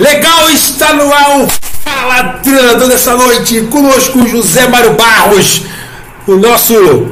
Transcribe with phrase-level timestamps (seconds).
[0.00, 1.48] Legal, está no ar o
[1.84, 3.60] Fala Treinador dessa noite.
[3.70, 5.64] Conosco José Mário Barros,
[6.26, 7.08] o nosso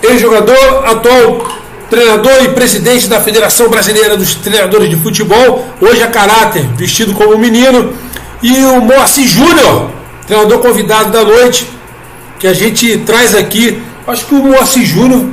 [0.00, 1.48] ex-jogador, atual
[1.90, 7.36] treinador e presidente da Federação Brasileira dos Treinadores de Futebol, hoje a caráter, vestido como
[7.36, 7.92] menino,
[8.40, 9.90] e o Moacir Júnior,
[10.28, 11.66] treinador convidado da noite,
[12.38, 13.82] que a gente traz aqui.
[14.06, 15.24] Acho que o Moacir Júnior,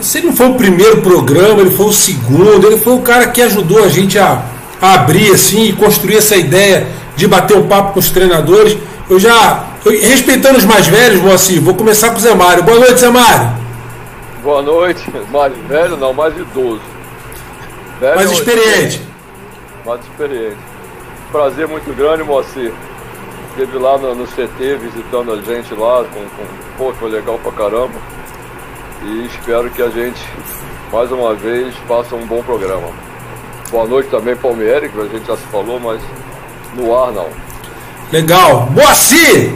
[0.00, 3.26] se ele não foi o primeiro programa, ele foi o segundo, ele foi o cara
[3.26, 4.42] que ajudou a gente a a
[4.82, 8.76] abrir assim e construir essa ideia de bater um papo com os treinadores.
[9.08, 12.64] Eu já, eu, respeitando os mais velhos, Moacir, vou começar com o Zé Mário.
[12.64, 13.62] Boa noite, Zé Mário.
[14.42, 16.80] Boa noite, mais velho não, mais idoso.
[18.00, 19.02] Velho mais experiente.
[19.86, 20.56] Mais experiente.
[21.30, 22.72] Prazer muito grande, Moacir.
[23.50, 26.46] Esteve lá no, no, CT visitando a gente lá, com, com
[26.76, 27.94] pô, foi legal pra caramba.
[29.04, 30.20] E espero que a gente,
[30.90, 32.88] mais uma vez, faça um bom programa.
[33.72, 35.98] Boa noite também, Palmeiras, que a gente já se falou, mas
[36.74, 37.30] no ar não.
[38.12, 38.68] Legal.
[38.70, 39.50] Moacir!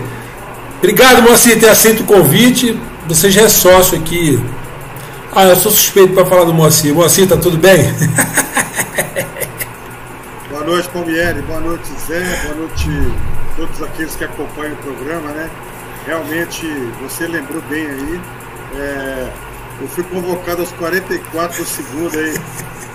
[0.79, 2.81] Obrigado, Moacir, por ter aceito o convite.
[3.09, 4.43] Você já é sócio aqui.
[5.35, 6.95] Ah, eu sou suspeito para falar do Moacir.
[6.95, 7.77] Moacir, tá tudo bem?
[10.49, 11.43] Boa noite, Palmieri.
[11.43, 12.23] Boa noite, Zé.
[12.45, 12.89] Boa noite
[13.53, 15.51] a todos aqueles que acompanham o programa, né?
[16.07, 16.67] Realmente,
[17.03, 18.21] você lembrou bem aí.
[18.77, 19.29] É,
[19.83, 22.35] eu fui convocado aos 44 do segundo aí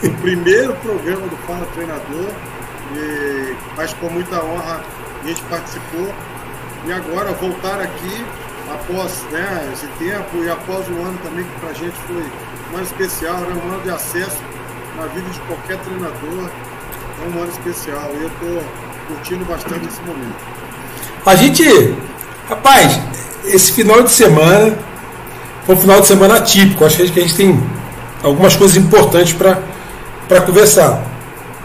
[0.08, 2.32] o primeiro programa do Fala Treinador,
[2.96, 4.82] e, mas com muita honra
[5.24, 6.14] a gente participou.
[6.88, 8.26] E agora voltar aqui
[8.74, 12.24] após né, esse tempo e após um ano também que para a gente foi
[12.74, 14.40] ano especial, né, um ano de acesso
[14.98, 16.50] na vida de qualquer treinador,
[17.22, 18.64] é um ano especial e eu estou
[19.08, 20.36] curtindo bastante esse momento.
[21.24, 21.64] A gente,
[22.50, 23.00] rapaz,
[23.46, 24.76] esse final de semana
[25.66, 27.64] foi um final de semana atípico, acho que a gente tem
[28.24, 29.62] algumas coisas importantes para
[30.32, 31.04] para conversar.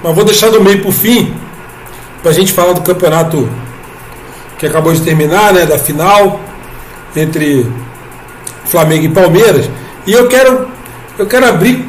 [0.03, 1.33] Mas vou deixar do meio para o fim,
[2.21, 3.49] para a gente falar do campeonato
[4.59, 6.41] que acabou de terminar, né, da final
[7.15, 7.65] entre
[8.65, 9.71] Flamengo e Palmeiras.
[10.05, 10.67] E eu quero,
[11.17, 11.89] eu quero abrir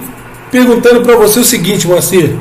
[0.52, 2.38] perguntando para você o seguinte, Moacir.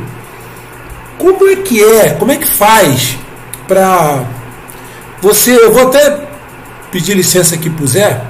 [1.16, 3.16] Como é que é, como é que faz
[3.66, 4.22] para
[5.22, 6.28] você, eu vou até
[6.92, 8.20] pedir licença aqui pro Zé,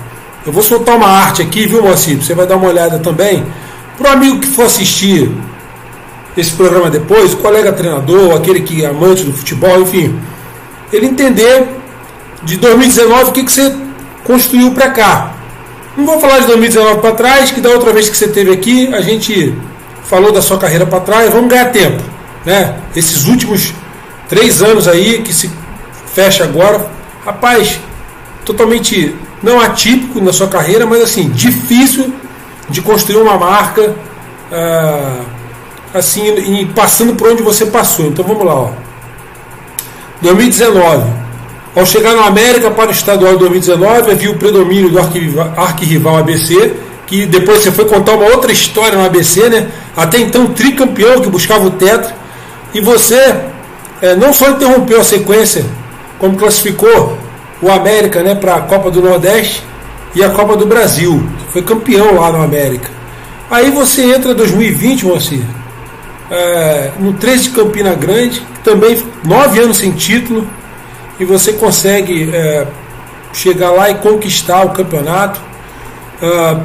[0.46, 2.22] eu vou soltar uma arte aqui, viu, Moacir?
[2.22, 3.44] Você vai dar uma olhada também.
[3.98, 5.32] Para o amigo que for assistir
[6.36, 10.18] esse programa depois, o colega treinador, aquele que é amante do futebol, enfim,
[10.92, 11.66] ele entender
[12.42, 13.74] de 2019 o que, que você
[14.24, 15.32] construiu para cá.
[15.96, 18.92] Não vou falar de 2019 para trás, que da outra vez que você teve aqui,
[18.94, 19.56] a gente
[20.04, 22.02] falou da sua carreira para trás, vamos ganhar tempo.
[22.44, 22.76] Né?
[22.94, 23.72] Esses últimos
[24.28, 25.50] três anos aí que se
[26.12, 26.86] fecha agora,
[27.24, 27.80] rapaz,
[28.44, 32.12] totalmente não atípico na sua carreira, mas assim, difícil
[32.68, 33.94] de construir uma marca.
[34.50, 35.35] Uh,
[35.94, 38.06] assim, e passando por onde você passou.
[38.06, 38.70] Então vamos lá, ó.
[40.20, 41.26] 2019.
[41.74, 46.74] Ao chegar no América para o estadual de 2019, havia o predomínio do arquirrival ABC,
[47.06, 49.68] que depois você foi contar uma outra história no ABC, né?
[49.94, 52.16] Até então tricampeão que buscava o tetra.
[52.72, 53.36] E você
[54.00, 55.64] é, não só interrompeu a sequência,
[56.18, 57.18] como classificou
[57.60, 59.62] o América né, para a Copa do Nordeste
[60.14, 61.22] e a Copa do Brasil.
[61.50, 62.90] Foi campeão lá no América.
[63.50, 65.42] Aí você entra em 2020, Moacir,
[66.30, 70.46] é, no 13 de Campina Grande, também nove anos sem título,
[71.18, 72.66] e você consegue é,
[73.32, 75.40] chegar lá e conquistar o campeonato,
[76.20, 76.56] é,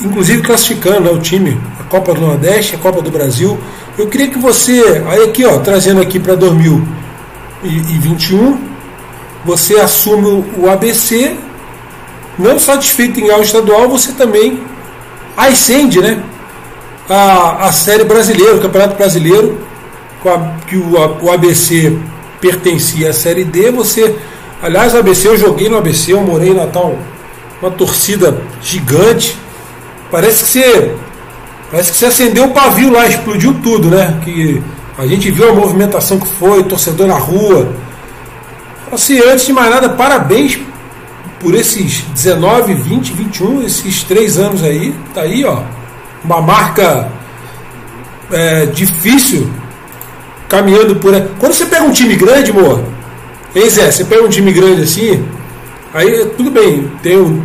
[0.00, 3.58] inclusive classificando né, o time, a Copa do Nordeste, a Copa do Brasil.
[3.98, 8.58] Eu queria que você, aí aqui ó, trazendo aqui para 2021,
[9.44, 11.36] você assume o ABC,
[12.38, 14.62] não satisfeito em algo estadual, você também
[15.36, 16.22] ascende, né?
[17.10, 19.58] A, a Série Brasileira, o Campeonato Brasileiro,
[20.66, 21.98] que o, o ABC
[22.40, 24.16] pertencia à Série D, você.
[24.62, 26.96] Aliás, o ABC, eu joguei no ABC, eu morei em Natal,
[27.60, 29.36] uma torcida gigante.
[30.10, 30.94] Parece que você.
[31.70, 34.20] Parece que você acendeu o pavio lá, explodiu tudo, né?
[34.24, 34.60] Que
[34.98, 37.72] a gente viu a movimentação que foi, torcedor na rua.
[38.90, 40.58] Assim, antes de mais nada, parabéns
[41.38, 44.92] por esses 19, 20, 21, esses três anos aí.
[45.14, 45.62] Tá aí, ó
[46.24, 47.10] uma marca
[48.30, 49.48] é, difícil
[50.48, 51.12] caminhando por.
[51.38, 52.82] Quando você pega um time grande, amor,
[53.54, 53.90] hein, Zé?
[53.90, 55.24] Você pega um time grande assim,
[55.94, 57.42] aí tudo bem, tem um,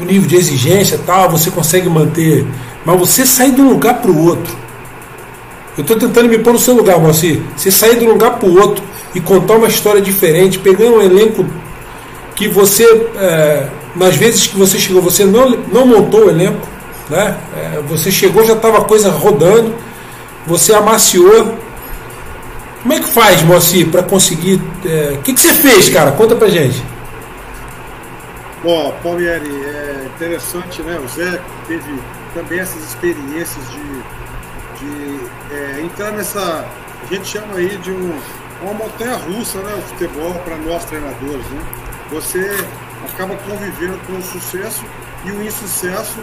[0.00, 2.46] um nível de exigência tal, você consegue manter,
[2.84, 4.64] mas você sair de um lugar para o outro.
[5.76, 7.40] Eu estou tentando me pôr no seu lugar, Moacir.
[7.56, 11.02] Você sair de um lugar para o outro e contar uma história diferente, pegando um
[11.02, 11.44] elenco
[12.36, 12.84] que você,
[13.16, 16.66] é, nas vezes que você chegou, você não, não montou o elenco,
[17.08, 17.38] né?
[17.56, 19.74] É, você chegou, já estava a coisa rodando,
[20.46, 21.56] você amaciou
[22.82, 24.60] Como é que faz, Moacir, para conseguir.
[24.84, 26.12] O é, que, que você fez, cara?
[26.12, 26.84] Conta pra gente.
[28.62, 30.98] Bom, Palmieri, é interessante, né?
[30.98, 32.00] O Zé teve
[32.34, 35.20] também essas experiências de, de
[35.54, 36.64] é, entrar nessa.
[37.02, 38.18] A gente chama aí de um,
[38.62, 39.74] uma montanha russa, né?
[39.76, 41.62] O futebol para nós treinadores, né?
[42.10, 42.50] Você
[43.12, 44.82] acaba convivendo com o sucesso
[45.24, 46.18] e o insucesso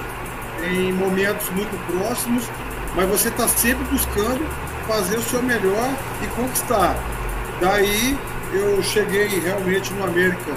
[0.64, 2.48] em momentos muito próximos,
[2.96, 4.46] mas você está sempre buscando
[4.88, 5.90] fazer o seu melhor
[6.22, 6.96] e conquistar.
[7.60, 8.16] Daí
[8.54, 10.52] eu cheguei realmente no América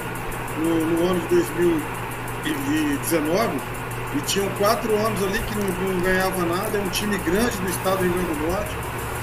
[0.58, 3.60] no, no ano de 2019
[4.16, 7.68] e tinham quatro anos ali que não, não, ganhava nada, é um time grande do
[7.68, 8.70] estado do Rio Grande do Norte,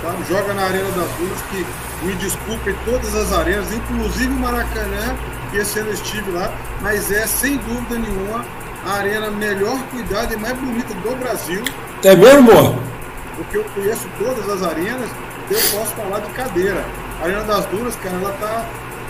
[0.01, 0.23] sabe?
[0.27, 1.65] joga na Arena das Dunas, que
[2.05, 5.15] me desculpem todas as arenas, inclusive o Maracanã,
[5.49, 8.45] que esse ano estive lá, mas é sem dúvida nenhuma
[8.85, 11.63] a arena melhor cuidada e mais bonita do Brasil.
[12.03, 12.75] É mesmo, amor?
[13.35, 15.09] Porque eu conheço todas as arenas,
[15.45, 16.83] então eu posso falar de cadeira.
[17.21, 18.65] A Arena das Dunas, cara, ela está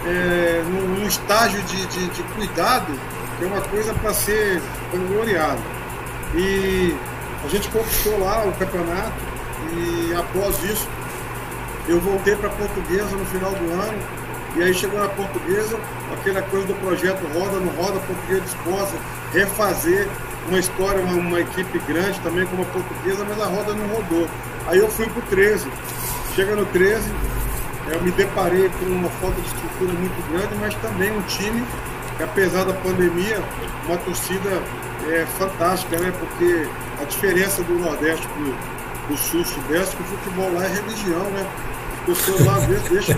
[0.06, 2.92] é, num, estágio de, de, de, cuidado
[3.38, 5.60] que é uma coisa para ser gloriada.
[6.36, 6.96] E
[7.44, 9.14] a gente conquistou lá o campeonato
[9.74, 10.88] e após isso
[11.88, 14.21] eu voltei para Portuguesa no final do ano
[14.56, 15.80] e aí chegou na Portuguesa,
[16.14, 18.98] aquela coisa do projeto Roda no Roda, a Portuguesa disposta
[19.34, 20.08] refazer
[20.48, 24.28] uma história, uma, uma, equipe grande também como a Portuguesa, mas a roda não rodou.
[24.68, 25.72] Aí eu fui para o 13.
[26.36, 27.10] Chega no 13,
[27.92, 31.64] eu me deparei com uma falta de estrutura muito grande, mas também um time
[32.18, 33.42] que apesar da pandemia,
[33.86, 34.62] uma torcida
[35.10, 36.14] é, fantástica, né?
[36.20, 36.68] Porque
[37.02, 41.46] a diferença do Nordeste para o Sul, Sudeste, que o futebol lá é religião, né?
[42.46, 43.16] Lá às vezes deixam,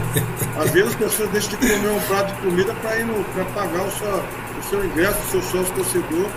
[0.60, 3.84] às vezes as pessoas deixam de comer um prato de comida para ir para pagar
[3.84, 6.30] o seu, o seu ingresso, o seu sócio torcedor.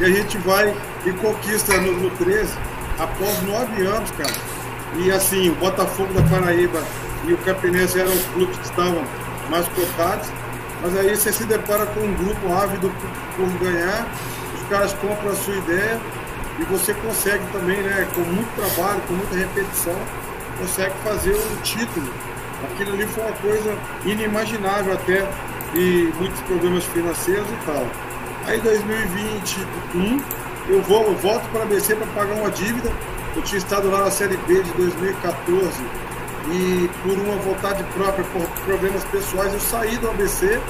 [0.00, 0.74] E a gente vai
[1.04, 2.52] e conquista no, no 13
[2.98, 4.34] após nove anos, cara.
[4.96, 6.82] E assim, o Botafogo da Paraíba
[7.26, 9.04] e o Campinense eram os clubes que estavam
[9.50, 10.28] mais cotados.
[10.82, 12.92] Mas aí você se depara com um grupo ávido
[13.36, 14.06] por ganhar,
[14.54, 16.00] os caras compram a sua ideia
[16.58, 19.96] e você consegue também, né, com muito trabalho, com muita repetição,
[20.58, 22.08] consegue fazer o título.
[22.72, 25.26] Aquilo ali foi uma coisa inimaginável até,
[25.74, 27.86] e muitos problemas financeiros e tal.
[28.46, 30.22] Aí 2021
[30.68, 32.90] eu vou, eu volto para a ABC para pagar uma dívida.
[33.36, 35.82] Eu tinha estado lá na Série B de 2014
[36.50, 40.60] e por uma vontade própria, por problemas pessoais, eu saí do ABC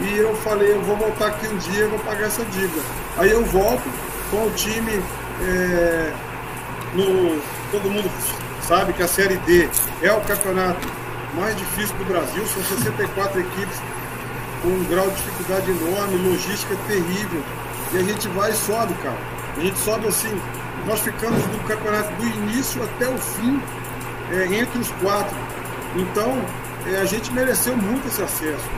[0.00, 2.82] e eu falei, eu vou voltar aqui um dia, eu vou pagar essa dívida.
[3.18, 3.88] Aí eu volto
[4.30, 5.00] com o time,
[5.42, 6.12] é,
[6.94, 8.10] no, todo mundo
[8.66, 9.68] sabe que a Série D
[10.02, 10.88] é o campeonato
[11.34, 13.80] mais difícil do Brasil, são 64 equipes
[14.62, 17.42] com um grau de dificuldade enorme, logística terrível.
[17.92, 19.18] E a gente vai e sobe, cara.
[19.56, 20.40] A gente sobe assim,
[20.86, 23.60] nós ficamos do campeonato do início até o fim
[24.32, 25.36] é, entre os quatro.
[25.94, 26.36] Então,
[26.86, 28.68] é, a gente mereceu muito esse acesso.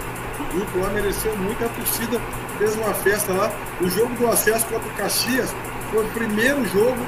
[0.40, 2.20] O grupo lá mereceu muito, a torcida
[2.58, 3.50] fez uma festa lá.
[3.80, 5.54] O jogo do acesso contra o Caxias
[5.90, 6.98] foi o primeiro jogo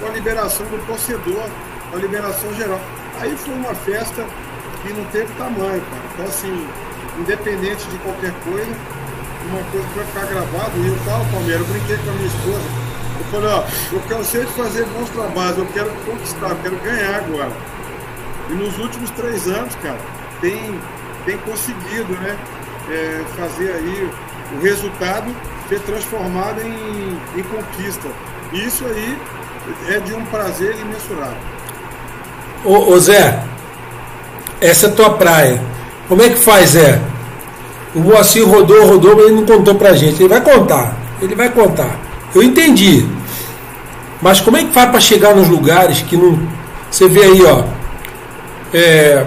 [0.00, 1.48] com a liberação do torcedor,
[1.92, 2.80] a liberação geral.
[3.20, 4.24] Aí foi uma festa
[4.82, 6.02] que não teve tamanho, cara.
[6.14, 6.68] Então, assim,
[7.18, 8.70] independente de qualquer coisa,
[9.48, 12.26] uma coisa que vai ficar gravado, e eu falo, Palmeiras, eu brinquei com a minha
[12.26, 12.90] esposa.
[13.18, 17.16] Eu falei, ó, eu cansei de fazer bons trabalhos, eu quero conquistar, eu quero ganhar
[17.16, 17.52] agora.
[18.48, 19.98] E nos últimos três anos, cara,
[20.40, 20.80] tem,
[21.24, 22.36] tem conseguido né,
[22.90, 24.10] é, fazer aí
[24.56, 25.34] o resultado
[25.68, 28.08] ser transformado em, em conquista.
[28.52, 29.18] Isso aí
[29.88, 31.59] é de um prazer imensurável.
[32.64, 33.40] Ô, ô Zé,
[34.60, 35.60] essa é tua praia.
[36.08, 37.00] Como é que faz, Zé?
[37.94, 40.22] O Moacir rodou, rodou, mas ele não contou pra gente.
[40.22, 40.96] Ele vai contar.
[41.20, 41.98] Ele vai contar.
[42.34, 43.06] Eu entendi.
[44.22, 46.38] Mas como é que faz para chegar nos lugares que não.
[46.90, 47.80] Você vê aí, ó
[48.72, 49.26] é,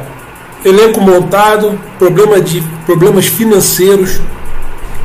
[0.63, 4.19] elenco montado, problema de, problemas financeiros,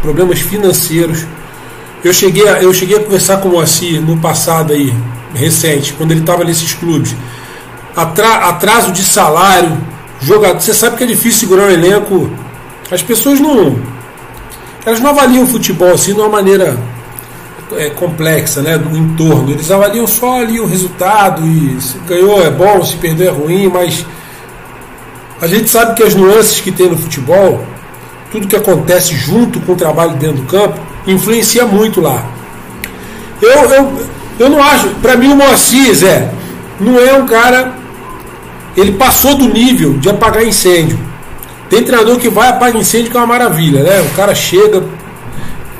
[0.02, 1.26] problemas financeiros.
[2.04, 4.94] Eu cheguei, a, eu cheguei a conversar com o Moacir no passado aí,
[5.34, 7.14] recente, quando ele estava nesses clubes.
[7.98, 9.76] Atra, atraso de salário,
[10.20, 10.60] jogador.
[10.60, 12.30] Você sabe que é difícil segurar um elenco.
[12.92, 13.76] As pessoas não.
[14.86, 16.78] Elas não avaliam o futebol assim de uma maneira
[17.76, 19.50] é, complexa, né, do entorno.
[19.50, 23.68] Eles avaliam só ali o resultado e se ganhou é bom, se perdeu é ruim,
[23.68, 24.06] mas
[25.40, 27.64] a gente sabe que as nuances que tem no futebol,
[28.30, 32.24] tudo que acontece junto com o trabalho dentro do campo, influencia muito lá.
[33.42, 34.02] Eu, eu,
[34.38, 36.30] eu não acho, para mim o Moacir, Zé,
[36.80, 37.77] não é um cara.
[38.78, 40.98] Ele passou do nível de apagar incêndio.
[41.68, 44.00] Tem treinador que vai apagar incêndio que é uma maravilha, né?
[44.00, 44.84] O cara chega,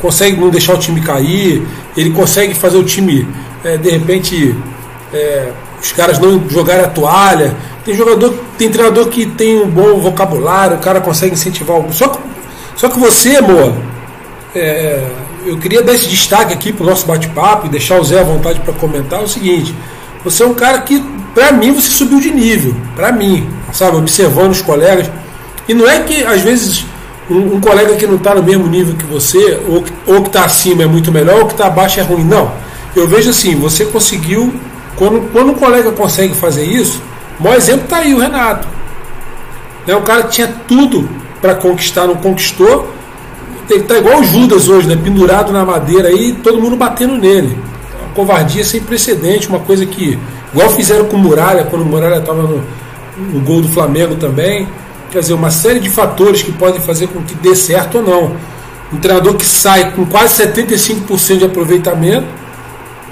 [0.01, 1.63] consegue não deixar o time cair,
[1.97, 3.27] ele consegue fazer o time,
[3.65, 4.55] é, de repente,
[5.13, 5.51] é,
[5.81, 7.55] os caras não jogarem a toalha.
[7.85, 11.81] Tem jogador, tem treinador que tem um bom vocabulário, o cara consegue incentivar.
[11.93, 12.19] Só que,
[12.77, 13.75] só que você, amor,
[14.55, 15.07] é,
[15.47, 18.25] eu queria dar esse destaque aqui para o nosso bate-papo e deixar o Zé à
[18.25, 19.75] vontade para comentar é o seguinte:
[20.25, 21.03] você é um cara que,
[21.35, 25.11] para mim, você subiu de nível, para mim, sabe, observando os colegas.
[25.69, 26.85] E não é que às vezes
[27.31, 30.45] um, um colega que não está no mesmo nível que você, ou, ou que está
[30.45, 32.25] acima é muito melhor, ou que está abaixo é ruim.
[32.25, 32.51] Não.
[32.97, 34.53] Eu vejo assim, você conseguiu,
[34.97, 37.03] quando, quando um colega consegue fazer isso,
[37.39, 38.67] o maior exemplo está aí o Renato.
[39.87, 41.09] É um cara que tinha tudo
[41.41, 42.93] para conquistar, não conquistou.
[43.71, 44.97] Ele está igual o Judas hoje, né?
[44.97, 47.57] pendurado na madeira aí, todo mundo batendo nele.
[48.19, 50.19] Covardia sem precedente, uma coisa que,
[50.53, 52.65] igual fizeram com o Muralha, quando o Muralha estava no,
[53.17, 54.67] no gol do Flamengo também.
[55.13, 58.37] Quer dizer, uma série de fatores que podem fazer com que dê certo ou não.
[58.93, 62.27] Um treinador que sai com quase 75% de aproveitamento,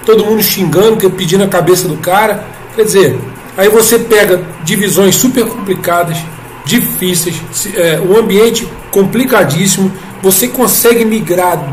[0.04, 2.44] todo mundo xingando, pedindo a cabeça do cara.
[2.74, 3.16] Quer dizer,
[3.56, 6.18] aí você pega divisões super complicadas,
[6.64, 7.40] difíceis,
[7.76, 11.64] é, um ambiente complicadíssimo, você consegue migrar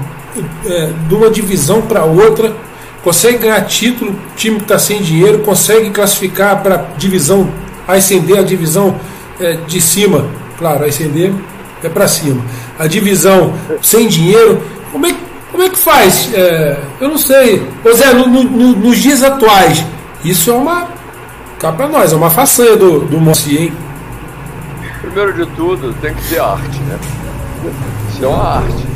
[0.68, 2.56] é, de uma divisão para outra,
[3.04, 7.50] consegue ganhar título, time está sem dinheiro, consegue classificar para divisão,
[7.88, 8.96] ascender a divisão
[9.40, 10.26] é, de cima,
[10.58, 11.34] claro, ascender
[11.84, 12.42] é para cima.
[12.80, 15.14] A divisão sem dinheiro, como é,
[15.52, 16.34] como é que faz?
[16.34, 17.68] É, eu não sei.
[17.84, 18.44] Ô Zé, no, no,
[18.74, 19.86] nos dias atuais,
[20.24, 20.88] isso é uma.
[21.60, 23.74] cá para nós, é uma façanha do, do Moacir, hein?
[25.02, 26.98] Primeiro de tudo, tem que ter arte, né?
[28.10, 28.88] Isso é uma arte.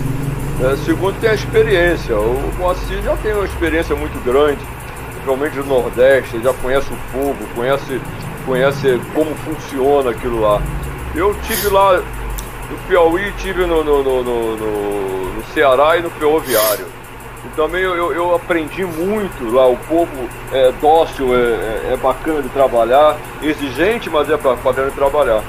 [0.59, 2.17] É, segundo, tem a experiência.
[2.17, 4.59] O Moacir já tem uma experiência muito grande,
[5.11, 8.01] principalmente no Nordeste, ele já conhece o povo, conhece
[8.47, 10.61] conhece como funciona aquilo lá.
[11.13, 14.55] Eu tive lá no Piauí, tive no, no, no, no,
[15.33, 16.87] no Ceará e no Ferroviário.
[17.45, 22.41] E também eu, eu, aprendi muito lá, o povo é dócil, é, é, é bacana
[22.41, 25.43] de trabalhar, exigente, mas é bacana de trabalhar.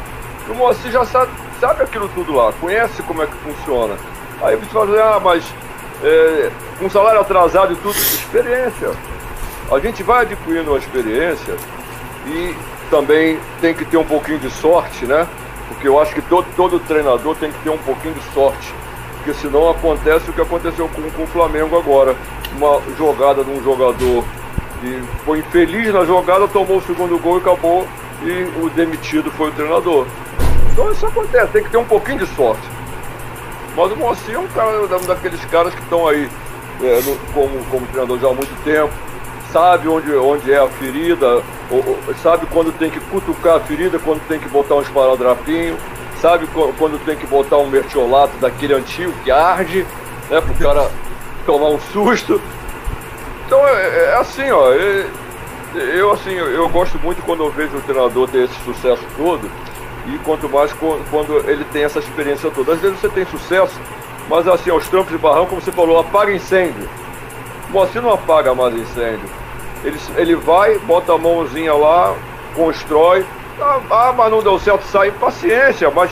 [0.48, 3.94] O Moacir já sabe, sabe aquilo tudo lá, conhece como é que funciona.
[4.42, 5.44] Aí você fala, ah, mas
[6.02, 8.90] é, com salário atrasado e tudo, experiência.
[9.70, 11.56] A gente vai adquirindo uma experiência
[12.26, 12.54] e
[12.88, 15.26] também tem que ter um pouquinho de sorte, né?
[15.68, 18.72] Porque eu acho que todo, todo treinador tem que ter um pouquinho de sorte.
[19.16, 22.16] Porque senão acontece o que aconteceu com, com o Flamengo agora.
[22.56, 24.24] Uma jogada de um jogador
[24.80, 27.86] que foi infeliz na jogada, tomou o segundo gol e acabou.
[28.22, 30.06] E o demitido foi o treinador.
[30.72, 32.77] Então isso acontece, tem que ter um pouquinho de sorte.
[33.78, 36.28] Mas o Moacir é um cara um daqueles caras que estão aí
[36.82, 38.92] é, no, como, como treinador já há muito tempo
[39.52, 43.98] sabe onde, onde é a ferida, ou, ou, sabe quando tem que cutucar a ferida,
[43.98, 45.76] quando tem que botar um esparadrapinho,
[46.20, 49.86] sabe quando tem que botar um mertiolato daquele antigo que arde,
[50.28, 50.90] né, pro cara
[51.46, 52.40] tomar um susto.
[53.46, 54.72] Então é, é, é assim, ó.
[54.72, 55.06] É,
[55.94, 59.48] eu assim, eu gosto muito quando eu vejo o treinador ter esse sucesso todo
[60.14, 62.72] e quanto mais quando ele tem essa experiência toda.
[62.72, 63.78] Às vezes você tem sucesso,
[64.28, 66.88] mas assim, aos trampos de barrão, como você falou, apaga incêndio.
[67.70, 69.28] Você não apaga mais incêndio.
[69.84, 72.14] Ele, ele vai, bota a mãozinha lá,
[72.54, 73.24] constrói.
[73.60, 75.10] Ah, ah mas não deu certo, sai.
[75.10, 76.10] Paciência, mas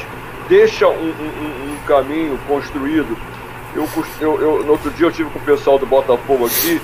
[0.48, 3.16] deixa um, um, um caminho construído.
[3.74, 3.88] Eu,
[4.20, 6.80] eu, eu, no outro dia eu tive com o pessoal do Botafogo aqui.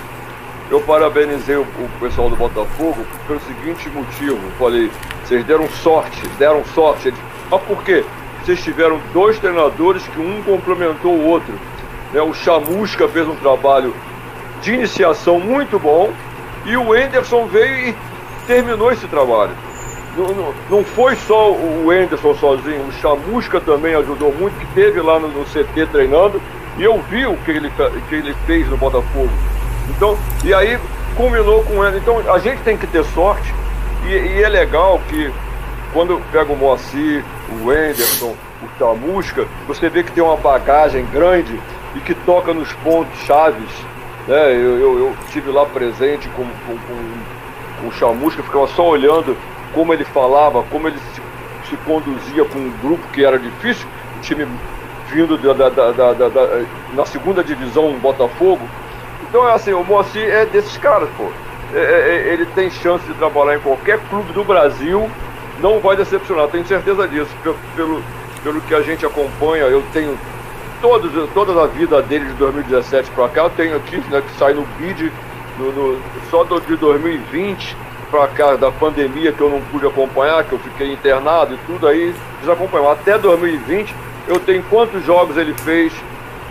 [0.70, 4.38] Eu parabenizei o, o pessoal do Botafogo pelo seguinte motivo.
[4.58, 4.90] Falei,
[5.24, 7.12] vocês deram sorte, deram sorte.
[7.50, 8.04] Mas por quê?
[8.42, 11.54] Vocês tiveram dois treinadores que um complementou o outro.
[12.12, 12.20] Né?
[12.20, 13.94] O Chamusca fez um trabalho
[14.60, 16.10] de iniciação muito bom
[16.64, 17.96] e o Enderson veio e
[18.46, 19.52] terminou esse trabalho.
[20.16, 25.00] Não, não, não foi só o Enderson sozinho, o Chamusca também ajudou muito, que teve
[25.00, 26.40] lá no, no CT treinando
[26.76, 27.72] e eu vi o que ele,
[28.08, 29.30] que ele fez no Botafogo.
[29.88, 30.78] Então, e aí
[31.16, 31.98] culminou com ele.
[31.98, 33.61] Então a gente tem que ter sorte
[34.06, 35.32] e, e é legal que
[35.92, 41.60] quando pega o Moacir, o Enderson, o Chamusca, você vê que tem uma bagagem grande
[41.94, 43.92] e que toca nos pontos chaves
[44.26, 44.52] né?
[44.52, 49.36] Eu, eu, eu tive lá presente com, com, com, com o Chamusca, ficava só olhando
[49.74, 53.86] como ele falava, como ele se, se conduzia com um grupo que era difícil,
[54.18, 54.46] o time
[55.08, 56.62] vindo da, da, da, da,
[56.94, 58.60] na segunda divisão Botafogo.
[59.28, 61.24] Então é assim, o Moacir é desses caras, pô.
[61.74, 65.10] É, é, é, ele tem chance de trabalhar em qualquer clube do Brasil,
[65.60, 67.30] não vai decepcionar, tenho certeza disso.
[67.74, 68.02] Pelo,
[68.42, 70.18] pelo, que a gente acompanha, eu tenho
[70.82, 74.52] todos, toda a vida dele de 2017 para cá, eu tenho aqui, né, que sai
[74.52, 75.10] no bid
[75.58, 77.76] no, no, só do, de 2020
[78.10, 81.86] para cá da pandemia que eu não pude acompanhar, que eu fiquei internado e tudo
[81.86, 82.90] aí, desacompanhou.
[82.90, 83.94] Até 2020
[84.28, 85.92] eu tenho quantos jogos ele fez,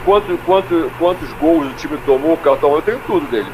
[0.04, 3.48] quanto, quanto, quantos gols o time tomou, cartão, eu tenho tudo dele.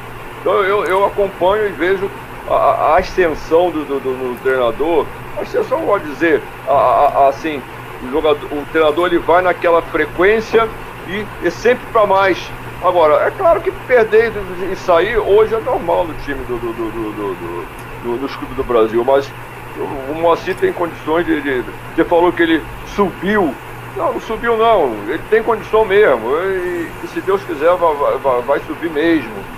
[0.48, 2.10] Então eu, eu acompanho e vejo
[2.50, 5.06] a, a ascensão do, do, do, do, treinador,
[5.38, 7.62] a ascensão pode dizer, a, a, assim,
[8.02, 10.66] o, jogador, o treinador ele vai naquela frequência
[11.10, 12.50] e é sempre para mais.
[12.82, 14.32] Agora, é claro que perder
[14.72, 17.66] e sair hoje é normal no time do, do, do,
[18.06, 19.30] do, dos clubes do Brasil, mas
[19.78, 21.66] o Moacir tem condições de, de.
[21.94, 22.64] Você falou que ele
[22.96, 23.54] subiu.
[23.98, 24.94] Não, não subiu não.
[25.10, 26.38] Ele tem condição mesmo.
[26.38, 29.57] E, e se Deus quiser, vai, vai, vai subir mesmo.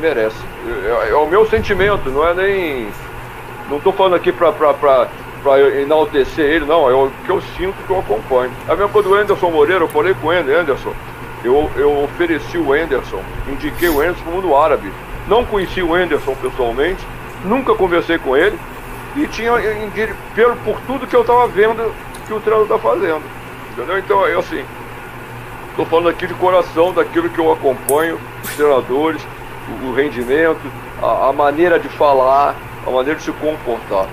[0.00, 0.36] Merece.
[0.84, 2.88] É, é, o meu sentimento, não é nem.
[3.68, 4.50] Não estou falando aqui para
[5.80, 8.50] enaltecer ele, não, é o que eu sinto que eu acompanho.
[8.66, 10.92] A mesma coisa do Anderson Moreira, eu falei com o Anderson,
[11.44, 14.92] eu, eu ofereci o Anderson, indiquei o Anderson para o mundo árabe.
[15.28, 17.06] Não conheci o Anderson pessoalmente,
[17.44, 18.58] nunca conversei com ele
[19.16, 19.52] e tinha
[20.34, 21.92] pelo por tudo que eu estava vendo
[22.26, 23.22] que o treinador está fazendo.
[23.72, 23.98] Entendeu?
[23.98, 24.64] Então, eu assim,
[25.70, 29.26] estou falando aqui de coração daquilo que eu acompanho, os treinadores,
[29.82, 30.60] o, o rendimento,
[31.02, 34.06] a, a maneira de falar, a maneira de se comportar.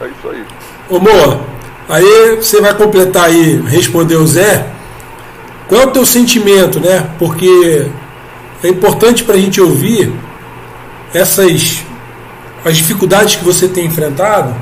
[0.00, 0.44] É isso aí.
[0.88, 1.40] Ô Moa,
[1.88, 4.66] aí você vai completar aí, responder o Zé.
[5.68, 7.08] Qual é o teu sentimento, né?
[7.18, 7.86] Porque
[8.62, 10.12] é importante para a gente ouvir
[11.14, 11.84] essas
[12.64, 14.54] as dificuldades que você tem enfrentado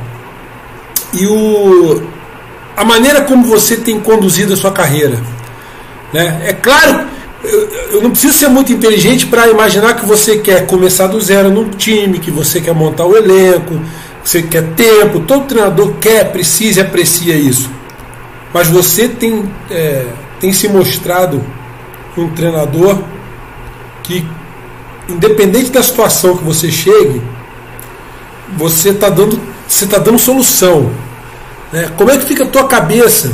[1.12, 2.02] e o,
[2.76, 5.18] a maneira como você tem conduzido a sua carreira.
[6.12, 6.42] Né?
[6.46, 7.06] É claro,
[7.42, 11.70] eu, não preciso ser muito inteligente para imaginar que você quer começar do zero no
[11.70, 13.80] time, que você quer montar o elenco,
[14.22, 17.70] você quer tempo, todo treinador quer, precisa e aprecia isso.
[18.52, 20.06] Mas você tem, é,
[20.38, 21.42] tem se mostrado
[22.16, 22.98] um treinador
[24.02, 24.26] que,
[25.08, 27.22] independente da situação que você chegue,
[28.56, 30.90] você está dando, você tá dando solução.
[31.72, 31.90] Né?
[31.96, 33.32] Como é que fica a tua cabeça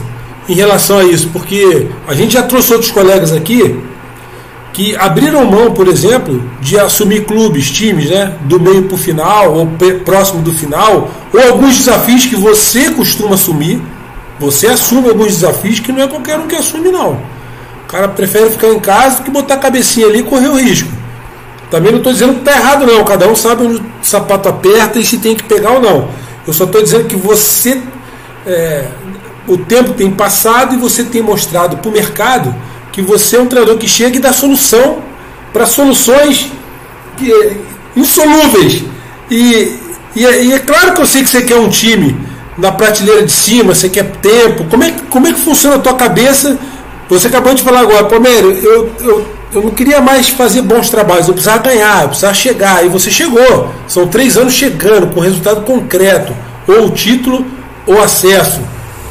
[0.48, 1.30] em relação a isso?
[1.30, 3.82] Porque a gente já trouxe outros colegas aqui
[4.76, 9.54] que abriram mão, por exemplo, de assumir clubes, times, né, do meio para o final
[9.54, 9.66] ou
[10.04, 13.80] próximo do final, ou alguns desafios que você costuma assumir.
[14.38, 17.12] Você assume alguns desafios que não é qualquer um que assume, não.
[17.84, 20.58] O cara prefere ficar em casa do que botar a cabecinha ali e correr o
[20.58, 20.90] risco.
[21.70, 23.02] Também não estou dizendo que está errado, não.
[23.02, 26.10] Cada um sabe onde o sapato aperta e se tem que pegar ou não.
[26.46, 27.80] Eu só estou dizendo que você.
[28.46, 28.84] É,
[29.48, 32.54] o tempo tem passado e você tem mostrado para o mercado
[32.96, 35.02] que você é um treinador que chega e dá solução
[35.52, 36.50] para soluções
[37.18, 37.30] que,
[37.94, 38.84] insolúveis.
[39.30, 39.76] E,
[40.14, 42.16] e, é, e, é claro que eu sei que você quer um time
[42.56, 44.64] na prateleira de cima, você quer tempo.
[44.70, 46.58] Como é, como é que funciona a tua cabeça?
[47.10, 51.28] Você acabou de falar agora, Palmeiras, eu, eu, eu não queria mais fazer bons trabalhos,
[51.28, 52.82] eu precisava ganhar, eu precisava chegar.
[52.82, 53.74] E você chegou.
[53.86, 56.34] São três anos chegando, com resultado concreto.
[56.66, 57.44] Ou título
[57.86, 58.62] ou acesso.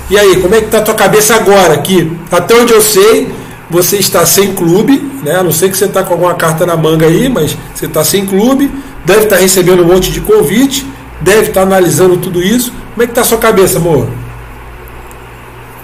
[0.10, 1.78] E aí, como é que está a tua cabeça agora?
[1.78, 3.32] Que até onde eu sei,
[3.76, 5.36] você está sem clube, né?
[5.36, 8.06] a não ser que você está com alguma carta na manga aí, mas você está
[8.06, 8.72] sem clube,
[9.04, 10.88] deve estar tá recebendo um monte de convite,
[11.20, 12.72] deve estar tá analisando tudo isso.
[12.72, 14.08] Como é que está a sua cabeça, amor?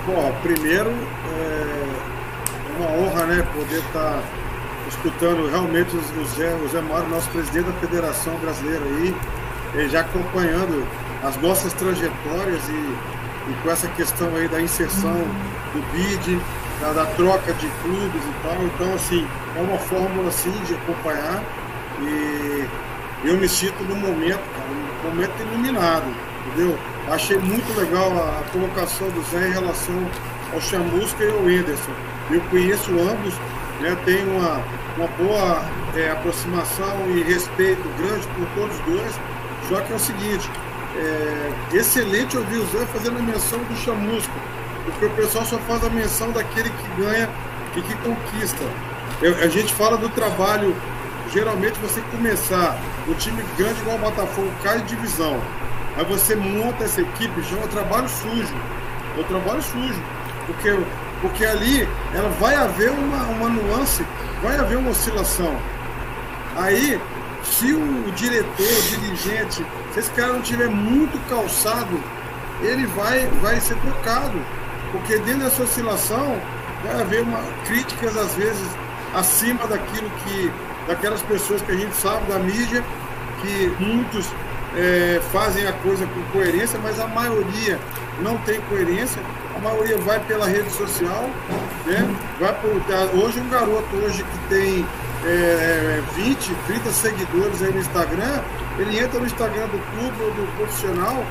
[0.07, 4.23] Bom, primeiro é uma honra né, poder estar tá
[4.87, 10.87] escutando realmente o Zé, o Zé Mário, nosso presidente da Federação Brasileira aí, já acompanhando
[11.23, 15.17] as nossas trajetórias e, e com essa questão aí da inserção
[15.73, 16.39] do BID,
[16.81, 18.61] da, da, troca de clubes e tal.
[18.63, 21.43] Então, assim, é uma fórmula assim de acompanhar
[22.01, 22.67] e
[23.23, 26.11] eu me sinto no momento, cara, um momento iluminado,
[26.47, 26.77] entendeu?
[27.09, 30.09] Achei muito legal a, a colocação do Zé em relação
[30.53, 31.91] ao Chamusca e ao Enderson.
[32.31, 33.33] Eu conheço ambos,
[33.79, 34.61] né, tenho uma,
[34.97, 35.61] uma boa
[35.95, 39.19] é, aproximação e respeito grande por todos dois,
[39.69, 40.49] só que é o seguinte,
[40.97, 44.33] é, excelente ouvir o Zé fazendo a menção do Chamusca
[44.85, 47.29] porque o pessoal só faz a menção daquele que ganha
[47.75, 48.63] e que conquista.
[49.21, 50.75] Eu, a gente fala do trabalho,
[51.31, 55.39] geralmente você começar, o time grande igual o Botafogo cai de divisão,
[55.95, 58.55] aí você monta essa equipe, já é um trabalho sujo,
[59.17, 60.01] é um trabalho sujo,
[60.47, 60.75] porque,
[61.21, 64.05] porque ali ela vai haver uma, uma nuance,
[64.41, 65.55] vai haver uma oscilação.
[66.57, 66.99] Aí,
[67.43, 71.99] se o diretor, o dirigente, se esse cara não tiver muito calçado,
[72.61, 74.39] ele vai, vai ser trocado.
[74.91, 76.37] Porque dentro dessa oscilação
[76.83, 78.67] vai haver uma, críticas, às vezes,
[79.13, 80.51] acima daquilo que.
[80.87, 82.83] daquelas pessoas que a gente sabe da mídia,
[83.41, 84.27] que muitos
[84.75, 87.79] é, fazem a coisa com coerência, mas a maioria
[88.21, 89.21] não tem coerência,
[89.55, 91.29] a maioria vai pela rede social,
[91.85, 92.15] né?
[92.39, 92.71] vai por,
[93.17, 94.85] hoje um garoto hoje que tem
[95.25, 98.41] é, 20, 30 seguidores aí no Instagram,
[98.79, 101.23] ele entra no Instagram do clube ou do profissional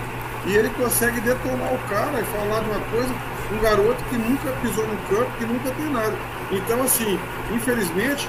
[0.47, 3.15] e ele consegue detonar o cara e falar de uma coisa
[3.53, 6.15] um garoto que nunca pisou no campo, que nunca tem nada.
[6.51, 7.19] Então, assim,
[7.53, 8.29] infelizmente,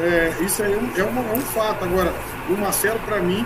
[0.00, 1.84] é, isso aí é um, é, uma, é um fato.
[1.84, 2.12] Agora,
[2.48, 3.44] o Marcelo, para mim,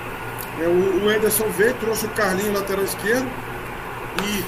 [0.61, 3.27] É, o, o Anderson veio, trouxe o Carlinho lateral esquerdo
[4.23, 4.45] e,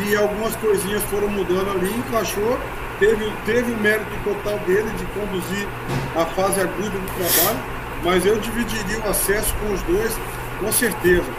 [0.00, 2.58] e algumas coisinhas foram mudando ali, encaixou.
[2.98, 5.66] Teve, teve o mérito total dele de conduzir
[6.14, 7.58] a fase aguda do trabalho,
[8.04, 10.12] mas eu dividiria o acesso com os dois,
[10.60, 11.30] com certeza.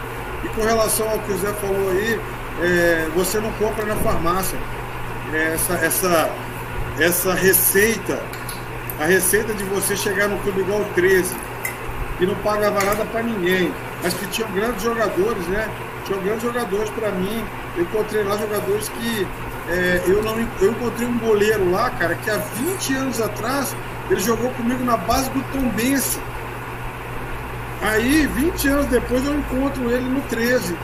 [0.44, 2.20] E com relação ao que o Zé falou aí,
[2.62, 4.58] é, você não compra na farmácia.
[5.34, 6.30] É, essa, essa,
[7.00, 8.22] essa receita,
[9.00, 11.36] a receita de você chegar no clube igual 13,
[12.18, 15.70] que não pagava nada para ninguém, mas que tinham grandes jogadores, né?
[16.06, 17.44] Tinham grandes jogadores para mim.
[17.76, 19.28] Eu encontrei lá jogadores que
[19.70, 23.76] é, eu não eu encontrei um goleiro lá, cara, que há 20 anos atrás
[24.10, 26.20] ele jogou comigo na base do Tombense.
[27.82, 30.76] Aí, 20 anos depois, eu encontro ele no 13.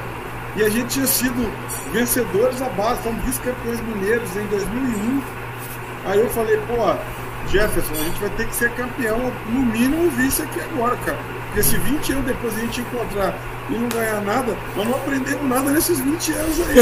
[0.56, 1.52] E a gente tinha sido
[1.92, 5.22] vencedores à base, fomos vice-campeões mineiros em 2001.
[6.06, 6.96] Aí eu falei, pô,
[7.50, 11.18] Jefferson, a gente vai ter que ser campeão, no mínimo vice aqui agora, cara.
[11.48, 13.36] Porque se 20 anos depois a gente encontrar
[13.70, 16.76] e não ganhar nada, nós não aprendemos nada nesses 20 anos aí.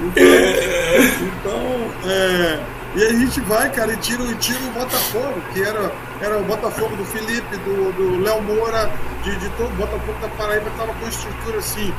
[0.00, 0.24] então,
[1.28, 2.60] então é,
[2.98, 6.42] e a gente vai, cara, e tira, e tira o Botafogo, que era, era o
[6.42, 8.90] Botafogo do Felipe, do, Léo Moura,
[9.22, 11.94] de, de todo o Botafogo da Paraíba, estava com estrutura assim,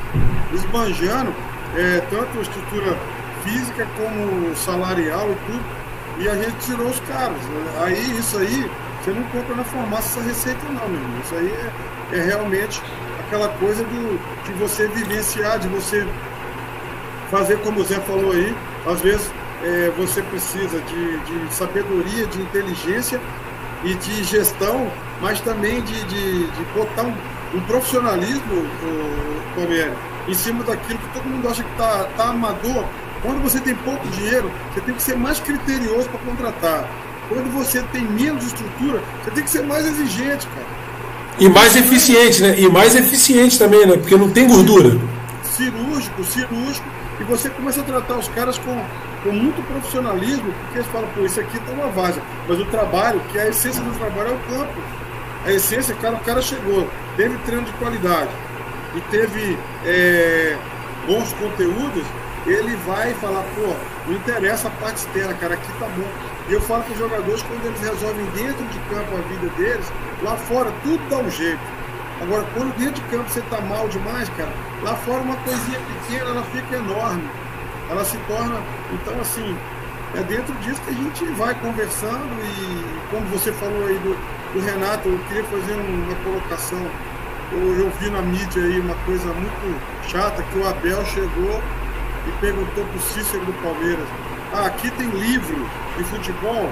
[0.53, 1.33] esbanjando,
[1.77, 2.97] é, tanto estrutura
[3.45, 5.65] física como salarial e tudo,
[6.19, 7.37] e a gente tirou os caras.
[7.81, 8.69] Aí isso aí,
[9.01, 11.21] você não compra na farmácia essa receita não, meu irmão.
[11.23, 11.71] Isso aí
[12.11, 12.81] é, é realmente
[13.25, 16.05] aquela coisa do, de você vivenciar, de você
[17.31, 18.53] fazer como o Zé falou aí,
[18.85, 19.31] às vezes
[19.63, 23.19] é, você precisa de, de, sabedoria, de inteligência
[23.83, 24.91] e de gestão,
[25.21, 27.13] mas também de, de, de botar um,
[27.55, 28.65] um profissionalismo,
[29.55, 29.93] Palmeiras,
[30.27, 32.85] em cima daquilo que todo mundo acha que está tá amador.
[33.21, 36.89] Quando você tem pouco dinheiro, você tem que ser mais criterioso para contratar.
[37.27, 40.79] Quando você tem menos estrutura, você tem que ser mais exigente, cara.
[41.39, 42.59] E mais eficiente, né?
[42.59, 43.97] E mais eficiente também, né?
[43.97, 44.97] Porque não tem gordura.
[45.43, 46.85] Cirúrgico, cirúrgico.
[47.19, 48.81] E você começa a tratar os caras com,
[49.23, 52.21] com muito profissionalismo, porque eles falam, pô, isso aqui tá uma vaza.
[52.47, 54.81] Mas o trabalho, que é a essência do trabalho é o campo.
[55.45, 58.29] A essência, cara, o cara chegou, teve treino de qualidade
[58.95, 60.57] e teve é,
[61.05, 62.03] bons conteúdos,
[62.45, 63.73] ele vai falar, pô,
[64.07, 66.07] não interessa a parte externa, cara, aqui tá bom.
[66.49, 69.85] E eu falo para os jogadores, quando eles resolvem dentro de campo a vida deles,
[70.23, 71.78] lá fora tudo dá um jeito.
[72.21, 74.51] Agora, quando dentro de campo você tá mal demais, cara,
[74.83, 77.23] lá fora uma coisinha pequena, ela fica enorme.
[77.89, 78.61] Ela se torna,
[78.93, 79.57] então assim,
[80.15, 84.15] é dentro disso que a gente vai conversando e como você falou aí do,
[84.53, 86.85] do Renato, eu queria fazer uma colocação.
[87.51, 91.61] Eu, eu vi na mídia aí uma coisa muito chata, que o Abel chegou
[92.27, 94.07] e perguntou para o Cícero do Palmeiras,
[94.53, 96.69] ah, aqui tem livro de futebol?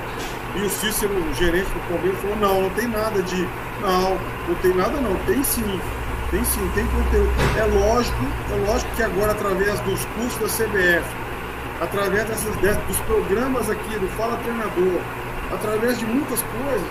[0.57, 3.47] E o Cícero, o gerente do Palmeiras, falou, não, não tem nada de.
[3.79, 4.17] Não,
[4.47, 5.79] não tem nada não, tem sim.
[6.31, 7.31] Tem sim, tem conteúdo.
[7.57, 8.17] É lógico,
[8.51, 11.05] é lógico que agora através dos cursos da CBF,
[11.79, 14.99] através dessas, dos programas aqui do Fala Treinador,
[15.53, 16.87] através de muitas coisas,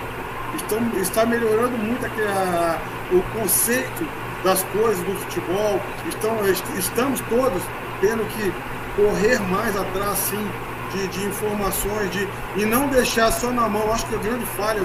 [0.55, 2.79] estão, está melhorando muito aqui a,
[3.13, 4.07] o conceito
[4.45, 5.81] das coisas do futebol.
[6.09, 6.39] Estão,
[6.79, 7.63] estamos todos
[8.01, 8.53] tendo que
[8.95, 10.49] correr mais atrás, sim,
[10.97, 13.93] de, de informações, de, e não deixar só na mão.
[13.93, 14.83] Acho que a grande falha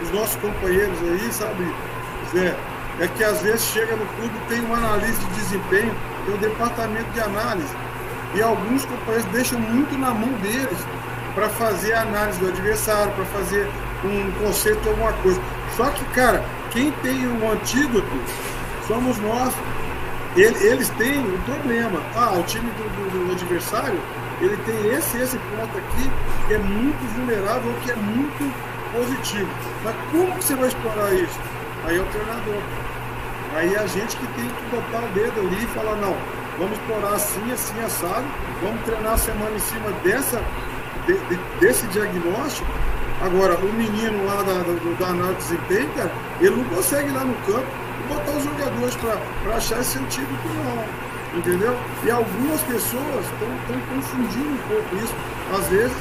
[0.00, 1.74] dos nossos companheiros aí, sabe,
[2.32, 2.54] Zé,
[3.00, 5.94] é que às vezes chega no clube tem um analista de desempenho,
[6.26, 7.74] tem um departamento de análise.
[8.34, 10.78] E alguns companheiros deixam muito na mão deles
[11.34, 13.68] para fazer a análise do adversário, para fazer
[14.04, 15.40] um conceito alguma coisa.
[15.76, 18.06] Só que, cara, quem tem um antídoto
[18.86, 19.54] somos nós.
[20.36, 22.00] Eles têm um problema.
[22.14, 23.98] Ah, o time do, do, do adversário
[24.40, 26.10] ele tem esse esse ponto aqui
[26.46, 28.54] que é muito vulnerável, que é muito
[28.92, 29.50] positivo.
[29.84, 31.40] Mas como que você vai explorar isso?
[31.84, 32.62] Aí é o treinador.
[33.54, 36.16] Aí é a gente que tem que botar o dedo ali e falar, não,
[36.58, 38.24] vamos explorar assim, assim, assado,
[38.62, 40.42] vamos treinar a semana em cima dessa,
[41.06, 42.70] de, de, desse diagnóstico.
[43.20, 47.12] Agora, o menino lá da, do, da análise de desempenho, cara, ele não consegue ir
[47.12, 47.66] lá no campo
[47.98, 51.07] e botar os jogadores para achar esse antídoto, não
[51.38, 51.76] entendeu?
[52.04, 53.48] E algumas pessoas estão
[53.88, 55.14] confundindo um pouco isso,
[55.56, 55.96] às vezes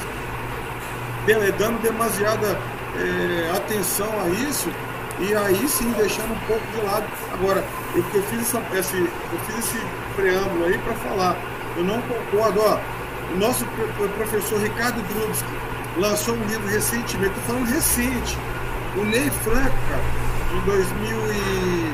[1.57, 2.57] dando demasiada
[2.95, 4.69] é, atenção a isso
[5.19, 7.05] e aí sim deixando um pouco de lado.
[7.33, 7.63] Agora,
[7.95, 9.79] eu, fiz, essa, esse, eu fiz esse
[10.15, 11.35] preâmbulo aí para falar,
[11.75, 12.79] eu não concordo, ó,
[13.33, 13.65] o nosso
[14.15, 15.49] professor Ricardo Drubski
[15.97, 18.37] lançou um livro recentemente, estou falando recente,
[18.95, 20.03] o Ney Franco, cara,
[20.55, 21.86] em 2000 e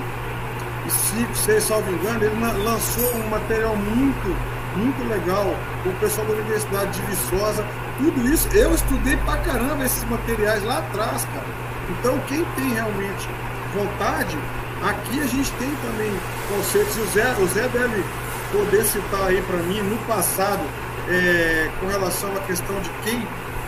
[0.93, 4.37] 5, 6, salvo engano, ele lançou um material muito,
[4.75, 7.65] muito legal o pessoal da Universidade de Viçosa.
[7.97, 11.45] Tudo isso, eu estudei pra caramba esses materiais lá atrás, cara.
[11.89, 13.29] Então, quem tem realmente
[13.75, 14.37] vontade,
[14.83, 16.11] Aqui a gente tem também
[16.49, 18.03] conceitos, o Zé, o Zé deve
[18.51, 20.59] poder citar aí para mim, no passado,
[21.07, 23.25] é, com relação à questão de quem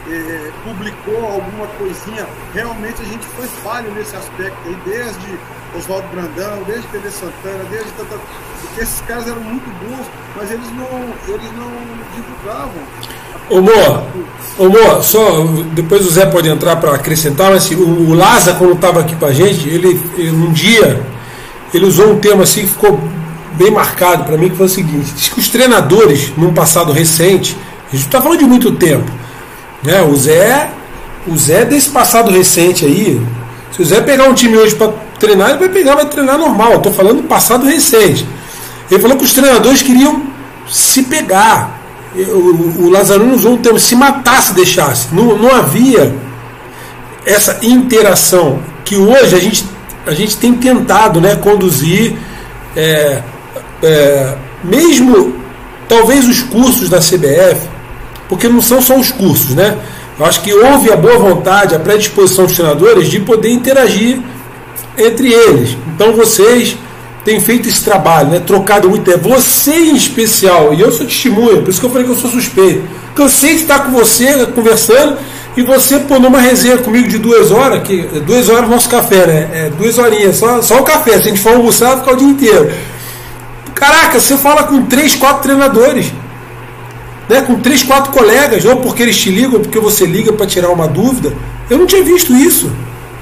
[0.10, 5.40] é, publicou alguma coisinha, realmente a gente foi falho nesse aspecto aí, desde
[5.78, 8.20] Oswaldo Brandão, desde TV Santana, desde tanta.
[8.78, 11.72] Esses caras eram muito bons, mas eles não, eles não
[12.16, 12.74] divulgavam.
[13.50, 14.08] Ô Mo,
[14.58, 18.56] ô Mo, só depois o Zé pode entrar para acrescentar, mas assim, o, o Laza,
[18.56, 21.02] quando estava aqui com a gente, ele, ele, um dia
[21.74, 23.00] ele usou um termo assim que ficou
[23.54, 27.58] bem marcado para mim, que foi o seguinte: diz que os treinadores, num passado recente,
[27.88, 29.10] a gente está falando de muito tempo,
[29.84, 30.02] né?
[30.02, 30.72] O Zé,
[31.28, 33.22] o Zé desse passado recente aí,
[33.72, 36.76] se o Zé pegar um time hoje para treinar, ele vai pegar, vai treinar normal.
[36.76, 38.28] Estou falando do passado recente.
[38.90, 40.24] Ele falou que os treinadores queriam
[40.68, 41.80] se pegar.
[42.16, 45.14] O, o Lazarino usou um termo, se matar, se deixasse.
[45.14, 46.16] Não, não havia
[47.26, 49.66] essa interação que hoje a gente,
[50.06, 52.16] a gente tem tentado né, conduzir,
[52.76, 53.22] é,
[53.84, 55.36] é, mesmo
[55.90, 57.68] talvez os cursos da CBF,
[58.30, 59.78] porque não são só os cursos, né?
[60.18, 64.22] Eu acho que houve a boa vontade, a predisposição dos treinadores de poder interagir
[64.98, 65.78] entre eles.
[65.94, 66.78] Então vocês
[67.24, 68.40] têm feito esse trabalho, né?
[68.40, 69.30] trocado muito tempo.
[69.30, 72.30] Você em especial, e eu sou testemunha, por isso que eu falei que eu sou
[72.30, 72.84] suspeito.
[73.16, 75.18] Cansei de estar com você conversando
[75.56, 79.50] e você pô numa resenha comigo de duas horas, que duas horas nosso café, né?
[79.54, 81.14] É, duas horinhas, só, só o café.
[81.14, 82.72] Se a gente for almoçar, vai ficar o dia inteiro.
[83.74, 86.12] Caraca, você fala com três, quatro treinadores
[87.28, 90.46] né, com três, quatro colegas, ou porque eles te ligam, ou porque você liga para
[90.46, 91.34] tirar uma dúvida.
[91.70, 92.72] Eu não tinha visto isso.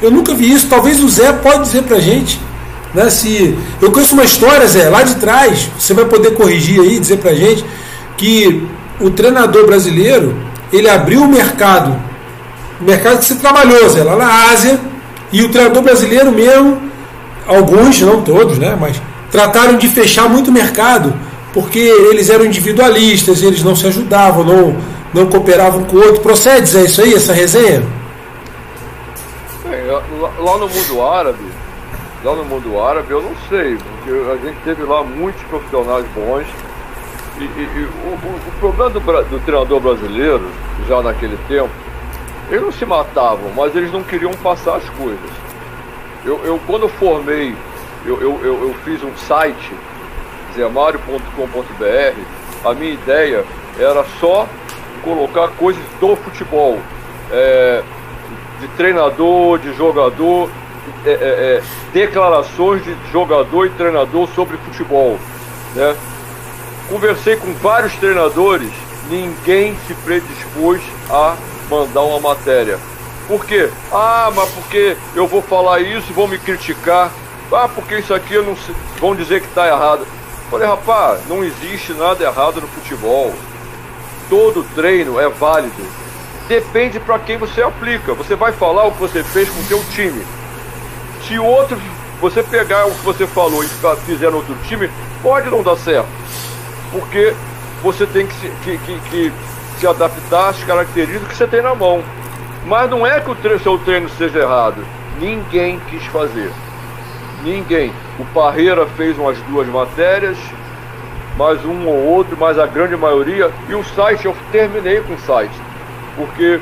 [0.03, 0.67] Eu nunca vi isso.
[0.67, 2.39] Talvez o Zé pode dizer para gente.
[2.93, 6.99] Né, se eu conheço uma história, Zé, lá de trás, você vai poder corrigir aí,
[6.99, 7.65] dizer para gente
[8.15, 8.67] que
[8.99, 10.35] o treinador brasileiro
[10.71, 11.99] ele abriu o mercado,
[12.79, 14.79] o mercado que você trabalhou, Zé, lá na Ásia,
[15.31, 16.79] e o treinador brasileiro mesmo,
[17.47, 21.15] alguns, não todos, né, mas trataram de fechar muito mercado
[21.51, 24.75] porque eles eram individualistas, eles não se ajudavam, não,
[25.13, 26.21] não cooperavam com o outro.
[26.21, 27.83] Procede, é isso aí, essa resenha?
[29.93, 31.45] Bem, lá no mundo árabe,
[32.23, 36.47] lá no mundo árabe eu não sei, porque a gente teve lá muitos profissionais bons.
[37.37, 40.49] E, e, e o, o, problema do, do treinador brasileiro,
[40.87, 41.69] já naquele tempo,
[42.49, 45.29] eles não se matavam, mas eles não queriam passar as coisas.
[46.25, 47.55] Eu, eu quando eu formei,
[48.05, 49.73] eu, eu, eu, eu fiz um site
[50.55, 53.43] zemario.com.br, a minha ideia
[53.79, 54.47] era só
[55.03, 56.79] colocar coisas do futebol,
[57.31, 57.83] é,
[58.63, 60.49] de treinador, de jogador,
[61.05, 65.19] é, é, é, declarações de jogador e treinador sobre futebol.
[65.75, 65.95] Né?
[66.89, 68.71] Conversei com vários treinadores,
[69.09, 71.35] ninguém se predispôs a
[71.69, 72.79] mandar uma matéria.
[73.27, 73.69] Por quê?
[73.91, 77.11] Ah, mas porque eu vou falar isso e vão me criticar.
[77.51, 78.75] Ah, porque isso aqui eu não sei.
[78.99, 80.05] vão dizer que está errado.
[80.49, 83.33] Falei, rapaz, não existe nada errado no futebol.
[84.29, 85.83] Todo treino é válido.
[86.47, 88.13] Depende para quem você aplica.
[88.13, 90.23] Você vai falar o que você fez com o seu time.
[91.27, 91.79] Se outro,
[92.19, 93.67] você pegar o que você falou e
[94.05, 94.89] fizer no outro time,
[95.21, 96.07] pode não dar certo.
[96.91, 97.33] Porque
[97.81, 99.33] você tem que se, que, que, que
[99.79, 102.03] se adaptar às características que você tem na mão.
[102.65, 104.85] Mas não é que o tre seu treino seja errado.
[105.19, 106.51] Ninguém quis fazer.
[107.43, 107.91] Ninguém.
[108.19, 110.37] O Parreira fez umas duas matérias,
[111.37, 113.51] mais um ou outro, mas a grande maioria.
[113.67, 115.72] E o site, eu terminei com o site.
[116.15, 116.59] Porque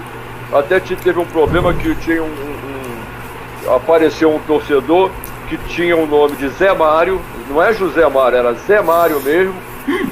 [0.54, 5.12] até teve um problema que tinha um, um, um, apareceu um torcedor
[5.48, 9.56] que tinha o nome de Zé Mário, não é José Mário, era Zé Mário mesmo,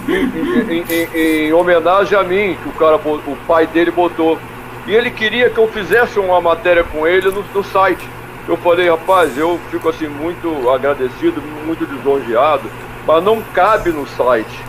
[0.08, 4.38] em, em, em, em, homenagem a mim, que o cara, o pai dele botou.
[4.86, 8.06] E ele queria que eu fizesse uma matéria com ele no, no site
[8.50, 12.64] eu falei, rapaz, eu fico assim muito agradecido, muito lisonjeado,
[13.06, 14.60] mas não cabe no site.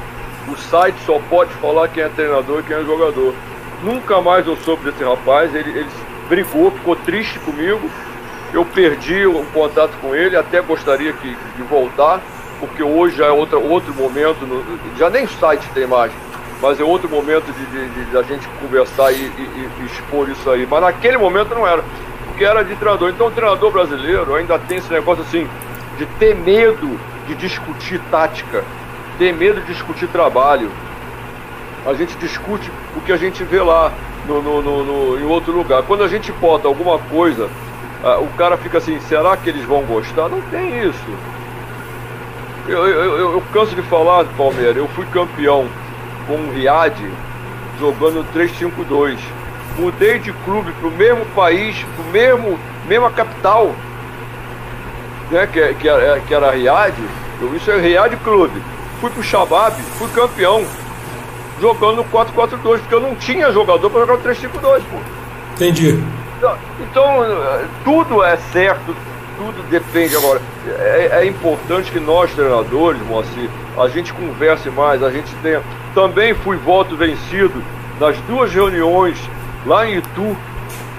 [0.46, 3.32] O site só pode falar quem é treinador e quem é jogador.
[3.82, 5.88] Nunca mais eu soube desse rapaz, ele, ele
[6.28, 7.90] brigou, ficou triste comigo.
[8.52, 12.20] Eu perdi o contato com ele, até gostaria que, de voltar,
[12.58, 14.62] porque hoje já é outra, outro momento, no,
[14.98, 16.12] já nem site tem mais,
[16.60, 20.28] mas é outro momento de, de, de, de a gente conversar e, e, e expor
[20.28, 20.66] isso aí.
[20.68, 21.82] Mas naquele momento não era
[22.40, 23.10] que era de treinador.
[23.10, 25.46] Então o treinador brasileiro ainda tem esse negócio assim
[25.98, 28.64] de ter medo de discutir tática,
[29.18, 30.70] ter medo de discutir trabalho.
[31.86, 33.92] A gente discute o que a gente vê lá
[34.26, 35.82] no, no, no, no em outro lugar.
[35.82, 37.46] Quando a gente bota alguma coisa,
[38.04, 40.28] uh, o cara fica assim, será que eles vão gostar?
[40.28, 41.18] Não tem isso.
[42.68, 45.66] Eu, eu, eu, eu canso de falar, Palmeiras, eu fui campeão
[46.26, 46.94] com o Riad
[47.78, 49.18] jogando 3-5-2
[49.78, 53.72] mudei de clube para o mesmo país, para o mesmo mesma capital.
[55.30, 56.94] né, que, que, era, que era Riad,
[57.40, 58.60] eu, isso é Riad Clube.
[59.00, 60.64] Fui pro Shabab, fui campeão,
[61.60, 64.96] jogando no 4-4-2, porque eu não tinha jogador para jogar no 3-5-2, pô.
[65.54, 66.02] Entendi.
[66.38, 67.24] Então, então,
[67.84, 68.96] tudo é certo,
[69.36, 70.40] tudo depende agora.
[70.66, 75.62] É, é, importante que nós, treinadores, Moacir, a gente converse mais, a gente tenha.
[75.94, 77.62] Também fui voto vencido
[77.98, 79.18] nas duas reuniões
[79.66, 80.36] lá em Itu,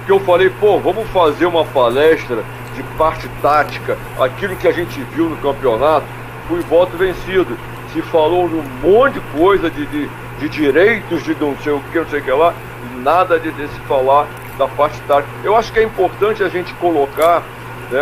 [0.05, 2.43] que eu falei, pô, vamos fazer uma palestra
[2.75, 6.05] de parte tática, aquilo que a gente viu no campeonato,
[6.47, 7.57] fui voto vencido.
[7.93, 10.09] Se falou num monte de coisa de, de,
[10.41, 12.53] de direitos, de não sei o que, não sei o que lá,
[12.97, 14.27] nada de, de se falar
[14.57, 15.29] da parte tática.
[15.43, 17.43] Eu acho que é importante a gente colocar,
[17.91, 18.01] né,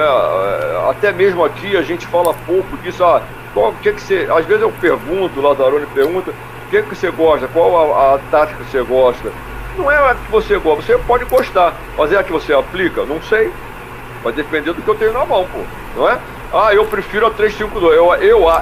[0.89, 3.21] até mesmo aqui a gente fala pouco disso, ah,
[3.54, 7.12] qual, que que você, às vezes eu pergunto, o Lazarone pergunta, o que, que você
[7.12, 9.32] gosta, qual a, a tática que você gosta,
[9.78, 13.04] não é a que você gosta, você pode gostar, mas é a que você aplica?
[13.06, 13.52] Não sei.
[14.23, 15.60] Vai depender do que eu tenho na mão, pô.
[15.95, 16.19] Não é?
[16.54, 17.95] Ah, eu prefiro a 352.
[17.95, 18.13] Eu,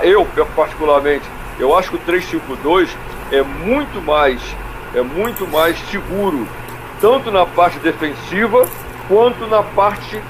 [0.04, 1.26] eu, eu particularmente,
[1.60, 2.96] eu acho que o 352
[3.32, 4.42] é muito mais,
[4.96, 6.48] é muito mais seguro,
[7.02, 8.66] tanto na parte defensiva
[9.08, 10.22] quanto na parte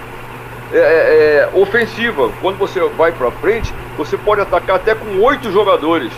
[0.72, 2.30] é, é, é ofensiva.
[2.42, 6.12] Quando você vai para frente, você pode atacar até com oito jogadores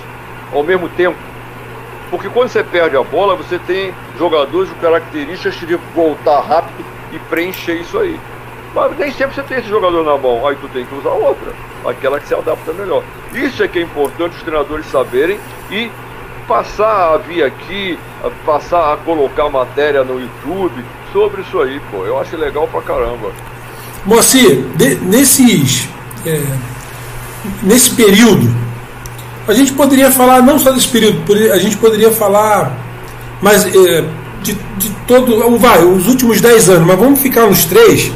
[0.51, 1.17] ao mesmo tempo.
[2.09, 7.19] Porque quando você perde a bola, você tem jogadores com características de voltar rápido e
[7.19, 8.19] preencher isso aí.
[8.73, 11.53] Mas nem sempre você tem esse jogador na mão, aí tu tem que usar outra,
[11.85, 13.03] aquela que se adapta melhor.
[13.33, 15.39] Isso é que é importante os treinadores saberem
[15.71, 15.91] e
[16.49, 20.83] passar a vir aqui, a passar a colocar matéria no YouTube
[21.13, 22.05] sobre isso aí, pô.
[22.05, 23.31] Eu acho legal pra caramba.
[24.05, 24.65] Moacir,
[25.03, 25.87] nesses.
[26.25, 26.41] É,
[27.63, 28.53] nesse período
[29.47, 32.75] a gente poderia falar não só desse período, a gente poderia falar
[33.41, 34.03] mas é,
[34.41, 38.11] de, de todo, vai, os últimos 10 anos, mas vamos ficar nos três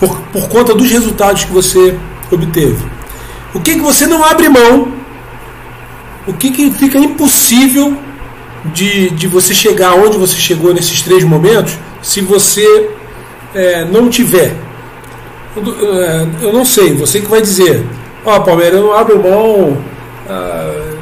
[0.00, 1.96] por, por conta dos resultados que você
[2.30, 2.84] obteve.
[3.54, 4.92] O que, que você não abre mão?
[6.26, 7.96] O que, que fica impossível
[8.72, 12.90] de, de você chegar onde você chegou nesses três momentos se você
[13.54, 14.54] é, não tiver?
[15.56, 17.84] Eu, é, não sei, você que vai dizer,
[18.24, 19.78] ó oh, Palmeiras, eu não abro mão
[20.28, 20.96] ah,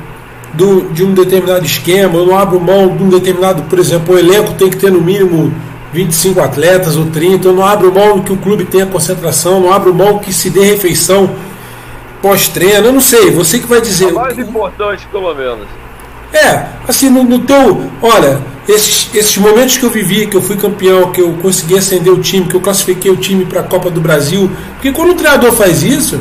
[0.53, 4.19] do, de um determinado esquema, eu não abro mão de um determinado, por exemplo, o
[4.19, 5.53] elenco tem que ter no mínimo
[5.93, 9.95] 25 atletas ou 30, eu não abro mão que o clube tenha concentração, não abro
[9.95, 11.31] mão que se dê refeição
[12.25, 14.07] pós-treino, eu não sei, você que vai dizer.
[14.07, 15.67] O mais importante, pelo menos.
[16.33, 17.91] É, assim, no, no teu.
[18.01, 22.11] Olha, esses, esses momentos que eu vivi, que eu fui campeão, que eu consegui acender
[22.11, 25.15] o time, que eu classifiquei o time para a Copa do Brasil, porque quando o
[25.15, 26.19] treinador faz isso,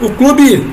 [0.00, 0.66] o clube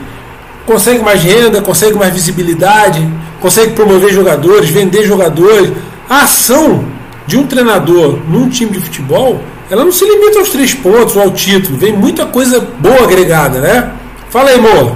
[0.66, 3.06] consegue mais renda, consegue mais visibilidade,
[3.42, 5.74] consegue promover jogadores, vender jogadores.
[6.10, 6.86] A ação
[7.28, 11.24] de um treinador num time de futebol, ela não se limita aos três pontos ou
[11.24, 13.92] ao título, vem muita coisa boa agregada, né?
[14.30, 14.96] Fala aí, Moa.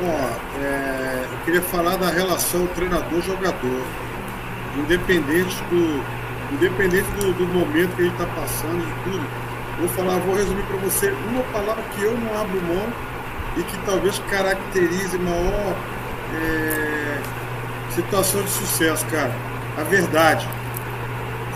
[0.00, 0.30] Bom,
[0.62, 3.82] é, eu queria falar da relação treinador-jogador,
[4.76, 6.00] independente do,
[6.54, 9.26] independente do, do momento que a gente está passando, de tudo.
[9.80, 12.86] Vou falar, vou resumir para você uma palavra que eu não abro mão
[13.56, 15.74] e que talvez caracterize maior
[16.40, 17.18] é,
[17.96, 19.34] situação de sucesso, cara.
[19.76, 20.48] A verdade.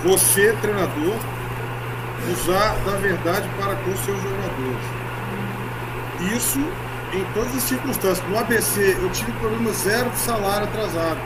[0.03, 1.15] Você, treinador,
[2.33, 5.02] usar da verdade para com seus jogadores.
[6.35, 6.61] Isso
[7.13, 8.27] em todas as circunstâncias.
[8.29, 11.19] No ABC, eu tive problema zero de salário atrasado.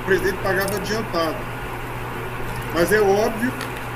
[0.00, 1.36] O presidente pagava adiantado.
[2.74, 3.52] Mas é óbvio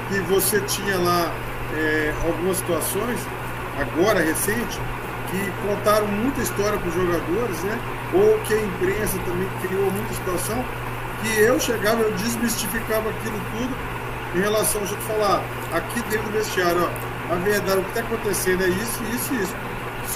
[0.08, 1.32] que você tinha lá
[1.76, 3.18] é, algumas situações,
[3.78, 4.78] agora recente,
[5.30, 7.78] que contaram muita história para os jogadores, né?
[8.12, 10.64] Ou que a imprensa também criou muita situação,
[11.22, 13.76] que eu chegava, eu desmistificava aquilo tudo
[14.34, 18.00] em relação a gente falar aqui dentro do vestiário, ó, a verdade, o que está
[18.00, 19.54] acontecendo é isso, isso e isso.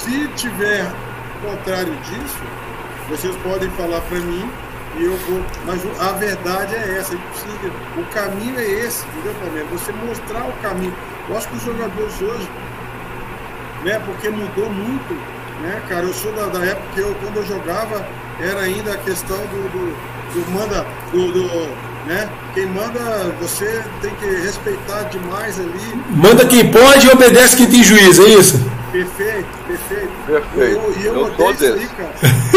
[0.02, 0.90] Se tiver
[1.42, 2.42] contrário disso,
[3.08, 4.50] vocês podem falar para mim
[4.98, 5.42] e eu vou.
[5.66, 9.70] Mas a verdade é essa, precisa, o caminho é esse, entendeu, Palmeiras?
[9.70, 10.94] Você mostrar o caminho.
[11.28, 12.48] Eu acho que os jogadores hoje
[13.84, 14.00] né?
[14.04, 15.14] Porque mudou muito,
[15.62, 16.04] né, cara?
[16.04, 18.04] Eu sou da, da época que eu, quando eu jogava,
[18.40, 21.46] era ainda a questão do, do, do manda, do, do,
[22.06, 22.28] né?
[22.54, 22.98] Quem manda,
[23.40, 26.02] você tem que respeitar demais ali.
[26.10, 28.73] Manda quem pode e obedece quem tem juízo, é isso?
[28.94, 30.12] Perfeito, perfeito.
[30.24, 30.78] Perfeito.
[30.78, 32.14] Eu, e eu, eu odeio isso aí, cara.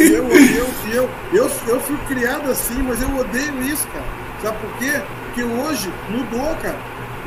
[0.00, 4.06] eu, eu, eu, eu, eu fui criado assim, mas eu odeio isso, cara.
[4.40, 5.02] Sabe por quê?
[5.26, 6.78] Porque hoje mudou, cara.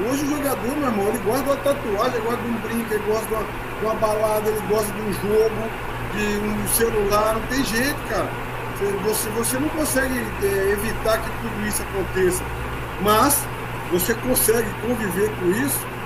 [0.09, 2.93] Hoje o jogador, meu irmão, ele gosta de uma tatuagem, ele gosta de um brinco,
[2.95, 5.69] ele gosta de uma, de uma balada, ele gosta de um jogo,
[6.15, 8.27] de um celular, não tem jeito, cara.
[9.03, 12.43] Você, você não consegue é, evitar que tudo isso aconteça.
[13.01, 13.39] Mas
[13.91, 15.96] você consegue conviver com isso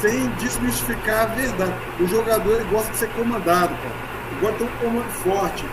[0.00, 1.74] sem desmistificar a verdade.
[1.98, 4.10] O jogador ele gosta de ser comandado, cara.
[4.30, 5.64] Ele gosta de ter um comando forte.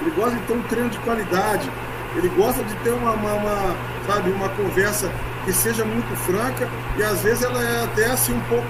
[0.00, 1.70] Ele gosta de ter um treino de qualidade.
[2.16, 5.10] Ele gosta de ter uma, uma, uma sabe, uma conversa
[5.44, 8.66] que seja muito franca e às vezes ela é até assim um pouco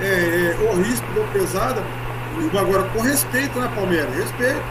[0.00, 1.82] é, é, ou pesada,
[2.58, 4.14] agora com respeito, né, Palmeiras?
[4.14, 4.62] Respeito.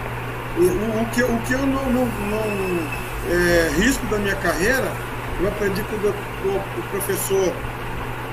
[0.57, 2.89] O, o, o, que, o que eu não, não, não
[3.29, 4.91] é, risco da minha carreira,
[5.39, 7.53] eu aprendi com o, o professor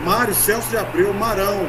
[0.05, 1.69] Mário Celso de Abreu, Marão.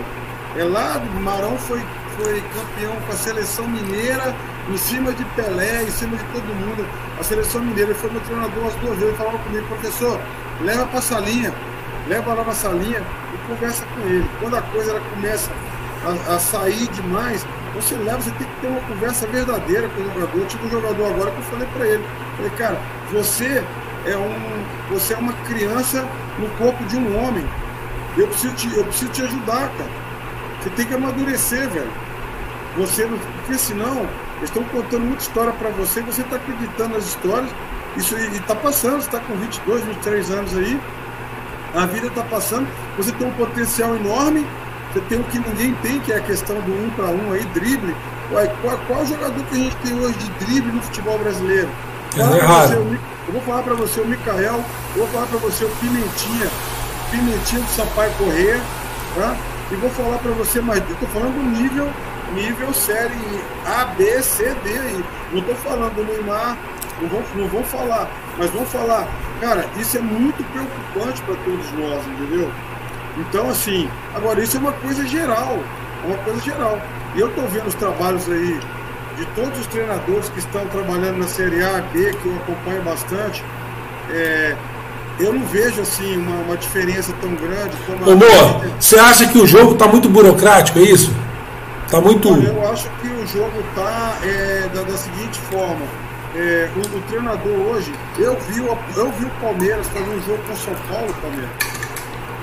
[0.57, 1.81] É lá, Marão foi,
[2.17, 4.35] foi campeão com a seleção mineira,
[4.69, 6.87] em cima de Pelé, em cima de todo mundo.
[7.19, 10.19] A seleção mineira, ele foi meu treinador as duas vezes, falava comigo, professor,
[10.61, 11.53] leva para a salinha,
[12.07, 13.01] leva lá na salinha
[13.33, 14.29] e conversa com ele.
[14.39, 15.51] Quando a coisa ela começa
[16.05, 20.13] a, a, sair demais, você leva, você tem que ter uma conversa verdadeira com o
[20.13, 20.45] jogador.
[20.47, 22.05] Tipo o jogador agora que eu falei para ele.
[22.37, 22.77] Falei, cara,
[23.11, 23.63] você
[24.05, 24.93] é um.
[24.93, 26.05] Você é uma criança
[26.39, 27.45] no corpo de um homem.
[28.17, 29.89] Eu preciso te, eu preciso te ajudar, cara.
[30.61, 31.91] Você tem que amadurecer, velho.
[32.77, 34.07] Você porque senão
[34.37, 37.51] eles estão contando muita história para você, você está acreditando nas histórias,
[37.95, 40.79] isso está passando, você está com 22, 23 anos aí,
[41.75, 44.47] a vida está passando, você tem um potencial enorme,
[44.91, 47.43] você tem o que ninguém tem, que é a questão do um para um aí,
[47.53, 47.95] drible.
[48.31, 51.69] Ué, qual, qual jogador que a gente tem hoje de drible no futebol brasileiro?
[52.17, 54.63] É você, eu vou falar para você o Mikael,
[54.95, 56.47] eu vou falar para você o Pimentinha,
[57.11, 58.59] Pimentinha do Sampaio Corrêa,
[59.15, 59.35] tá?
[59.71, 61.89] E vou falar para você, mas estou falando do nível,
[62.33, 63.13] nível série
[63.65, 65.05] A, B, C, D aí.
[65.31, 66.57] Não estou falando do Neymar,
[67.01, 69.07] não vou, não vou falar, mas vou falar,
[69.39, 72.51] cara, isso é muito preocupante para todos nós, entendeu?
[73.17, 75.59] Então, assim, agora isso é uma coisa geral,
[76.03, 76.81] é uma coisa geral.
[77.15, 78.59] E eu estou vendo os trabalhos aí
[79.17, 83.43] de todos os treinadores que estão trabalhando na Série A, B, que eu acompanho bastante.
[84.09, 84.55] É,
[85.19, 89.37] eu não vejo assim uma, uma diferença tão grande como Ô, Amor, você acha que
[89.37, 91.13] o jogo está muito burocrático, é isso?
[91.85, 92.31] Está muito.
[92.31, 95.85] Olha, eu acho que o jogo está é, da, da, seguinte forma.
[96.35, 100.53] É, o, o, treinador hoje, eu vi, eu vi o Palmeiras fazer um jogo com
[100.53, 101.51] o São Paulo, Palmeiras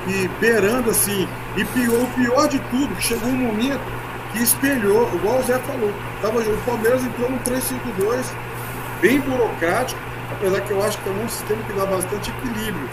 [0.09, 1.29] e beirando assim.
[1.57, 3.81] E pior, o pior de tudo, que chegou um momento
[4.33, 5.93] que espelhou, igual o Zé falou.
[6.21, 8.25] Tava, o Palmeiras entrou no 3-5-2,
[9.01, 10.01] bem burocrático,
[10.31, 12.89] apesar que eu acho que é um sistema que dá bastante equilíbrio.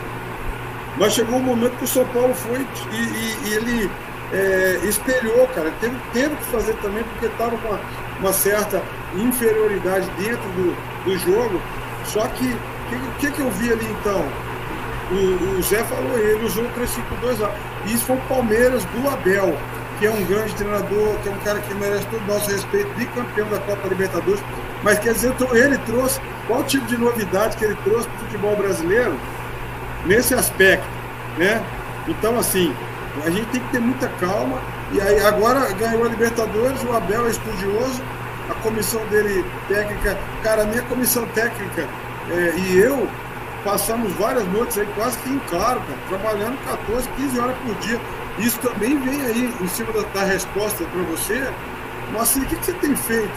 [0.97, 3.91] Mas chegou um momento que o São Paulo foi e, e, e ele
[4.33, 5.71] é, espelhou, cara.
[5.81, 7.79] Teve, teve que fazer também, porque estava com uma,
[8.19, 8.81] uma, certa
[9.15, 11.61] inferioridade dentro do, do jogo.
[12.05, 12.57] Só que o
[12.89, 14.25] que, que, que eu vi ali então?
[15.11, 17.53] o, o Zé falou, ele usou o 352 lá.
[17.85, 19.55] Isso foi o Palmeiras do Abel,
[19.99, 22.89] que é um grande treinador, que é um cara que merece todo o nosso respeito,
[22.95, 24.41] bicampeão da Copa Libertadores.
[24.83, 28.19] Mas quer dizer, então, ele trouxe, qual tipo de novidade que ele trouxe para o
[28.19, 29.17] futebol brasileiro
[30.05, 30.87] nesse aspecto,
[31.37, 31.63] né?
[32.07, 32.73] Então, assim,
[33.25, 34.59] a gente tem que ter muita calma.
[34.91, 38.01] E aí, agora ganhou a Libertadores, o Abel é estudioso,
[38.49, 41.87] a comissão dele técnica, cara, a minha comissão técnica
[42.29, 43.07] é, e eu,
[43.63, 47.99] passamos várias noites aí quase que em claro, cara, trabalhando 14, 15 horas por dia.
[48.39, 51.47] Isso também vem aí em cima da, da resposta para você.
[52.11, 53.31] Mas assim, o que, que, você tem feito?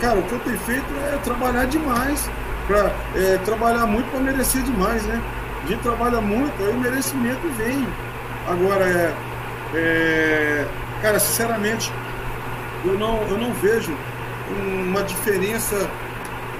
[0.00, 2.30] Cara, o que eu tenho feito é trabalhar demais,
[2.66, 5.20] para é, trabalhar muito para merecer demais, né?
[5.62, 7.86] A gente trabalha muito, aí o merecimento vem.
[8.48, 9.14] Agora, é,
[9.74, 10.66] é,
[11.02, 11.92] cara, sinceramente,
[12.84, 13.94] eu não, eu não vejo
[14.86, 15.76] uma diferença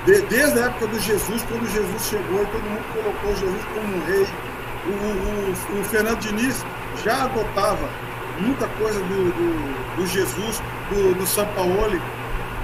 [0.05, 3.97] de, desde a época do Jesus, quando Jesus chegou e todo mundo colocou Jesus como
[3.97, 4.27] um rei,
[4.87, 6.65] o, o, o Fernando Diniz
[7.05, 7.89] já adotava
[8.39, 12.01] muita coisa do, do, do Jesus, do, do São Paulo,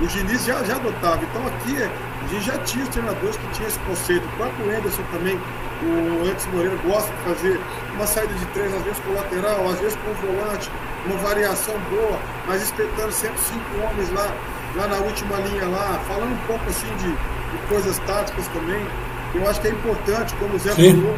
[0.01, 1.21] o Diniz já, já adotava.
[1.25, 4.25] Então aqui a gente já tinha os treinadores que tinham esse conceito.
[4.25, 5.41] O próprio Anderson também,
[5.83, 7.61] o Antes Moreira gosta de fazer
[7.95, 10.71] uma saída de três, às vezes com o lateral, às vezes com o volante,
[11.07, 14.33] uma variação boa, mas espetando sempre cinco homens lá
[14.77, 18.87] lá na última linha lá, falando um pouco assim de, de coisas táticas também.
[19.35, 21.17] Eu acho que é importante, como o Zé falou,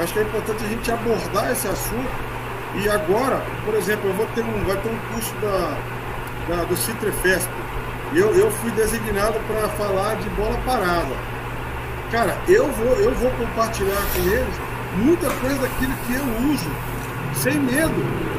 [0.00, 2.10] acho que é importante a gente abordar esse assunto.
[2.74, 5.76] E agora, por exemplo, eu vou ter um, vai ter um curso da,
[6.48, 7.48] da do Citrefesp.
[8.14, 11.14] Eu, eu fui designado para falar de bola parada.
[12.10, 14.60] Cara, eu vou, eu vou compartilhar com eles
[14.96, 16.70] muita coisa daquilo que eu uso,
[17.34, 17.94] sem medo,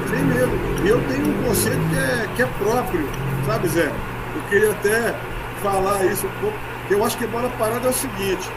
[0.09, 0.51] sem medo.
[0.83, 3.09] E eu tenho um conceito que é, que é próprio,
[3.45, 3.91] sabe, Zé?
[4.35, 5.15] Eu queria até
[5.61, 6.57] falar isso um pouco.
[6.89, 8.49] Eu acho que bola parada é o seguinte: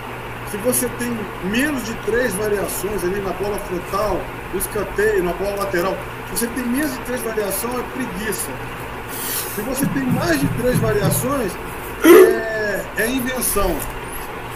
[0.51, 4.21] se você tem menos de três variações ali na bola frontal,
[4.53, 5.97] no escanteio, na bola lateral,
[6.27, 8.51] se você tem menos de três variações, é preguiça.
[9.55, 11.53] Se você tem mais de três variações,
[12.05, 13.77] é, é invenção.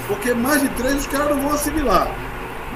[0.06, 2.08] Porque mais de três os caras não vão assimilar.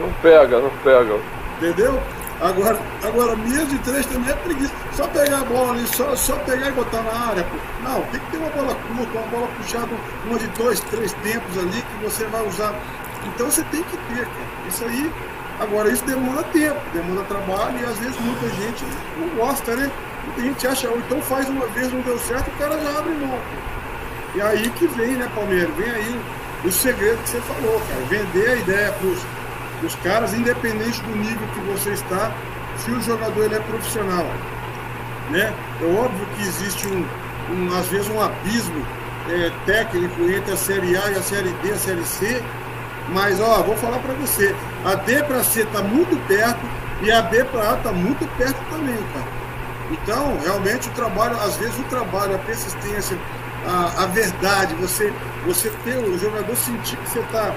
[0.01, 1.19] Não pega, não pega.
[1.57, 2.01] Entendeu?
[2.41, 4.73] Agora, agora mesmo de três também é preguiça.
[4.93, 7.45] Só pegar a bola ali, só, só pegar e botar na área.
[7.45, 7.57] Pô.
[7.83, 9.89] Não, tem que ter uma bola curta, uma bola puxada,
[10.25, 12.75] uma de dois, três tempos ali que você vai usar.
[13.27, 14.69] Então você tem que ter, cara.
[14.69, 15.12] Isso aí.
[15.61, 18.85] Agora, isso demanda tempo, demanda trabalho e às vezes muita gente
[19.19, 19.91] não gosta, né?
[20.25, 23.14] Muita gente acha, ou então faz uma vez, não deu certo, o cara já abre
[23.14, 23.39] mão.
[24.35, 25.75] E aí que vem, né, Palmeiras?
[25.77, 26.21] Vem aí
[26.64, 28.01] o, segredo que você falou, cara.
[28.09, 29.19] Vender a ideia pros
[29.83, 32.33] os caras, independente do nível que você está,
[32.79, 34.27] se o jogador ele é profissional.
[35.31, 35.53] Né?
[35.81, 37.07] É óbvio que existe um,
[37.53, 38.85] um às vezes um abismo
[39.31, 42.43] é, técnico entre a Série A e a Série D, a Série C,
[43.11, 44.55] mas ó, vou falar para você,
[44.85, 46.61] a D para C está muito perto
[47.03, 49.38] e a B para A está muito perto também, cara.
[49.91, 53.18] Então, realmente o trabalho, às vezes o trabalho, a persistência,
[53.66, 55.12] a, a verdade, você,
[55.47, 57.53] você ter o jogador sentir que você está,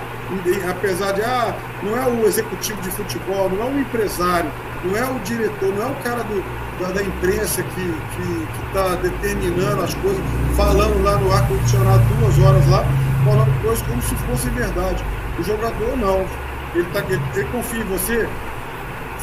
[0.70, 1.54] apesar de, ah,
[1.84, 4.50] não é o executivo de futebol, não é o empresário,
[4.84, 6.44] não é o diretor, não é o cara do,
[6.80, 10.22] da, da imprensa que está determinando as coisas,
[10.56, 12.84] falando lá no ar-condicionado duas horas lá,
[13.26, 15.04] falando coisas como se fosse verdade.
[15.40, 16.26] O jogador não.
[16.74, 18.28] Ele, tá, ele, ele confia em você.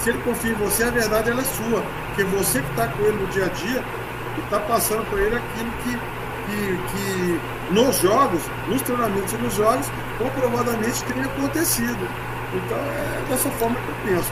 [0.09, 1.83] Ele confia em você, a verdade ela é sua.
[2.09, 3.85] Porque você que está com ele no dia a dia,
[4.45, 5.99] está passando para ele aquilo que
[6.49, 7.41] que, que
[7.71, 9.87] nos jogos, nos treinamentos e nos jogos,
[10.19, 12.09] comprovadamente tem acontecido.
[12.55, 14.29] Então é dessa forma que eu penso.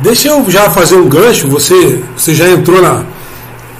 [0.00, 3.04] Deixa eu já fazer um gancho, você, você já entrou na,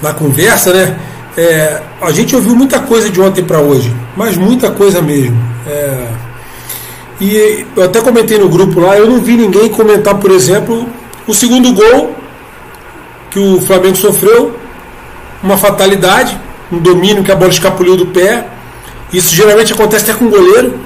[0.02, 0.98] na conversa, né?
[1.36, 5.36] É, a gente ouviu muita coisa de ontem para hoje, mas muita coisa mesmo.
[5.66, 6.08] É,
[7.20, 10.86] e eu até comentei no grupo lá, eu não vi ninguém comentar, por exemplo,
[11.26, 12.16] o segundo gol
[13.30, 14.56] que o Flamengo sofreu,
[15.42, 16.38] uma fatalidade,
[16.70, 18.46] um domínio que a bola escapuliu do pé.
[19.12, 20.78] Isso geralmente acontece até com o goleiro.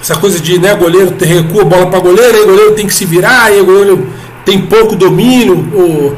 [0.00, 2.94] Essa coisa de né, goleiro recua a bola para goleiro, aí o goleiro tem que
[2.94, 4.06] se virar, aí o goleiro
[4.44, 5.68] tem pouco domínio.
[5.74, 6.16] Ou...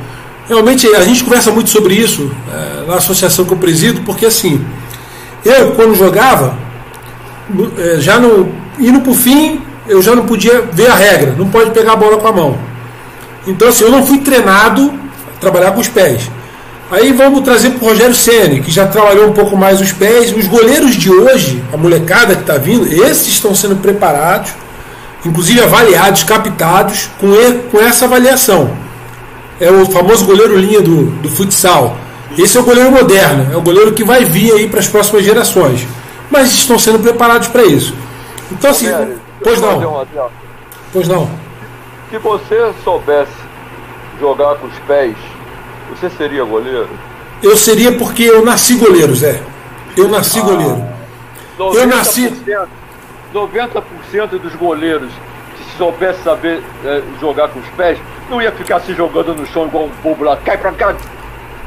[0.48, 4.62] Realmente a gente conversa muito sobre isso é, na associação que eu presido, porque assim,
[5.44, 6.56] eu quando jogava,
[7.78, 8.48] é, já no,
[8.78, 11.96] indo para o fim, eu já não podia ver a regra, não pode pegar a
[11.96, 12.73] bola com a mão.
[13.46, 14.92] Então assim, eu não fui treinado
[15.34, 16.30] a trabalhar com os pés.
[16.90, 20.32] Aí vamos trazer para o Rogério Ceni, que já trabalhou um pouco mais os pés.
[20.36, 24.52] Os goleiros de hoje, a molecada que está vindo, esses estão sendo preparados,
[25.24, 27.28] inclusive avaliados, captados com,
[27.70, 28.70] com essa avaliação.
[29.60, 31.96] É o famoso goleiro linha do, do futsal.
[32.36, 35.24] Esse é o goleiro moderno, é o goleiro que vai vir aí para as próximas
[35.24, 35.86] gerações.
[36.30, 37.94] Mas estão sendo preparados para isso.
[38.50, 38.88] Então assim,
[39.42, 40.06] pois não.
[40.92, 41.43] Pois não.
[42.14, 43.32] Se você soubesse
[44.20, 45.16] jogar com os pés
[45.90, 46.88] você seria goleiro?
[47.42, 49.42] Eu seria porque eu nasci goleiro, Zé.
[49.96, 50.84] Eu nasci ah, goleiro.
[51.58, 52.32] Eu nasci.
[53.34, 55.10] 90% dos goleiros,
[55.58, 57.98] se soubesse saber é, jogar com os pés,
[58.30, 60.36] não ia ficar se jogando no chão igual um bobo lá.
[60.36, 60.94] Cai pra cá,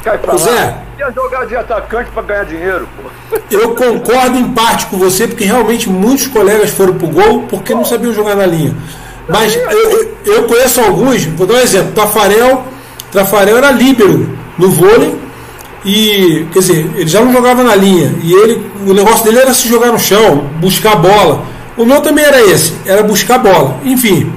[0.01, 0.83] cai pra Zé, lá.
[0.97, 3.37] Ia jogar de atacante para ganhar dinheiro, pô.
[3.51, 7.83] Eu concordo em parte com você, porque realmente muitos colegas foram pro gol porque não
[7.83, 8.73] sabiam jogar na linha.
[9.28, 12.65] Mas eu, eu conheço alguns, vou dar um exemplo, Tafarel
[13.11, 15.15] Trafarel era líbero no vôlei
[15.86, 19.53] e, quer dizer, ele já não jogava na linha e ele, o negócio dele era
[19.53, 21.45] se jogar no chão, buscar bola.
[21.78, 23.80] O meu também era esse, era buscar bola.
[23.86, 24.32] Enfim,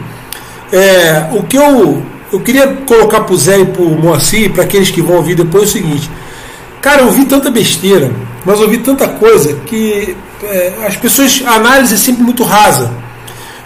[0.72, 4.62] é, o que eu, eu queria colocar para o Zé e para o Moacir, para
[4.62, 6.10] aqueles que vão ouvir depois, é o seguinte:
[6.80, 8.12] cara, eu ouvi tanta besteira,
[8.44, 12.92] mas ouvi tanta coisa que é, as pessoas, a análise é sempre muito rasa.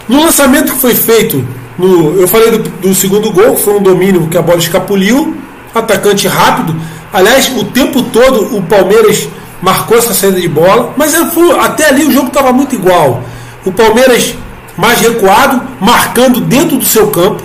[0.07, 1.45] No lançamento que foi feito
[1.77, 5.35] no, eu falei do, do, segundo gol, que foi um domínio que a bola escapuliu,
[5.73, 6.75] atacante rápido.
[7.11, 9.27] Aliás, o tempo todo o Palmeiras
[9.61, 11.13] marcou essa saída de bola, mas
[11.59, 13.23] até ali o jogo estava muito igual.
[13.65, 14.35] O Palmeiras
[14.77, 17.43] mais recuado, marcando dentro do seu campo.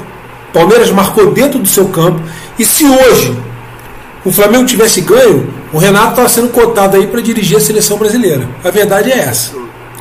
[0.53, 2.21] Palmeiras marcou dentro do seu campo.
[2.59, 3.37] E se hoje
[4.25, 8.49] o Flamengo tivesse ganho, o Renato estava sendo cotado aí para dirigir a seleção brasileira.
[8.65, 9.53] A verdade é essa.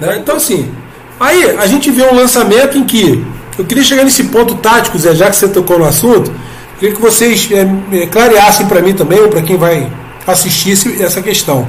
[0.02, 0.18] Né?
[0.18, 0.72] Então, assim,
[1.20, 3.26] aí a gente vê um lançamento em que
[3.58, 6.32] eu queria chegar nesse ponto tático, Zé, já que você tocou no assunto,
[6.80, 9.92] queria que vocês é, clareassem para mim também, ou para quem vai
[10.26, 11.68] assistir essa questão.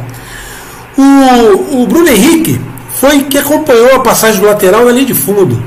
[0.97, 2.61] O, o Bruno Henrique
[2.95, 5.61] foi que acompanhou a passagem do lateral na linha de fundo.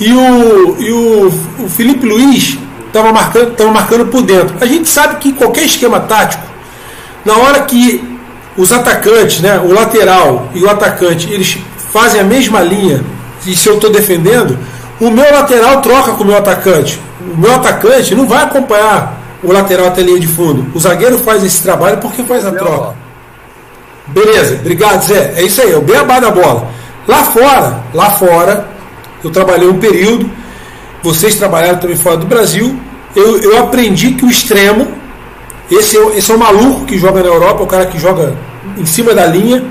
[0.00, 4.56] E o, e o, o Felipe Luiz estava marcando, tava marcando por dentro.
[4.60, 6.44] A gente sabe que qualquer esquema tático,
[7.24, 8.02] na hora que
[8.56, 11.58] os atacantes, né, o lateral e o atacante, eles
[11.92, 13.04] fazem a mesma linha,
[13.46, 14.58] e se eu estou defendendo,
[15.00, 17.00] o meu lateral troca com o meu atacante.
[17.20, 20.66] O meu atacante não vai acompanhar o lateral até a linha de fundo.
[20.74, 22.94] O zagueiro faz esse trabalho porque faz a troca.
[24.06, 25.34] Beleza, obrigado Zé.
[25.36, 26.68] É isso aí, é o beabá da bola.
[27.06, 28.68] Lá fora, lá fora,
[29.24, 30.30] eu trabalhei um período,
[31.02, 32.78] vocês trabalharam também fora do Brasil,
[33.14, 34.86] eu, eu aprendi que o extremo,
[35.70, 38.34] esse, é esse é o maluco que joga na Europa, o cara que joga
[38.76, 39.64] em cima da linha.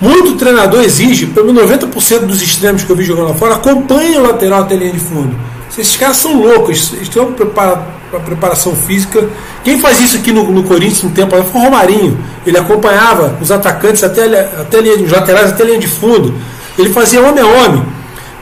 [0.00, 4.20] Muito treinador exige, pelo menos 90% dos extremos que eu vi jogando lá fora, acompanha
[4.20, 5.34] o lateral até a linha de fundo.
[5.70, 9.26] Esses caras são loucos, eles têm uma preparação física.
[9.64, 12.18] Quem faz isso aqui no, no Corinthians um tempo foi o Romarinho.
[12.46, 14.24] Ele acompanhava os atacantes até,
[14.58, 16.34] até a linha, os laterais até a linha de fundo.
[16.78, 17.82] Ele fazia homem a homem.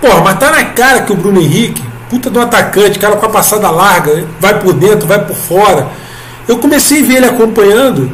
[0.01, 3.31] Porra, mas tá na cara que o Bruno Henrique, puta do atacante, cara com a
[3.31, 5.89] passada larga, vai por dentro, vai por fora.
[6.47, 8.11] Eu comecei a ver ele acompanhando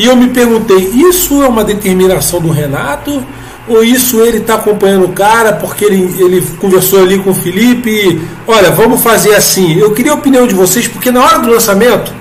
[0.00, 3.24] e eu me perguntei: isso é uma determinação do Renato?
[3.68, 7.90] Ou isso ele está acompanhando o cara porque ele, ele conversou ali com o Felipe?
[7.90, 9.78] E, Olha, vamos fazer assim.
[9.78, 12.12] Eu queria a opinião de vocês, porque na hora do lançamento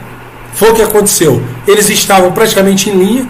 [0.53, 1.41] foi o que aconteceu.
[1.65, 3.27] Eles estavam praticamente em linha,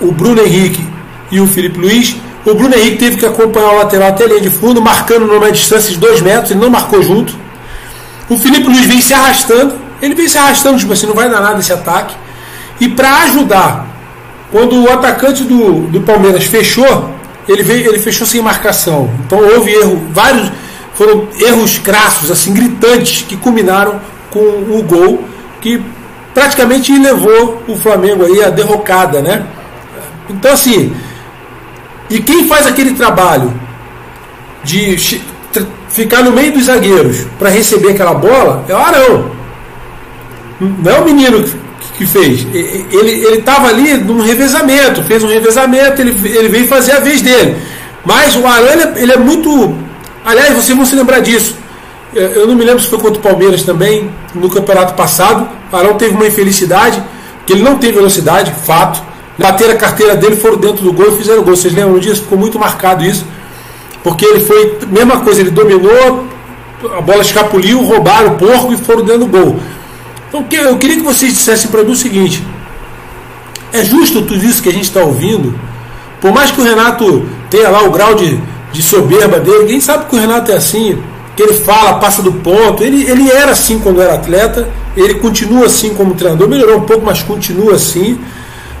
[0.00, 0.86] o Bruno Henrique
[1.30, 4.40] e o Felipe Luiz o Bruno Henrique teve que acompanhar o lateral até a linha
[4.40, 7.34] de fundo, marcando numa distância de 2 metros, ele não marcou junto.
[8.28, 11.40] O Felipe Luiz vem se arrastando, ele vem se arrastando, tipo assim, não vai dar
[11.40, 12.16] nada esse ataque.
[12.80, 13.86] E para ajudar,
[14.50, 17.10] quando o atacante do, do Palmeiras fechou,
[17.48, 19.10] ele, veio, ele fechou sem marcação.
[19.26, 20.50] Então houve erro, vários
[20.94, 24.00] foram erros crassos, assim, gritantes, que culminaram
[24.30, 25.24] com o gol
[25.60, 25.82] que
[26.34, 29.46] praticamente levou o Flamengo aí à derrocada, né?
[30.28, 30.94] Então assim,
[32.10, 33.52] e quem faz aquele trabalho
[34.64, 34.96] de
[35.88, 39.30] ficar no meio dos zagueiros para receber aquela bola é o Arão.
[40.60, 41.44] Não é o menino
[42.02, 42.46] que fez.
[42.52, 47.56] Ele estava ali num revezamento, fez um revezamento, ele, ele veio fazer a vez dele.
[48.04, 49.76] Mas o Arão ele é, é muito.
[50.24, 51.56] Aliás, vocês vão se lembrar disso.
[52.14, 55.48] Eu não me lembro se foi contra o Palmeiras também, no campeonato passado.
[55.72, 57.02] O Arão teve uma infelicidade,
[57.46, 59.02] que ele não tem velocidade, fato
[59.38, 61.56] bateram a carteira dele, foram dentro do gol e fizeram gol.
[61.56, 62.22] Vocês lembram disso?
[62.22, 63.24] Ficou muito marcado isso.
[64.02, 66.26] Porque ele foi, mesma coisa, ele dominou,
[66.96, 69.60] a bola escapuliu, roubaram o porco e foram dentro do gol.
[70.32, 72.42] Então eu queria que vocês dissessem para mim o seguinte:
[73.72, 75.54] é justo tudo isso que a gente está ouvindo?
[76.20, 78.40] Por mais que o Renato tenha lá o grau de,
[78.72, 81.02] de soberba dele, quem sabe que o Renato é assim,
[81.36, 82.82] que ele fala, passa do ponto.
[82.82, 87.04] Ele, ele era assim quando era atleta, ele continua assim como treinador, melhorou um pouco,
[87.04, 88.18] mas continua assim.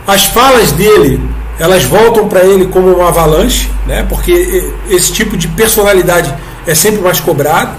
[0.06, 1.20] As falas dele,
[1.58, 4.04] elas voltam para ele como uma avalanche, né?
[4.08, 6.32] porque esse tipo de personalidade
[6.66, 7.72] é sempre mais cobrado.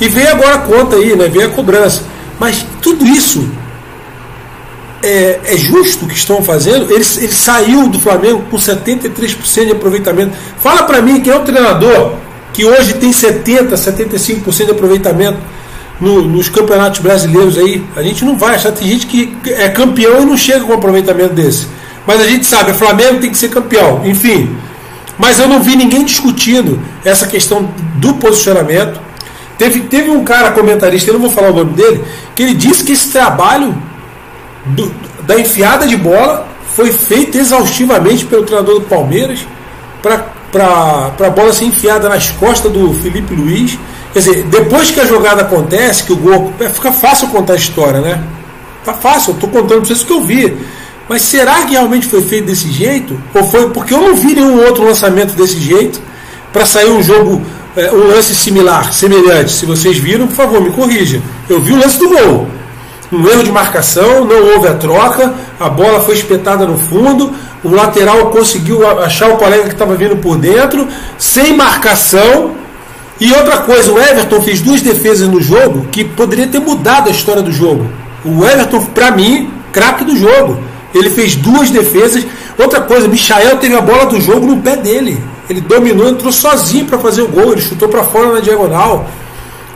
[0.00, 1.28] E vem agora a conta aí, né?
[1.28, 2.02] vem a cobrança.
[2.40, 3.46] Mas tudo isso
[5.02, 6.86] é, é justo que estão fazendo?
[6.90, 10.32] Ele, ele saiu do Flamengo com 73% de aproveitamento.
[10.58, 12.16] Fala para mim quem é o treinador
[12.52, 15.38] que hoje tem 70%, 75% de aproveitamento
[16.00, 18.72] no, nos campeonatos brasileiros aí, a gente não vai achar.
[18.72, 21.68] Tem gente que é campeão e não chega com um aproveitamento desse.
[22.06, 24.56] Mas a gente sabe, o Flamengo tem que ser campeão, enfim.
[25.18, 28.98] Mas eu não vi ninguém discutindo essa questão do posicionamento.
[29.60, 32.02] Teve, teve um cara comentarista, eu não vou falar o nome dele,
[32.34, 33.74] que ele disse que esse trabalho
[34.64, 34.90] do,
[35.22, 39.46] da enfiada de bola foi feito exaustivamente pelo treinador do Palmeiras
[40.00, 43.78] para a bola ser enfiada nas costas do Felipe Luiz
[44.12, 46.52] Quer dizer, depois que a jogada acontece, que o gol.
[46.58, 48.22] É, fica fácil contar a história, né?
[48.84, 50.56] Tá fácil, eu estou contando para vocês o que eu vi.
[51.08, 53.20] Mas será que realmente foi feito desse jeito?
[53.34, 56.00] Ou foi porque eu não vi nenhum outro lançamento desse jeito
[56.52, 57.42] para sair um jogo,
[57.76, 59.52] é, um lance similar, semelhante?
[59.52, 61.22] Se vocês viram, por favor, me corrija.
[61.48, 62.48] Eu vi o lance do gol.
[63.12, 67.32] Um erro de marcação, não houve a troca, a bola foi espetada no fundo,
[67.64, 70.86] o lateral conseguiu achar o colega que estava vindo por dentro,
[71.18, 72.52] sem marcação,
[73.20, 77.10] e outra coisa, o Everton fez duas defesas no jogo que poderia ter mudado a
[77.10, 77.86] história do jogo.
[78.24, 80.58] O Everton, para mim, craque do jogo.
[80.94, 82.24] Ele fez duas defesas.
[82.58, 85.22] Outra coisa, Michael teve a bola do jogo no pé dele.
[85.50, 87.52] Ele dominou, entrou sozinho para fazer o gol.
[87.52, 89.04] Ele chutou para fora na diagonal.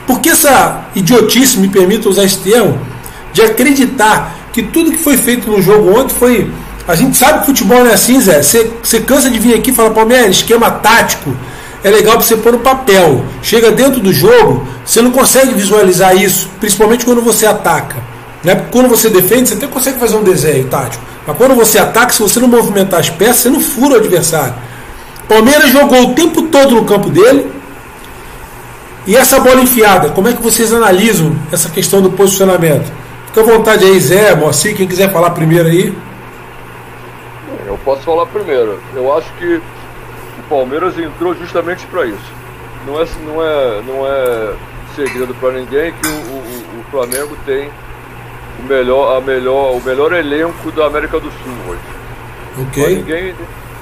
[0.07, 2.79] Por que essa idiotice, me permita usar esse termo,
[3.33, 6.51] de acreditar que tudo que foi feito no jogo ontem foi.
[6.87, 8.41] A gente sabe que futebol não é assim, Zé.
[8.41, 11.35] Você, você cansa de vir aqui e falar, Palmeiras, esquema tático
[11.83, 13.25] é legal para você pôr no papel.
[13.43, 17.97] Chega dentro do jogo, você não consegue visualizar isso, principalmente quando você ataca.
[18.45, 18.55] Né?
[18.71, 21.03] Quando você defende, você até consegue fazer um desenho tático.
[21.27, 24.53] Mas quando você ataca, se você não movimentar as peças, você não fura o adversário.
[25.27, 27.51] Palmeiras jogou o tempo todo no campo dele.
[29.07, 32.91] E essa bola enfiada, como é que vocês analisam essa questão do posicionamento?
[33.27, 35.95] Fica à vontade aí, Zé, Moacir, quem quiser falar primeiro aí.
[37.67, 38.79] Eu posso falar primeiro.
[38.95, 39.61] Eu acho que
[40.49, 42.33] Palmeiras entrou justamente para isso.
[42.85, 44.53] Não é, não é, não é
[44.95, 47.69] segredo para ninguém que o, o, o, Flamengo tem
[48.59, 51.81] o melhor, a melhor, o melhor elenco da América do Sul hoje.
[52.61, 52.95] Ok.
[52.97, 53.35] ninguém,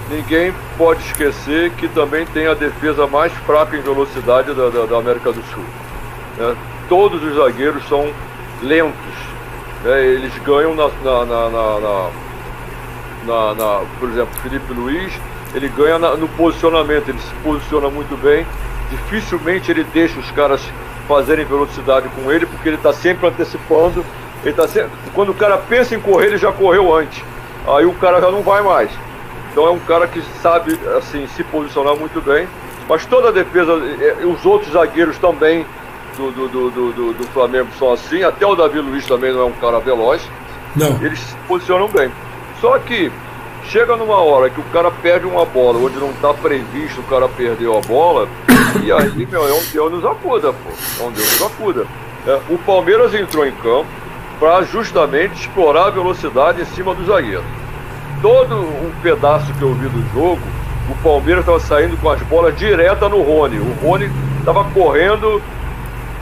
[0.09, 4.97] ninguém pode esquecer que também tem a defesa mais fraca em velocidade da, da, da
[4.97, 5.63] América do Sul.
[6.37, 6.55] Né?
[6.87, 8.07] todos os zagueiros são
[8.61, 9.15] lentos.
[9.83, 10.05] Né?
[10.05, 11.49] Eles ganham na, na, na,
[13.25, 15.13] na, na por exemplo, Felipe Luiz,
[15.53, 18.45] ele ganha no posicionamento, ele se posiciona muito bem.
[18.89, 20.61] Dificilmente ele deixa os caras
[21.07, 24.05] fazerem velocidade com ele, porque ele está sempre antecipando.
[24.43, 27.23] Ele tá sempre, quando o cara pensa em correr, ele já correu antes.
[27.67, 28.91] Aí o cara já não vai mais.
[29.53, 32.47] Então é um cara que sabe assim se posicionar muito bem.
[32.89, 33.73] Mas toda a defesa,
[34.25, 35.65] os outros zagueiros também
[36.17, 38.23] do, do, do, do, do Flamengo são assim.
[38.23, 40.21] Até o Davi Luiz também não é um cara veloz.
[40.75, 40.99] Não.
[41.01, 42.11] Eles se posicionam bem.
[42.59, 43.11] Só que
[43.65, 47.29] chega numa hora que o cara perde uma bola onde não está previsto o cara
[47.29, 48.27] perdeu a bola,
[48.83, 50.69] e aí, meu, é um Deus nos acuda, pô.
[50.99, 51.87] É um Deus nos acuda.
[52.25, 53.87] É, o Palmeiras entrou em campo
[54.39, 57.43] para justamente explorar a velocidade em cima do zagueiro.
[58.23, 60.39] Todo um pedaço que eu vi do jogo,
[60.89, 63.59] o Palmeiras estava saindo com as bolas direta no Rony.
[63.59, 64.09] O Rony
[64.39, 65.41] estava correndo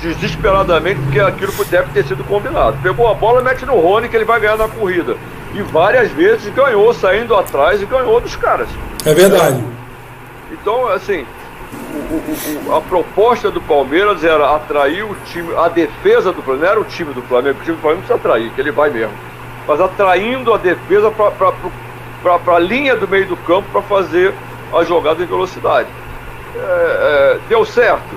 [0.01, 2.75] desesperadamente porque aquilo deve ter sido combinado.
[2.81, 5.15] Pegou a bola, mete no Rony que ele vai ganhar na corrida.
[5.53, 8.67] E várias vezes ganhou, saindo atrás e ganhou dos caras.
[9.05, 9.63] É verdade.
[10.51, 11.23] Então, assim,
[11.93, 16.71] o, o, a proposta do Palmeiras era atrair o time, a defesa do Flamengo, não
[16.71, 19.13] era o time do Flamengo, o time do Flamengo precisa atrair, que ele vai mesmo.
[19.67, 21.51] Mas atraindo a defesa para
[22.23, 24.33] a linha do meio do campo para fazer
[24.73, 25.89] a jogada em velocidade.
[26.55, 28.15] É, é, deu certo?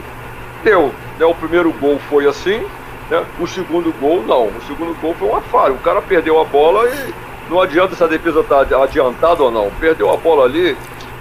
[0.63, 0.93] Deu.
[1.19, 1.27] Né?
[1.27, 2.65] O primeiro gol foi assim,
[3.11, 3.25] né?
[3.39, 4.47] o segundo gol não.
[4.47, 5.75] O segundo gol foi uma falha.
[5.75, 7.15] O cara perdeu a bola e
[7.49, 9.71] não adianta se a defesa estar tá adiantada ou não.
[9.81, 10.77] Perdeu a bola ali,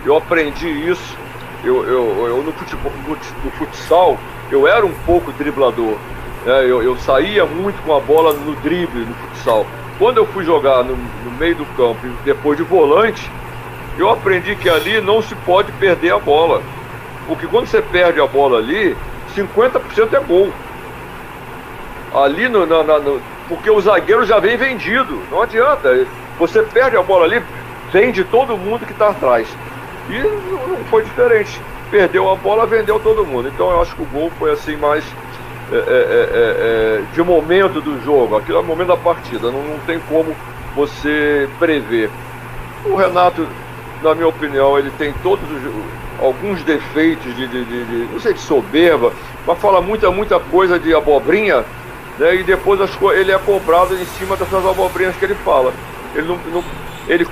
[0.05, 1.23] eu aprendi isso
[1.63, 4.17] eu, eu, eu no, futebol, no, futsal,
[4.51, 5.97] eu era um pouco driblador.
[6.45, 6.65] Né?
[6.65, 9.65] Eu, eu saía muito com a bola no drible, no futsal.
[9.97, 10.97] Quando eu fui jogar no
[11.33, 13.29] meio do campo, depois de volante,
[13.97, 16.61] eu aprendi que ali não se pode perder a bola.
[17.27, 18.95] Porque quando você perde a bola ali,
[19.35, 20.51] 50% é gol.
[22.13, 25.21] Ali no, no, porque o zagueiro já vem vendido.
[25.31, 26.05] Não adianta.
[26.39, 27.41] Você perde a bola ali,
[27.91, 29.47] vende todo mundo que está atrás.
[30.09, 31.61] E não foi diferente.
[31.91, 33.47] Perdeu a bola, vendeu todo mundo.
[33.47, 35.03] Então eu acho que o gol foi assim mais
[35.71, 38.37] é, é, é, é, é de momento do jogo.
[38.37, 39.51] Aquilo é o momento da partida.
[39.51, 40.35] Não, não tem como
[40.75, 42.09] você prever.
[42.85, 43.47] O Renato,
[44.01, 48.33] na minha opinião, ele tem todos os, alguns defeitos de, de, de, de, não sei,
[48.33, 49.13] de soberba,
[49.45, 51.63] mas fala muita, muita coisa de abobrinha,
[52.19, 52.35] né?
[52.35, 55.73] E depois as, ele é cobrado em cima dessas abobrinhas que ele fala.
[56.15, 56.63] Ele não, não
[57.07, 57.27] ele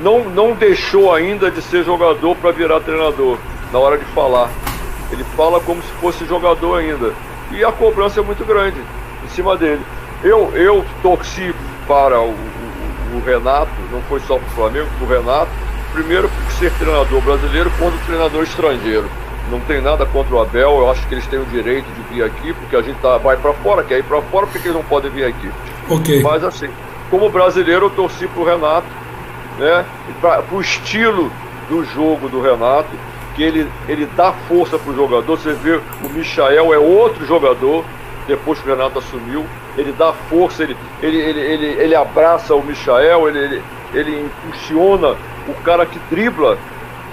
[0.00, 3.38] não, não deixou ainda de ser jogador para virar treinador
[3.72, 4.50] na hora de falar.
[5.10, 7.12] Ele fala como se fosse jogador ainda.
[7.50, 8.78] E a cobrança é muito grande
[9.24, 9.80] em cima dele.
[10.22, 11.54] Eu, eu torci
[11.88, 15.50] para o, o, o Renato, não foi só para o Flamengo, para o Renato.
[15.92, 19.10] Primeiro, por ser treinador brasileiro contra o treinador estrangeiro.
[19.50, 22.22] Não tem nada contra o Abel, eu acho que eles têm o direito de vir
[22.22, 24.84] aqui, porque a gente tá, vai para fora, quer ir para fora, porque eles não
[24.84, 25.50] podem vir aqui.
[25.88, 26.22] Ok.
[26.22, 26.68] Mas assim,
[27.10, 28.86] como brasileiro, eu torci para o Renato
[29.58, 29.84] né?
[30.20, 31.30] Para o estilo
[31.68, 32.88] do jogo do Renato,
[33.34, 35.36] que ele, ele dá força para o jogador.
[35.36, 37.84] Você vê o Michael é outro jogador,
[38.26, 39.44] depois que o Renato assumiu,
[39.78, 43.62] ele dá força, ele, ele, ele, ele, ele abraça o Michael, ele, ele,
[43.94, 45.16] ele impulsiona
[45.48, 46.58] o cara que dribla,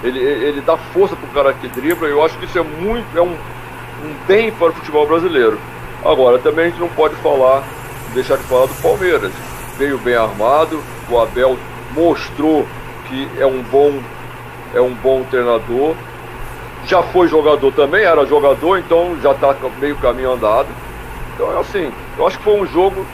[0.02, 3.06] ele, ele dá força para o cara que dribla, eu acho que isso é muito,
[3.16, 5.58] é um, um bem para o futebol brasileiro.
[6.04, 7.62] Agora, também a gente não pode falar,
[8.12, 9.32] deixar de falar do Palmeiras.
[9.78, 11.56] Veio bem armado, o Abel
[11.92, 12.66] mostrou
[13.08, 14.00] que é um bom
[14.74, 15.94] é um bom treinador.
[16.86, 20.68] Já foi jogador também, era jogador, então já está meio caminho andado.
[21.36, 23.06] Então assim, eu acho que foi um jogo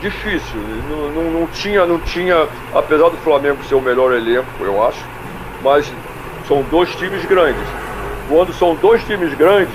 [0.00, 0.56] difícil.
[0.88, 5.04] Não, não, não, tinha, não tinha, apesar do Flamengo ser o melhor elenco, eu acho,
[5.62, 5.92] mas
[6.48, 7.62] são dois times grandes.
[8.28, 9.74] Quando são dois times grandes,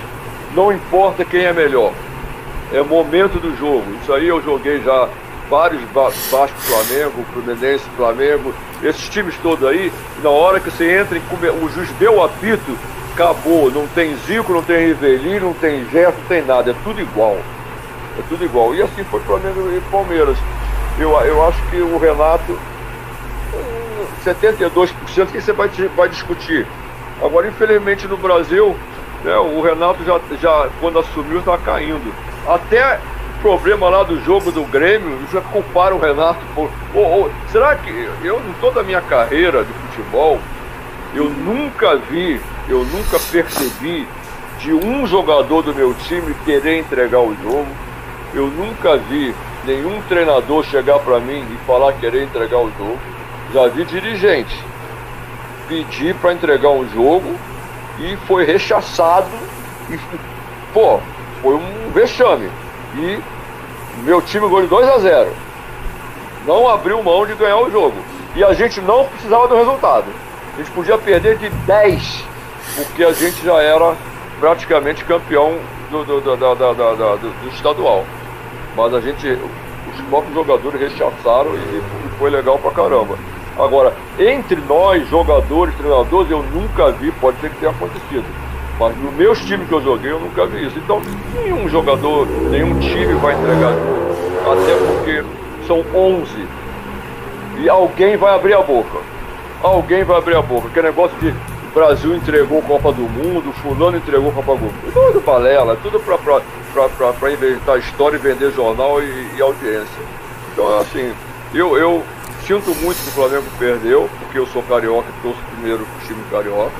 [0.55, 1.93] não importa quem é melhor.
[2.74, 3.86] É momento do jogo.
[4.01, 5.10] Isso aí eu joguei já
[5.49, 8.53] vários Vasco, Flamengo, Fluminense, Flamengo,
[8.84, 9.91] esses times todos aí,
[10.24, 12.78] na hora que você entra e o juiz deu o apito,
[13.20, 17.01] acabou, não tem Zico, não tem Rivelino, não tem Gerson, não tem nada, é tudo
[17.01, 17.38] igual.
[18.17, 18.74] É tudo igual.
[18.74, 20.38] E assim foi Flamengo e Palmeiras.
[20.97, 22.57] Eu, eu acho que o Renato,
[24.24, 24.91] 72%,
[25.32, 26.65] que você vai, vai discutir.
[27.22, 28.76] Agora, infelizmente no Brasil,
[29.26, 32.13] né, o Renato já, já quando assumiu, está caindo.
[32.47, 32.99] Até
[33.41, 36.70] problema lá do jogo do Grêmio, já culparam o Renato por.
[36.93, 37.89] Oh, oh, será que
[38.24, 40.39] eu, em toda a minha carreira de futebol,
[41.13, 44.07] eu nunca vi, eu nunca percebi
[44.59, 47.67] de um jogador do meu time querer entregar o jogo.
[48.34, 49.34] Eu nunca vi
[49.65, 52.99] nenhum treinador chegar para mim e falar querer entregar o jogo.
[53.53, 54.70] Já vi dirigente
[55.67, 57.36] pedir para entregar um jogo
[57.99, 59.30] e foi rechaçado.
[59.89, 59.99] E,
[60.74, 60.99] pô,
[61.41, 62.49] foi um vexame.
[62.95, 63.20] E
[64.03, 65.32] meu time ganhou de 2 a 0
[66.45, 67.97] Não abriu mão de ganhar o jogo.
[68.36, 70.05] E a gente não precisava do resultado.
[70.53, 72.26] A gente podia perder de 10,
[72.86, 73.95] porque a gente já era
[74.39, 75.57] praticamente campeão
[75.91, 78.05] do, do, do, do, estadual.
[78.75, 81.82] Mas a gente, os próprios jogadores rechaçaram e
[82.17, 83.17] foi legal pra caramba.
[83.57, 88.23] Agora, entre nós, jogadores, treinadores, eu nunca vi, pode ser que tenha acontecido.
[88.80, 90.80] Mas nos meus times que eu joguei, eu nunca vi isso.
[90.80, 91.01] Então,
[91.36, 93.73] nenhum jogador, nenhum time vai entregar.
[94.49, 95.23] Até porque
[95.67, 96.47] são 11.
[97.61, 98.99] E alguém vai abrir a boca.
[99.61, 100.69] Alguém vai abrir a boca.
[100.69, 101.36] Que negócio de
[101.70, 104.93] Brasil entregou Copa do Mundo, fulano entregou Copa do Mundo.
[104.93, 110.03] Tudo balela, tudo pra inventar história e vender jornal e, e audiência.
[110.53, 111.13] Então, assim,
[111.53, 112.03] eu, eu
[112.49, 116.20] Sinto muito que o Flamengo perdeu, porque eu sou carioca e torço primeiro o time
[116.32, 116.72] carioca.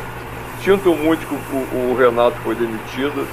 [0.64, 3.28] Sinto muito que o, o Renato foi demitido.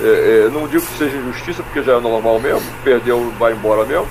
[0.00, 3.84] É, é, não digo que seja injustiça, porque já é normal mesmo, perdeu, vai embora
[3.84, 4.08] mesmo.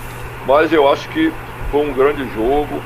[0.47, 1.33] Mas eu acho que
[1.69, 2.81] foi um grande jogo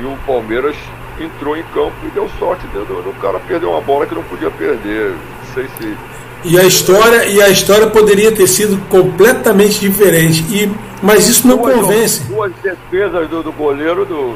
[0.00, 0.76] e o Palmeiras
[1.22, 2.66] entrou em campo e deu sorte.
[2.66, 5.10] O cara perdeu uma bola que não podia perder.
[5.10, 5.96] Não sei se
[6.44, 10.42] e a história e a história poderia ter sido completamente diferente.
[10.50, 10.70] E,
[11.00, 12.22] mas isso não duas, convence.
[12.24, 14.34] Duas defesas do, do goleiro do.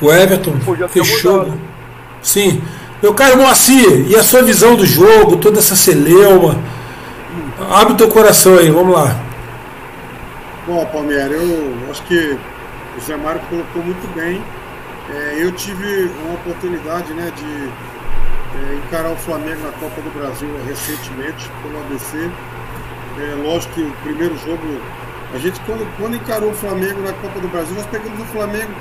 [0.00, 0.54] O Everton
[0.88, 1.52] fechou.
[2.22, 2.62] Sim.
[3.02, 6.56] Meu caro Moacir, e a sua visão do jogo, toda essa celeuma?
[7.70, 9.16] Abre o teu coração aí, vamos lá.
[10.66, 12.36] Bom, Palmeiras, eu acho que
[12.96, 14.42] o Zé Mário colocou muito bem.
[15.10, 17.70] É, eu tive uma oportunidade né, de
[18.58, 22.30] é, encarar o Flamengo na Copa do Brasil recentemente pelo ABC.
[23.18, 24.62] É, lógico que o primeiro jogo,
[25.32, 28.72] a gente quando, quando encarou o Flamengo na Copa do Brasil, nós pegamos o Flamengo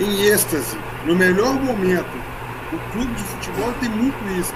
[0.00, 2.10] em êxtase, no melhor momento.
[2.72, 4.52] O clube de futebol tem muito isso.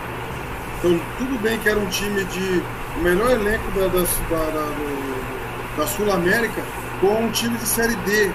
[0.79, 2.63] Então, tudo bem que era um time de
[2.97, 6.63] o melhor elenco da, da, da, da Sul América
[7.01, 8.33] com um time de Série D.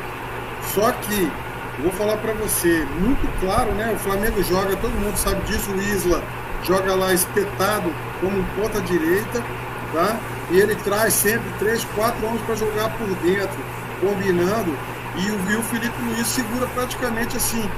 [0.73, 1.29] Só que
[1.81, 3.91] vou falar para você, muito claro, né?
[3.93, 6.21] O Flamengo joga, todo mundo sabe disso, o Isla
[6.63, 9.43] joga lá espetado como um ponta direita,
[9.93, 10.17] tá?
[10.51, 13.57] E ele traz sempre três, quatro homens para jogar por dentro,
[13.99, 14.77] combinando.
[15.17, 17.69] E o, e o Felipe Luiz segura praticamente assim,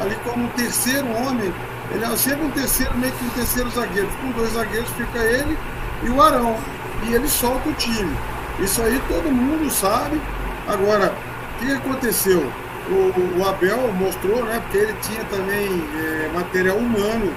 [0.00, 1.52] ali como um terceiro homem.
[1.90, 4.08] Ele é sempre um terceiro, meio que um terceiro zagueiro.
[4.20, 5.56] Com dois zagueiros fica ele
[6.02, 6.56] e o Arão.
[7.04, 8.16] E ele solta o time.
[8.58, 10.20] Isso aí todo mundo sabe.
[10.66, 12.50] Agora, o que aconteceu?
[12.88, 17.32] O, o, Abel mostrou, né, porque ele tinha também é, material humano,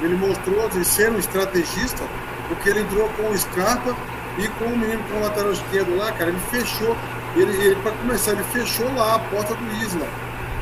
[0.00, 2.02] ele mostrou de ser um estrategista,
[2.48, 3.96] porque ele entrou com o Scarpa
[4.38, 6.96] e com o menino com o lateral esquerdo lá, cara, ele fechou,
[7.36, 10.06] ele, ele para começar, ele fechou lá a porta do Isla.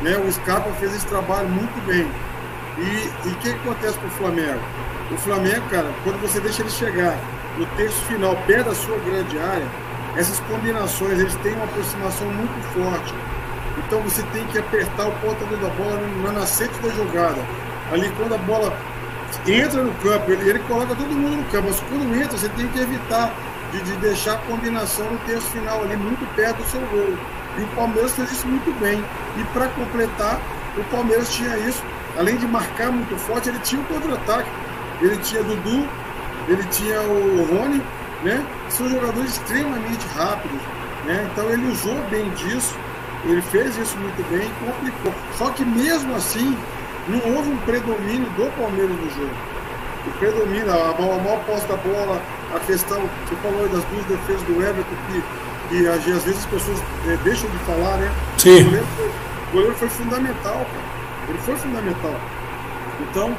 [0.02, 2.10] Né, o Scarpa fez esse trabalho muito bem.
[2.78, 4.60] E o que, que acontece com o Flamengo?
[5.10, 7.18] O Flamengo, cara, quando você deixa ele chegar
[7.58, 9.66] no terço final, perto da sua grande área,
[10.16, 13.14] essas combinações, eles têm uma aproximação muito forte.
[13.78, 17.40] Então você tem que apertar o portador da bola na nascente da jogada.
[17.92, 18.76] Ali quando a bola
[19.46, 22.66] entra no campo, ele, ele coloca todo mundo no campo, mas quando entra, você tem
[22.68, 23.32] que evitar
[23.72, 27.16] de, de deixar a combinação no terço final ali muito perto do seu gol.
[27.58, 29.02] E o Palmeiras fez isso muito bem.
[29.38, 30.40] E para completar,
[30.76, 31.82] o Palmeiras tinha isso.
[32.18, 34.48] Além de marcar muito forte, ele tinha o um contra-ataque.
[35.00, 35.88] Ele tinha Dudu,
[36.48, 37.82] ele tinha o Rony,
[38.22, 38.44] né?
[38.68, 40.60] São jogadores extremamente rápidos.
[41.04, 41.28] Né?
[41.32, 42.76] Então ele usou bem disso
[43.24, 45.12] ele fez isso muito bem e complicou.
[45.36, 46.56] Só que mesmo assim,
[47.08, 49.34] não houve um predomínio do Palmeiras no jogo.
[50.06, 52.20] O predomínio, a maior posse da bola,
[52.54, 55.22] a questão, você falou das duas defesas do Everton, que,
[55.68, 58.10] que às vezes as pessoas é, deixam de falar, né?
[58.38, 58.60] Sim.
[58.60, 61.28] O goleiro, foi, o goleiro foi fundamental, cara.
[61.28, 62.20] Ele foi fundamental.
[63.00, 63.36] Então,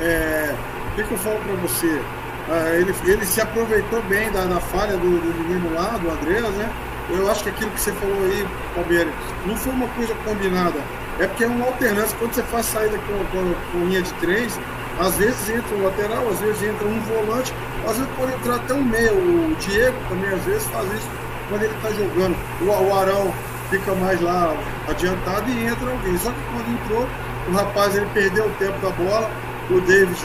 [0.00, 0.54] é,
[0.92, 2.00] o que, que eu falo para você?
[2.48, 6.50] Ah, ele, ele se aproveitou bem da, da falha do, do menino lá, do Andreas,
[6.54, 6.70] né?
[7.10, 9.12] Eu acho que aquilo que você falou aí, Palmeiras,
[9.46, 10.78] não foi uma coisa combinada.
[11.20, 12.16] É porque é uma alternância.
[12.18, 14.58] Quando você faz saída com, com, com linha de três,
[14.98, 17.52] às vezes entra um lateral, às vezes entra um volante,
[17.86, 19.12] às vezes pode entrar até um meio.
[19.12, 21.08] O Diego também às vezes faz isso
[21.48, 22.36] quando ele está jogando.
[22.62, 23.34] O, o Arão
[23.70, 24.56] fica mais lá
[24.88, 26.16] adiantado e entra alguém.
[26.18, 27.08] Só que quando entrou,
[27.48, 29.30] o rapaz ele perdeu o tempo da bola.
[29.70, 30.18] O David,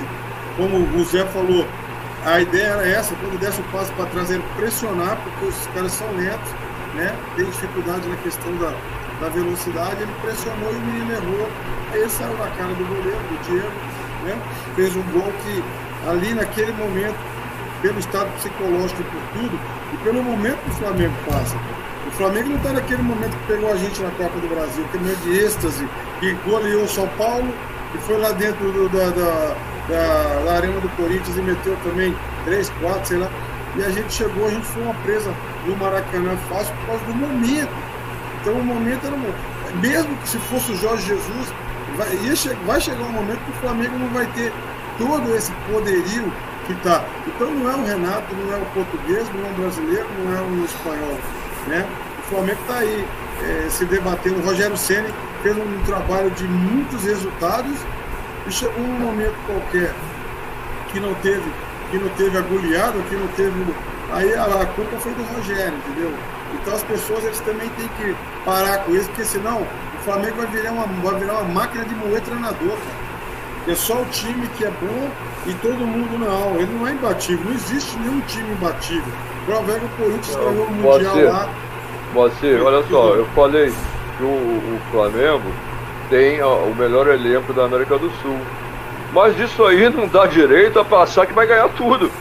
[0.57, 1.65] como o Zé falou,
[2.25, 5.91] a ideia era essa, quando desse o passo para trás, ele pressionar, porque os caras
[5.93, 6.51] são lentos
[6.95, 8.73] né, tem dificuldade na questão da,
[9.21, 11.49] da velocidade, ele pressionou e o menino errou.
[11.91, 13.71] Aí saiu na cara do goleiro, do Diego,
[14.23, 14.37] né,
[14.75, 15.63] fez um gol que
[16.07, 17.17] ali naquele momento,
[17.81, 19.59] pelo estado psicológico e por tudo,
[19.93, 21.55] e pelo momento que o Flamengo passa.
[22.07, 25.03] O Flamengo não está naquele momento que pegou a gente na Copa do Brasil, aquele
[25.03, 25.87] momento de êxtase,
[26.19, 27.53] que goleou São Paulo
[27.93, 29.55] e foi lá dentro do, da, da,
[29.87, 32.15] da, da, Arena do Corinthians e meteu também
[32.45, 33.29] 3, 4, sei lá.
[33.75, 35.33] E a gente chegou, a gente foi uma presa
[35.65, 37.71] no Maracanã fácil por causa do momento.
[38.41, 41.53] Então o momento era um, mesmo que se fosse o Jorge Jesus,
[41.95, 44.51] vai, ia, vai chegar um momento que o Flamengo não vai ter
[44.97, 46.31] todo esse poderio
[46.65, 47.03] que está.
[47.27, 50.41] Então não é o Renato, não é o português, não é o brasileiro, não é
[50.41, 51.17] o espanhol.
[51.67, 51.85] Né?
[52.19, 53.07] O Flamengo está aí
[53.43, 54.39] é, se debatendo.
[54.39, 55.09] O Rogério Senna
[55.41, 57.77] fez um trabalho de muitos resultados
[58.47, 59.93] e chegou um momento qualquer
[60.91, 61.43] que não teve,
[61.91, 63.51] que não teve agulhado, que não teve.
[64.11, 66.11] Aí a, culpa foi do Rogério, entendeu?
[66.53, 70.47] Então as pessoas eles também têm que parar com isso, porque senão o Flamengo vai
[70.47, 73.09] virar uma, vai virar uma máquina de moer treinador, cara.
[73.67, 75.09] É só o time que é bom
[75.45, 76.55] e todo mundo não.
[76.55, 77.45] Ele não é imbatível.
[77.45, 79.13] Não existe nenhum time imbatível.
[79.45, 81.49] Prova é que o Corinthians ganhou o Mundial você, lá.
[82.13, 83.71] Você, olha só, eu falei
[84.17, 85.51] que o, o Flamengo
[86.09, 88.39] tem o melhor elenco da América do Sul.
[89.11, 92.11] Mas isso aí não dá direito a passar que vai ganhar tudo.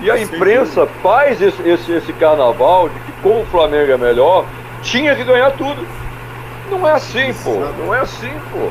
[0.00, 4.44] E a imprensa faz esse, esse, esse carnaval de que como o Flamengo é melhor,
[4.82, 5.84] tinha que ganhar tudo.
[6.70, 7.60] Não é assim, pô.
[7.78, 8.70] Não é assim, pô.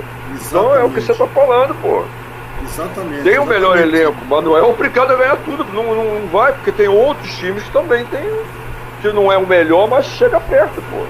[0.52, 2.04] Não é o que você tá falando, pô.
[2.64, 3.24] Exatamente.
[3.24, 3.50] Tem o exatamente.
[3.50, 5.66] melhor elenco, mas não é obrigado a ganhar tudo.
[5.74, 8.24] Não, não vai, porque tem outros times que também tem.
[9.02, 11.06] Que não é o melhor, mas chega perto, pô.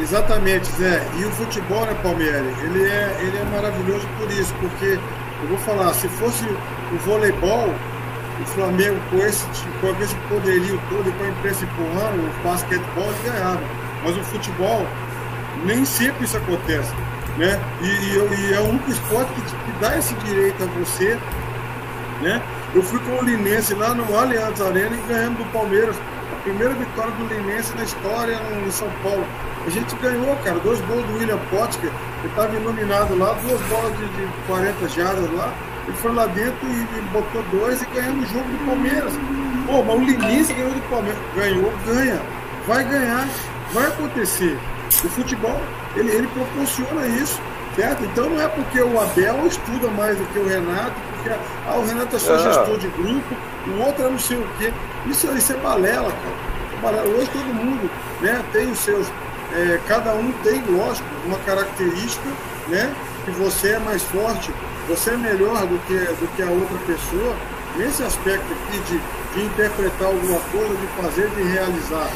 [0.00, 1.02] Exatamente, Zé.
[1.18, 2.46] E o futebol, né, Palmeiras?
[2.62, 4.98] Ele é, ele é maravilhoso por isso, porque
[5.42, 7.74] eu vou falar, se fosse o voleibol,
[8.40, 9.44] o Flamengo com esse,
[9.80, 13.60] com esse poderio todo e com a imprensa empurrando, o basquetebol ganhava.
[14.04, 14.86] Mas o futebol,
[15.64, 16.92] nem sempre isso acontece.
[17.36, 17.60] Né?
[17.82, 21.18] E, e, e é o único esporte que, que, dá esse direito a você.
[22.20, 22.42] Né?
[22.74, 25.96] Eu fui com o Linense lá no Allianz Arena e ganhamos do Palmeiras.
[26.48, 29.22] Primeira vitória do Linense na história em São Paulo.
[29.66, 31.90] A gente ganhou, cara, dois gols do William Potker,
[32.22, 35.52] que estava iluminado lá, duas bolas de, de 40 jardas lá.
[35.86, 39.12] Ele foi lá dentro e, e botou dois e ganhamos o jogo do Palmeiras.
[39.66, 41.20] Pô, mas o Linense ganhou do Palmeiras.
[41.36, 42.22] Ganhou, ganha.
[42.66, 43.28] Vai ganhar,
[43.74, 44.58] vai acontecer.
[45.04, 45.60] O futebol,
[45.96, 47.38] ele, ele proporciona isso,
[47.76, 48.04] certo?
[48.06, 51.30] Então não é porque o Abel estuda mais do que o Renato, porque
[51.66, 52.38] ah, o Renato é só É.
[52.38, 53.34] gestor de grupo,
[53.66, 54.72] o outro é não sei o quê.
[55.06, 56.36] Isso, isso é balela, cara.
[56.76, 57.08] É balela.
[57.16, 57.90] Hoje todo mundo
[58.20, 59.06] né, tem os seus.
[59.54, 62.28] é, cada um tem, lógico, uma característica,
[62.68, 62.92] né?
[63.24, 64.52] Que você é mais forte,
[64.88, 67.34] você é melhor do que, do que a outra pessoa,
[67.76, 69.00] nesse aspecto aqui de,
[69.34, 72.08] de interpretar alguma coisa, de fazer, de realizar.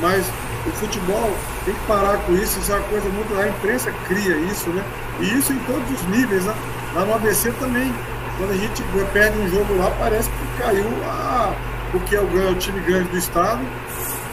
[0.00, 0.24] Mas
[0.66, 1.30] o futebol
[1.64, 3.36] tem que parar com isso, isso é uma coisa muito.
[3.38, 4.84] A imprensa cria isso, né?
[5.20, 6.54] E isso em todos os níveis, né?
[6.94, 7.92] Lá no ABC também.
[8.38, 8.82] Quando a gente
[9.12, 11.52] perde um jogo lá, parece que caiu a,
[11.90, 13.60] porque é o, o time grande do estado.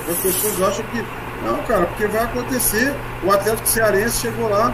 [0.10, 1.04] As pessoas acham que.
[1.44, 2.96] Não, cara, porque vai acontecer.
[3.24, 4.72] O Atlético Cearense chegou lá,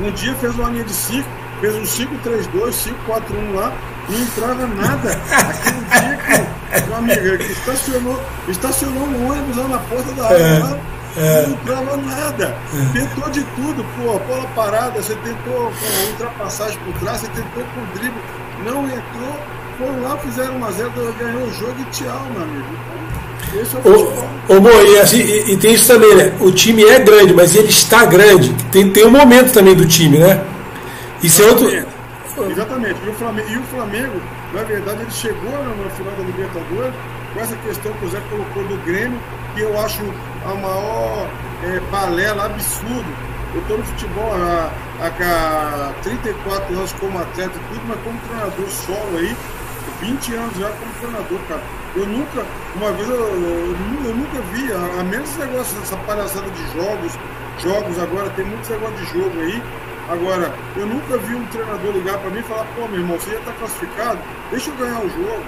[0.00, 1.28] um dia fez uma linha de 5,
[1.60, 3.72] fez um 5-3-2, 5-4-1 lá,
[4.08, 5.10] não entrava nada.
[5.48, 10.58] Aquele dia que, meu amigo, que estacionou, estacionou um ônibus lá na porta da área,
[10.64, 10.78] lá,
[11.16, 12.56] não entrava nada.
[12.92, 17.98] Tentou de tudo, pô, bola parada, você tentou com ultrapassagem por trás, você tentou com
[17.98, 18.20] drible,
[18.64, 19.38] não entrou,
[19.78, 22.66] foram lá, fizeram uma zero, ganhou o jogo e tchau, meu amigo.
[23.48, 24.52] Então, esse é o.
[24.52, 26.32] Ô, ô Mo, e, assim, e, e tem isso também, né?
[26.40, 28.52] O time é grande, mas ele está grande.
[28.70, 30.42] Tem, tem um momento também do time, né?
[31.22, 31.68] Isso é outro.
[31.68, 31.94] Exatamente.
[32.50, 33.00] Exatamente.
[33.04, 34.20] E o, Flamengo, e o Flamengo,
[34.54, 36.94] na verdade, ele chegou no final da Libertadores
[37.34, 39.20] com essa questão que o Zé colocou do Grêmio,
[39.54, 40.00] que eu acho
[40.44, 41.28] a maior
[41.64, 43.04] é, balela, absurdo.
[43.52, 48.68] Eu estou no futebol há, há 34 anos como atleta e tudo, mas como treinador
[48.68, 49.36] solo aí,
[50.00, 51.62] 20 anos já como treinador, cara.
[51.96, 52.44] Eu nunca,
[52.76, 56.72] uma vez eu, eu, eu nunca vi, a, a menos esse negócio, essa palhaçada de
[56.72, 57.12] jogos,
[57.58, 59.62] jogos agora, tem muitos negócios de jogo aí.
[60.08, 63.30] Agora, eu nunca vi um treinador ligar para mim e falar, pô, meu irmão, você
[63.30, 64.18] já está classificado,
[64.50, 65.44] deixa eu ganhar o jogo.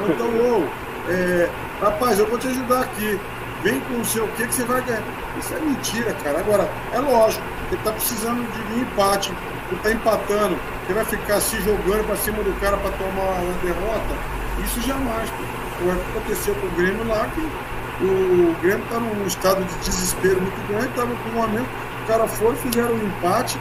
[0.00, 0.68] Ou Então, ô,
[1.10, 1.50] é,
[1.80, 3.20] rapaz, eu vou te ajudar aqui.
[3.62, 5.02] Vem com não sei o que que você vai ganhar.
[5.38, 6.38] Isso é mentira, cara.
[6.38, 9.32] Agora, é lógico, ele tá precisando de um empate,
[9.70, 13.52] ele tá empatando, ele vai ficar se jogando para cima do cara para tomar uma
[13.62, 14.14] derrota.
[14.64, 15.28] Isso jamais.
[15.78, 17.40] Foi o que aconteceu com o Grêmio lá, que
[18.04, 21.68] o Grêmio tá num estado de desespero muito grande, tava com um momento,
[22.04, 23.58] o cara foi, fizeram um empate,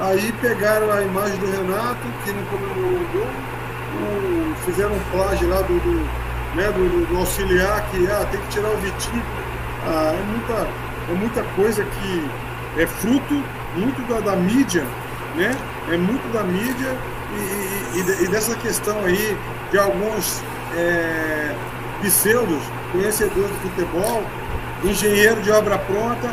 [0.00, 5.60] aí pegaram a imagem do Renato, que não comemorou o gol, fizeram um plágio lá
[5.62, 6.00] do, do,
[6.54, 9.22] né, do, do- auxiliar que ah, tem que tirar o Vitinho.
[9.84, 10.68] Ah, é, muita,
[11.10, 12.30] é muita coisa que
[12.80, 13.42] é fruto
[13.76, 14.84] muito da, da mídia,
[15.36, 15.56] né?
[15.90, 16.96] É muito da mídia
[17.32, 19.36] e, e- e de- dessa questão aí
[19.70, 20.42] de alguns
[20.76, 21.54] é,
[22.02, 24.22] pseudos conhecedores de futebol,
[24.84, 26.28] engenheiro de obra pronta,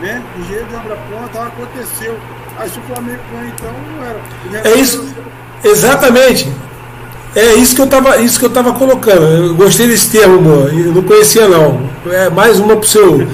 [0.00, 0.22] né?
[0.38, 2.18] Engenheiro de obra pronta, aconteceu.
[2.60, 4.68] Aí se o Flamengo ganha, então não era.
[4.68, 5.02] O É isso.
[5.64, 6.46] Exatamente.
[7.34, 9.22] É isso que eu estava isso que eu tava colocando.
[9.22, 10.70] Eu gostei desse termo, amor.
[10.72, 11.80] Eu não conhecia não.
[12.10, 13.26] É mais uma pro seu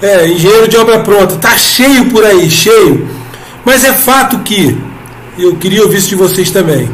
[0.00, 1.36] é, engenheiro de obra pronta.
[1.36, 3.06] Tá cheio por aí, cheio.
[3.66, 4.78] Mas é fato que
[5.38, 6.88] eu queria ouvir isso de vocês também.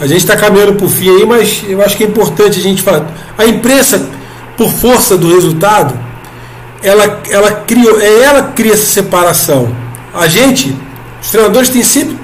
[0.00, 2.82] A gente está caminhando por fim aí, mas eu acho que é importante a gente
[2.82, 3.06] falar.
[3.36, 4.08] A imprensa,
[4.56, 5.96] por força do resultado,
[6.82, 9.68] ela, ela criou, é ela cria essa separação.
[10.14, 10.76] A gente,
[11.20, 12.16] os treinadores têm sempre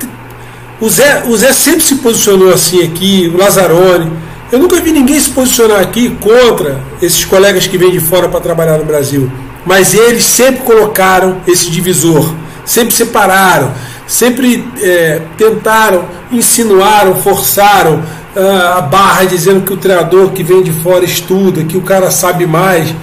[0.80, 4.10] o Zé, o Zé sempre se posicionou assim aqui, o Lazzaroni.
[4.50, 8.40] Eu nunca vi ninguém se posicionar aqui contra esses colegas que vêm de fora para
[8.40, 9.30] trabalhar no Brasil.
[9.64, 12.34] Mas eles sempre colocaram esse divisor,
[12.64, 13.72] sempre separaram,
[14.06, 18.02] sempre é, tentaram, insinuaram, forçaram
[18.36, 22.10] uh, a barra dizendo que o treinador que vem de fora estuda, que o cara
[22.10, 22.94] sabe mais,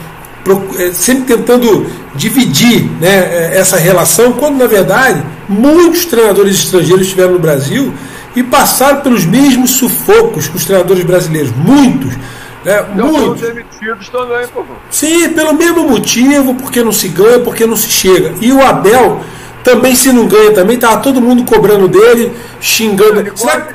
[0.93, 1.85] sempre tentando
[2.15, 7.93] dividir né, é, essa relação, quando na verdade muitos treinadores estrangeiros estiveram no Brasil
[8.35, 12.15] e passaram pelos mesmos sufocos que os treinadores brasileiros, muitos.
[12.63, 13.41] Né, muitos.
[13.41, 14.47] demitidos também.
[14.89, 18.33] Sim, pelo mesmo motivo, porque não se ganha, porque não se chega.
[18.39, 19.21] E o Abel
[19.63, 23.19] também, se não ganha, também estava todo mundo cobrando dele, xingando.
[23.19, 23.73] Ele quase,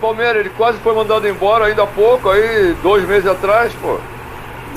[0.00, 3.98] Palmeiras, ele quase foi mandado embora ainda há pouco, aí, dois meses atrás, pô.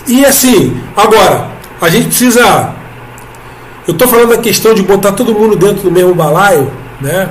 [0.07, 1.49] E assim, agora,
[1.81, 2.73] a gente precisa.
[3.87, 7.29] Eu estou falando da questão de botar todo mundo dentro do mesmo balaio, né?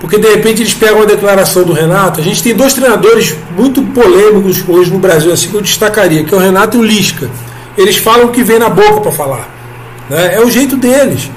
[0.00, 2.20] Porque de repente eles pegam a declaração do Renato.
[2.20, 6.34] A gente tem dois treinadores muito polêmicos hoje no Brasil, assim que eu destacaria, que
[6.34, 7.30] é o Renato e o Lisca.
[7.78, 9.48] Eles falam o que vem na boca para falar.
[10.10, 10.34] Né?
[10.34, 11.30] É o jeito deles.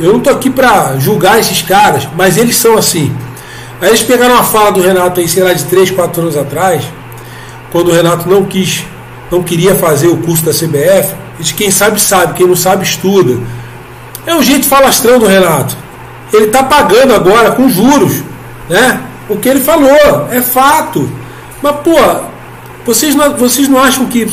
[0.00, 3.14] Eu não estou aqui para julgar esses caras, mas eles são assim.
[3.80, 6.84] Aí eles pegaram a fala do Renato aí, sei lá, de 3, 4 anos atrás,
[7.70, 8.84] quando o Renato não quis
[9.30, 13.38] não queria fazer o curso da CBF, de quem sabe sabe, quem não sabe estuda.
[14.26, 15.76] É um jeito falastrão do Renato.
[16.32, 18.22] Ele está pagando agora com juros,
[18.68, 19.00] né?
[19.28, 21.10] O que ele falou, é fato.
[21.62, 21.96] Mas, pô,
[22.84, 24.26] vocês não, vocês não acham que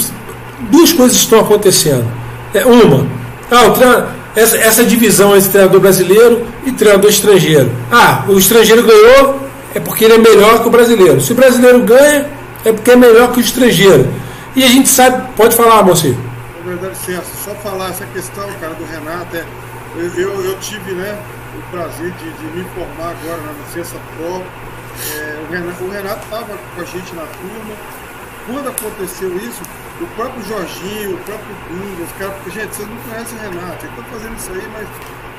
[0.71, 2.05] duas coisas estão acontecendo?
[2.53, 3.05] É, uma,
[3.51, 7.71] ah, essa, essa divisão entre treinador brasileiro e treinador estrangeiro.
[7.91, 9.39] Ah, o estrangeiro ganhou,
[9.73, 11.21] é porque ele é melhor que o brasileiro.
[11.21, 12.27] Se o brasileiro ganha,
[12.63, 14.07] é porque é melhor que o estrangeiro.
[14.55, 16.17] E a gente sabe, pode falar, mocinho.
[16.63, 16.95] Na verdade,
[17.43, 19.45] só falar essa questão, cara, do Renato, é,
[19.97, 21.21] eu, eu, tive né,
[21.57, 24.41] o prazer de, de, me formar agora na licença Pro.
[25.17, 25.45] É,
[25.81, 27.75] o Renato estava com a gente na turma.
[28.47, 29.61] Quando aconteceu isso,
[29.99, 33.93] o próprio Jorginho, o próprio Dunga, os caras, gente, vocês não conhecem o Renato, ele
[33.93, 34.87] está fazendo isso aí, mas.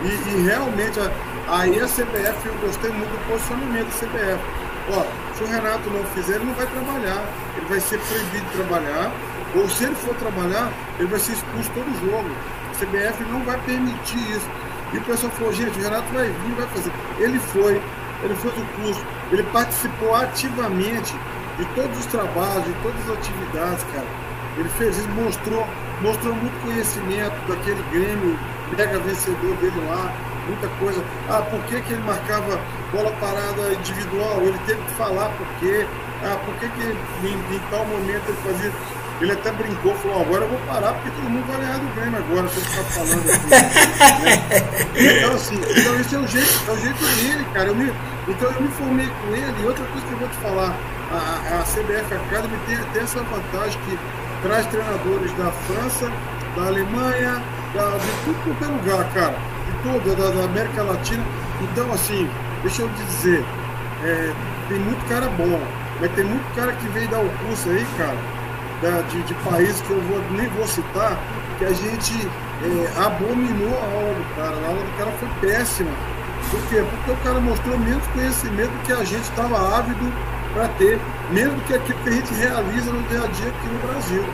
[0.02, 1.00] E, e realmente,
[1.48, 6.05] aí a CBF, eu gostei muito do posicionamento da CBF Ó, se o Renato não
[6.07, 7.24] fizer, ele não vai trabalhar.
[7.57, 9.12] Ele vai ser proibido de trabalhar.
[9.55, 12.30] Ou se ele for trabalhar, ele vai ser expulso todo jogo.
[12.70, 14.49] A CBF não vai permitir isso.
[14.93, 16.93] E o pessoal falou, gente, o Renato vai vir, vai fazer.
[17.18, 17.82] Ele foi,
[18.22, 21.14] ele fez o curso, ele participou ativamente
[21.59, 24.07] de todos os trabalhos, de todas as atividades, cara.
[24.57, 25.66] Ele fez isso, mostrou,
[26.01, 28.39] mostrou muito conhecimento daquele Grêmio
[28.76, 30.12] mega vencedor dele lá
[30.47, 31.03] muita coisa.
[31.28, 32.59] Ah, por que, que ele marcava
[32.92, 34.40] bola parada individual?
[34.42, 35.86] Ele teve que falar por quê.
[36.22, 36.82] Ah, por que, que
[37.26, 38.72] em, em tal momento ele fazia.
[39.18, 42.18] Ele até brincou, falou, agora eu vou parar porque todo mundo vai ganhar do Grêmio
[42.18, 43.46] agora, você está falando aqui.
[44.25, 45.16] né?
[45.16, 47.68] Então assim, então esse é o jeito, é o jeito dele, cara.
[47.68, 47.92] Eu me,
[48.29, 50.76] então eu me formei com ele, e outra coisa que eu vou te falar,
[51.11, 53.99] a, a CBF Academy tem, tem essa vantagem que
[54.42, 56.12] traz treinadores da França,
[56.54, 57.42] da Alemanha,
[57.75, 59.55] da, de tudo quanto é lugar, cara
[59.87, 61.25] toda da, da, América Latina.
[61.61, 62.29] Então, assim,
[62.63, 63.45] deixa eu te dizer,
[64.04, 64.33] é,
[64.68, 65.61] tem muito cara bom,
[66.00, 68.17] mas tem muito cara que veio dar o curso aí, cara,
[68.83, 71.18] da, de, de países que eu vou, nem vou citar,
[71.58, 72.29] que a gente
[72.63, 74.57] é, abominou a aula do cara.
[74.57, 75.91] A aula do cara foi péssima.
[76.50, 76.84] Por quê?
[76.91, 80.13] Porque o cara mostrou menos conhecimento que a gente estava ávido
[80.53, 81.00] para ter,
[81.30, 84.25] menos do que aquilo que a gente realiza no dia a dia aqui no Brasil.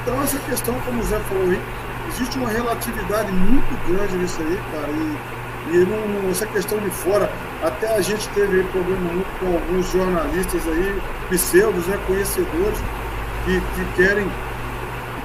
[0.00, 1.60] Então, essa questão, como o Zé falou aí,
[2.08, 4.88] existe uma relatividade muito grande nisso aí, cara.
[4.88, 7.30] E, e não, essa questão de fora,
[7.62, 12.78] até a gente teve problema muito com alguns jornalistas aí, pseudos, né, conhecedores,
[13.44, 14.26] que, que querem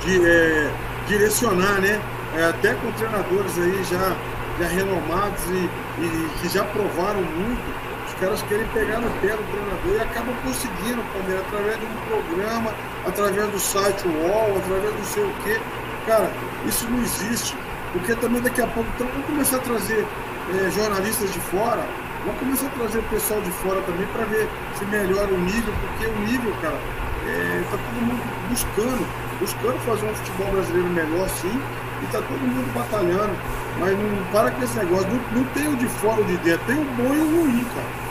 [0.02, 0.72] de, é,
[1.08, 2.00] direcionar, né?
[2.36, 4.16] É, até com treinadores aí já,
[4.60, 5.70] já renomados e,
[6.02, 10.36] e que já provaram muito os caras querem pegar no pé do treinador e acabam
[10.44, 12.74] conseguindo, Palmeiras, através de um programa,
[13.06, 15.60] através do site UOL, através do sei o quê.
[16.06, 16.30] Cara,
[16.66, 17.56] isso não existe.
[17.94, 20.06] Porque também daqui a pouco então, vamos começar a trazer
[20.52, 21.86] é, jornalistas de fora,
[22.26, 25.74] vamos começar a trazer o pessoal de fora também para ver se melhora o nível,
[25.80, 26.76] porque o nível, cara,
[27.24, 29.08] está é, todo mundo buscando,
[29.40, 31.62] buscando fazer um futebol brasileiro melhor sim,
[32.02, 33.38] e está todo mundo batalhando.
[33.80, 36.66] Mas não para com esse negócio, não, não tem o de fora ou de dentro,
[36.66, 38.03] tem o bom e o ruim, cara.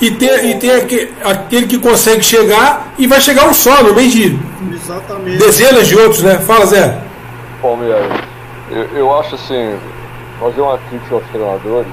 [0.00, 3.94] E tem, e tem aquele, aquele que consegue chegar e vai chegar um só, no
[3.94, 4.38] meio de
[4.74, 5.38] Exatamente.
[5.38, 6.38] dezenas de outros, né?
[6.38, 7.00] Fala, Zé.
[7.62, 8.20] Palmeiras,
[8.70, 9.76] eu, eu acho assim,
[10.38, 11.92] fazer uma crítica aos treinadores.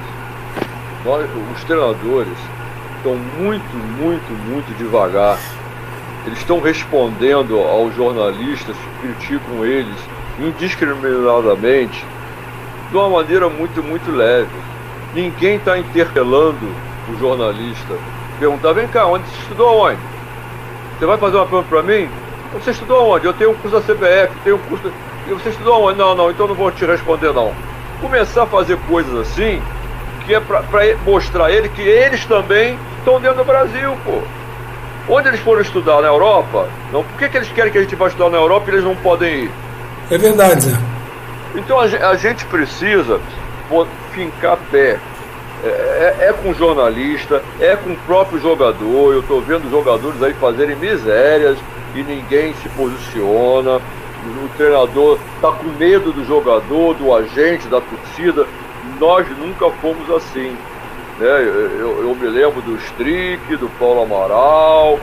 [1.04, 2.38] Nós, os treinadores
[2.96, 5.38] estão muito, muito, muito devagar.
[6.26, 9.96] Eles estão respondendo aos jornalistas que criticam eles
[10.38, 12.04] indiscriminadamente
[12.90, 14.48] de uma maneira muito, muito leve.
[15.14, 16.68] Ninguém está interpelando
[17.08, 17.94] o jornalista.
[18.38, 19.98] Perguntar, vem cá, onde você estudou onde?
[20.98, 22.08] Você vai fazer uma pergunta para mim?
[22.54, 23.26] Você estudou onde?
[23.26, 24.92] Eu tenho um curso da CBF, tenho um curso.
[25.26, 25.98] E você estudou onde?
[25.98, 27.52] Não, não, então não vou te responder não.
[28.00, 29.60] Começar a fazer coisas assim,
[30.24, 30.62] que é para
[31.04, 34.20] mostrar a ele que eles também estão dentro do Brasil, pô.
[35.08, 36.00] Onde eles foram estudar?
[36.00, 36.68] Na Europa?
[36.92, 38.84] Não, por que, que eles querem que a gente vá estudar na Europa e eles
[38.84, 39.50] não podem ir?
[40.10, 40.78] É verdade, Zé.
[41.54, 43.20] Então a, a gente precisa
[44.12, 44.98] fincar pé.
[45.64, 45.68] É,
[46.20, 49.14] é, é, com jornalista, é com o próprio jogador.
[49.14, 51.58] Eu estou vendo jogadores aí fazerem misérias
[51.94, 53.76] e ninguém se posiciona.
[53.76, 58.46] O treinador está com medo do jogador, do agente, da torcida.
[59.00, 60.54] Nós nunca fomos assim.
[61.18, 61.42] Né?
[61.78, 64.98] Eu, eu me lembro do Strick, do Paulo Amaral,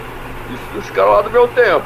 [0.76, 1.84] dos caras lá do meu tempo.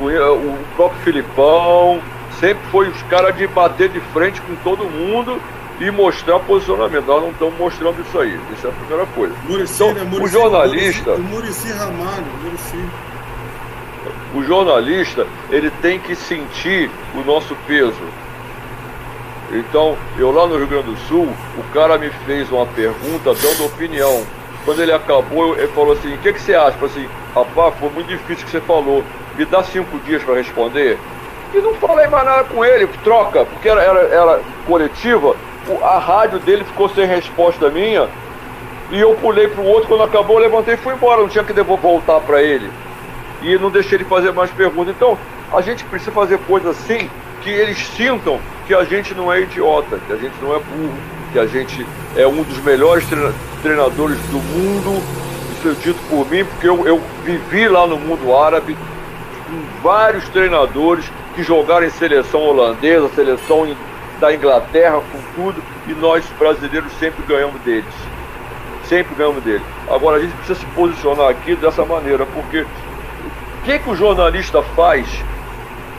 [0.00, 2.00] O próprio Filipão,
[2.38, 5.40] sempre foi os caras de bater de frente com todo mundo
[5.80, 7.06] e mostrar posicionamento.
[7.06, 8.38] Nós não estamos mostrando isso aí.
[8.52, 9.34] Isso é a primeira coisa.
[9.48, 10.02] Muricy, então, né?
[10.04, 11.12] Muricy, o jornalista.
[11.12, 12.84] O Murici Ramalho, Murici.
[14.34, 18.02] O jornalista, ele tem que sentir o nosso peso.
[19.50, 23.64] Então, eu lá no Rio Grande do Sul, o cara me fez uma pergunta dando
[23.64, 24.22] opinião.
[24.64, 26.76] Quando ele acabou, ele falou assim: O que, que você acha?
[26.76, 29.02] Eu falei assim: Rapaz, foi muito difícil o que você falou.
[29.36, 30.98] Me dá cinco dias para responder.
[31.54, 35.34] E não falei mais nada com ele, troca, porque era, era, era coletiva.
[35.82, 38.08] A rádio dele ficou sem resposta minha.
[38.90, 39.88] E eu pulei para o outro.
[39.88, 41.20] Quando acabou, eu levantei e fui embora.
[41.20, 42.70] Não tinha que devolver voltar para ele.
[43.42, 44.94] E não deixei ele fazer mais perguntas.
[44.94, 45.18] Então,
[45.52, 47.08] a gente precisa fazer coisas assim
[47.42, 50.98] que eles sintam que a gente não é idiota, que a gente não é burro,
[51.32, 51.86] que a gente
[52.16, 53.06] é um dos melhores
[53.62, 55.02] treinadores do mundo.
[55.52, 58.76] Isso é dito por mim, porque eu, eu vivi lá no mundo árabe
[59.46, 63.66] com vários treinadores que jogaram em seleção holandesa, seleção
[64.20, 67.94] da Inglaterra, com tudo, e nós brasileiros sempre ganhamos deles.
[68.84, 69.62] Sempre ganhamos deles.
[69.90, 74.62] Agora a gente precisa se posicionar aqui dessa maneira, porque o que, que o jornalista
[74.74, 75.06] faz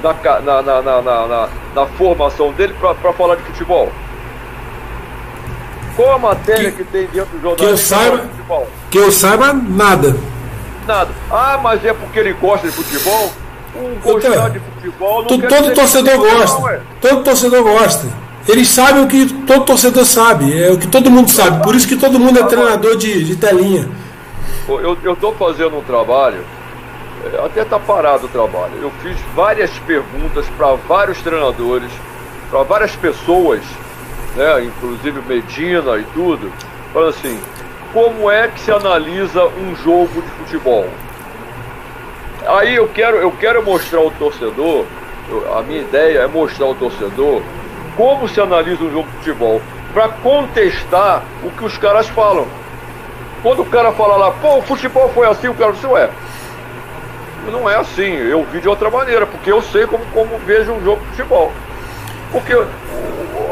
[0.01, 3.91] na, na, na, na, na, na formação dele para falar de futebol?
[5.95, 8.67] Qual a matéria que, que tem dentro do jornalista que eu saiba, de futebol?
[8.89, 10.15] Que eu saiba, nada.
[10.87, 11.11] Nada.
[11.29, 13.31] Ah, mas é porque ele gosta de futebol?
[13.75, 16.59] Um gostar de futebol não Todo torcedor gosta.
[16.59, 18.07] Não, todo torcedor gosta.
[18.47, 21.63] Eles sabem o que todo torcedor sabe, é o que todo mundo sabe.
[21.63, 23.87] Por isso que todo mundo é treinador de, de telinha.
[24.67, 26.43] Eu estou fazendo um trabalho
[27.25, 28.73] é, até está parado o trabalho.
[28.81, 31.91] Eu fiz várias perguntas para vários treinadores,
[32.49, 33.61] para várias pessoas,
[34.35, 36.51] né, inclusive Medina e tudo,
[36.93, 37.37] falando assim,
[37.93, 40.87] como é que se analisa um jogo de futebol?
[42.49, 44.83] Aí eu quero, eu quero mostrar ao torcedor,
[45.55, 47.43] a minha ideia é mostrar ao torcedor
[47.95, 49.61] como se analisa um jogo de futebol,
[49.93, 52.47] para contestar o que os caras falam.
[53.43, 56.09] Quando o cara fala lá, pô, o futebol foi assim, o cara diz, ué,
[57.51, 60.83] não é assim, eu vi de outra maneira, porque eu sei como, como vejo um
[60.83, 61.51] jogo de futebol.
[62.31, 62.53] Porque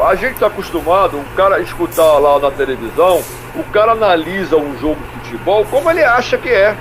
[0.08, 3.22] a gente está acostumado, o cara escutar lá na televisão,
[3.56, 6.76] o cara analisa um jogo de futebol como ele acha que é.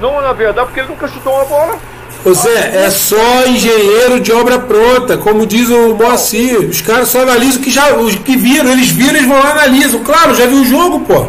[0.00, 1.78] Não na verdade, porque ele nunca chutou uma bola.
[2.24, 6.68] Ô Zé, é só engenheiro de obra pronta, como diz o Moacir.
[6.68, 9.48] Os caras só analisam o que já, os que viram, eles viram, eles vão lá
[9.48, 10.02] e analisam.
[10.02, 11.28] Claro, já viu o jogo, pô.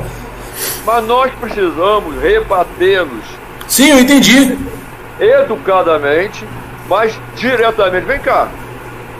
[0.86, 3.24] Mas nós precisamos rebatê-los.
[3.68, 4.58] Sim, eu entendi
[5.20, 6.46] educadamente,
[6.88, 8.06] mas diretamente.
[8.06, 8.48] Vem cá,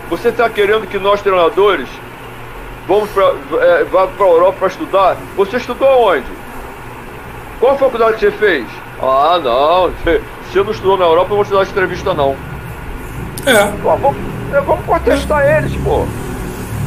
[0.10, 1.88] você está querendo que nós treinadores
[2.88, 5.18] vamos para é, vá para a Europa para estudar?
[5.36, 6.26] Você estudou onde?
[7.60, 8.66] Qual faculdade que você fez?
[9.02, 10.22] Ah, não, você,
[10.52, 12.36] você não estudou na Europa, eu vou te dar entrevista não.
[13.46, 13.66] É.
[13.82, 14.18] Pô, vamos,
[14.54, 15.60] é, vamos contestar é.
[15.60, 16.06] eles, pô.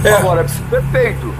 [0.04, 0.12] É.
[0.12, 1.34] Agora, é perfeito.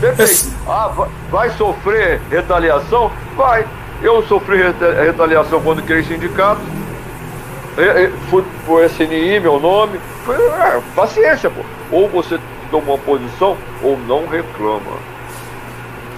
[0.00, 0.48] Perfeito.
[0.48, 0.70] É.
[0.70, 3.10] Ah, vai, sofrer retaliação?
[3.36, 3.66] Vai.
[4.02, 4.58] Eu sofri
[5.04, 6.60] retaliação quando criei sindicato.
[8.28, 9.98] Fui por SNI, meu nome.
[10.28, 11.62] É, paciência, pô.
[11.90, 12.38] Ou você
[12.70, 15.01] toma uma posição ou não reclama.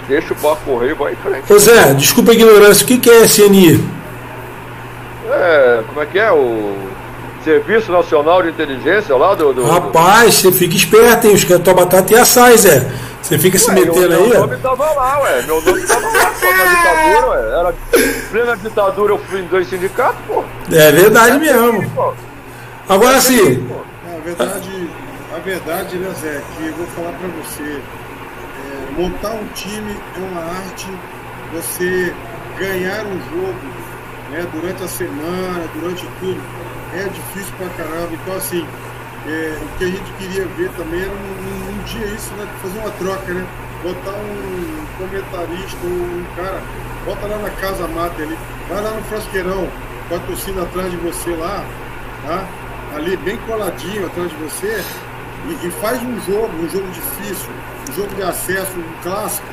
[0.09, 1.53] Deixa o barco correr e vai em frente.
[1.53, 3.83] Ô Zé, desculpa a ignorância, o que, que é SNI?
[5.31, 6.31] É, como é que é?
[6.31, 6.77] O
[7.43, 9.53] Serviço Nacional de Inteligência lá do.
[9.53, 11.35] do Rapaz, você fica esperto, hein?
[11.35, 12.91] Os caras tua batata e assai, Zé.
[13.23, 14.29] Você fica se metendo meu, aí?
[14.29, 15.43] Meu nome tava lá, ué.
[15.47, 17.61] Meu nome tava lá, na ditadura, ué.
[17.61, 17.75] Era
[18.31, 20.45] plena ditadura, eu fui em dois sindicatos, pô.
[20.71, 21.91] É verdade mesmo.
[21.91, 22.13] Pô.
[22.87, 23.67] Agora sim,
[24.07, 24.91] É, a verdade,
[25.35, 27.81] a verdade, né, Zé, que eu vou falar pra você.
[28.97, 30.87] Montar um time é uma arte,
[31.53, 32.15] você
[32.59, 33.85] ganhar um jogo
[34.31, 36.41] né, durante a semana, durante tudo,
[36.95, 38.11] é difícil pra caramba.
[38.13, 38.67] Então, assim,
[39.27, 42.47] é, o que a gente queria ver também era um, um dia isso, né?
[42.63, 43.47] Fazer uma troca, né?
[43.83, 46.63] Botar um comentarista, um cara,
[47.05, 48.37] bota lá na Casa Mata ali,
[48.69, 49.69] vai lá no Frasqueirão,
[50.09, 51.65] com a torcida atrás de você lá,
[52.27, 52.47] tá?
[52.97, 54.83] Ali bem coladinho atrás de você,
[55.49, 57.49] e, e faz um jogo, um jogo difícil,
[57.91, 59.47] um jogo de acesso, um clássico.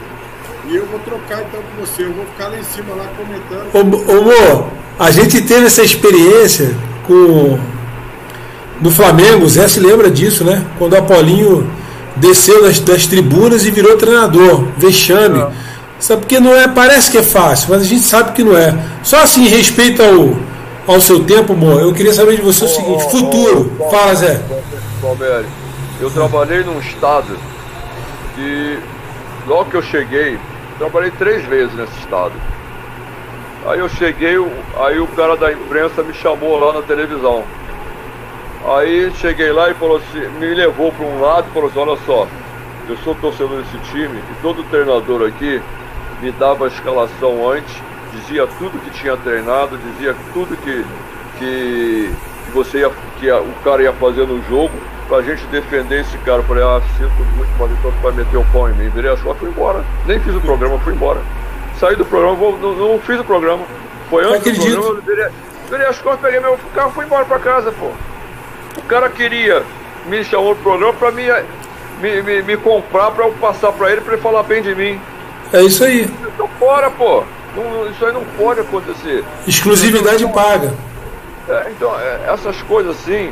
[0.67, 3.69] E eu vou trocar então com você, eu vou ficar lá em cima lá comentando.
[3.73, 6.75] ô, ô Mo, a gente teve essa experiência
[7.07, 7.59] com
[8.79, 10.65] no Flamengo, o Zé se lembra disso, né?
[10.79, 11.69] Quando o Apolinho
[12.15, 15.39] desceu das, das tribunas e virou treinador, vexame.
[15.39, 15.47] É.
[15.99, 18.75] Sabe porque não é, parece que é fácil, mas a gente sabe que não é.
[19.03, 20.35] Só assim, respeito ao,
[20.87, 23.71] ao seu tempo, Mo, eu queria saber de você o seguinte, futuro.
[23.91, 24.41] Fala, Zé.
[24.99, 25.45] Palmeiras,
[26.01, 27.37] eu trabalhei num estado
[28.33, 28.79] que
[29.45, 30.39] logo que eu cheguei,
[30.79, 32.33] trabalhei três vezes nesse estado.
[33.67, 34.35] Aí eu cheguei,
[34.83, 37.43] aí o cara da imprensa me chamou lá na televisão.
[38.65, 41.97] Aí cheguei lá e falou assim, me levou para um lado e falou assim, olha
[42.03, 42.27] só,
[42.89, 45.61] eu sou torcedor desse time e todo treinador aqui
[46.19, 47.75] me dava a escalação antes,
[48.11, 50.83] dizia tudo que tinha treinado, dizia tudo que,
[51.37, 52.11] que,
[52.53, 54.71] você ia, que o cara ia fazer no jogo
[55.07, 56.39] pra gente defender esse cara.
[56.39, 58.89] Eu falei, ah, sinto muito, mas então tu vai meter o pau em mim.
[58.89, 59.83] Virei as costas e fui embora.
[60.05, 61.19] Nem fiz o programa, fui embora.
[61.79, 63.63] Saí do programa, vou- não, não fiz o programa.
[64.09, 65.27] Foi antes do programa, eu virei,
[65.69, 67.87] virei as costas, peguei meu carro e fui embora pra casa, pô.
[68.77, 69.63] O cara queria
[70.05, 71.27] me chamou pro programa pra me,
[72.01, 74.99] me, me, me comprar pra eu passar pra ele pra ele falar bem de mim.
[75.53, 76.07] É isso aí.
[76.37, 77.23] Tô fora, pô.
[77.55, 79.23] Não- isso aí não pode acontecer.
[79.47, 80.73] Exclusividade paga.
[81.49, 83.31] É, então, é, essas coisas assim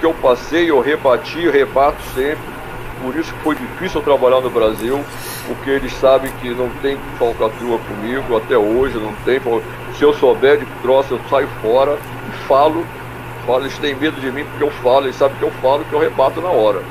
[0.00, 2.58] que eu passei, eu rebati, eu rebato sempre.
[3.02, 5.00] Por isso que foi difícil eu trabalhar no Brasil,
[5.46, 9.40] porque eles sabem que não tem falcatrua comigo, até hoje não tem.
[9.94, 11.96] Se eu souber de troço, eu saio fora
[12.28, 12.84] e falo.
[13.46, 13.62] falo.
[13.62, 16.00] Eles têm medo de mim porque eu falo, eles sabem que eu falo, que eu
[16.00, 16.82] rebato na hora.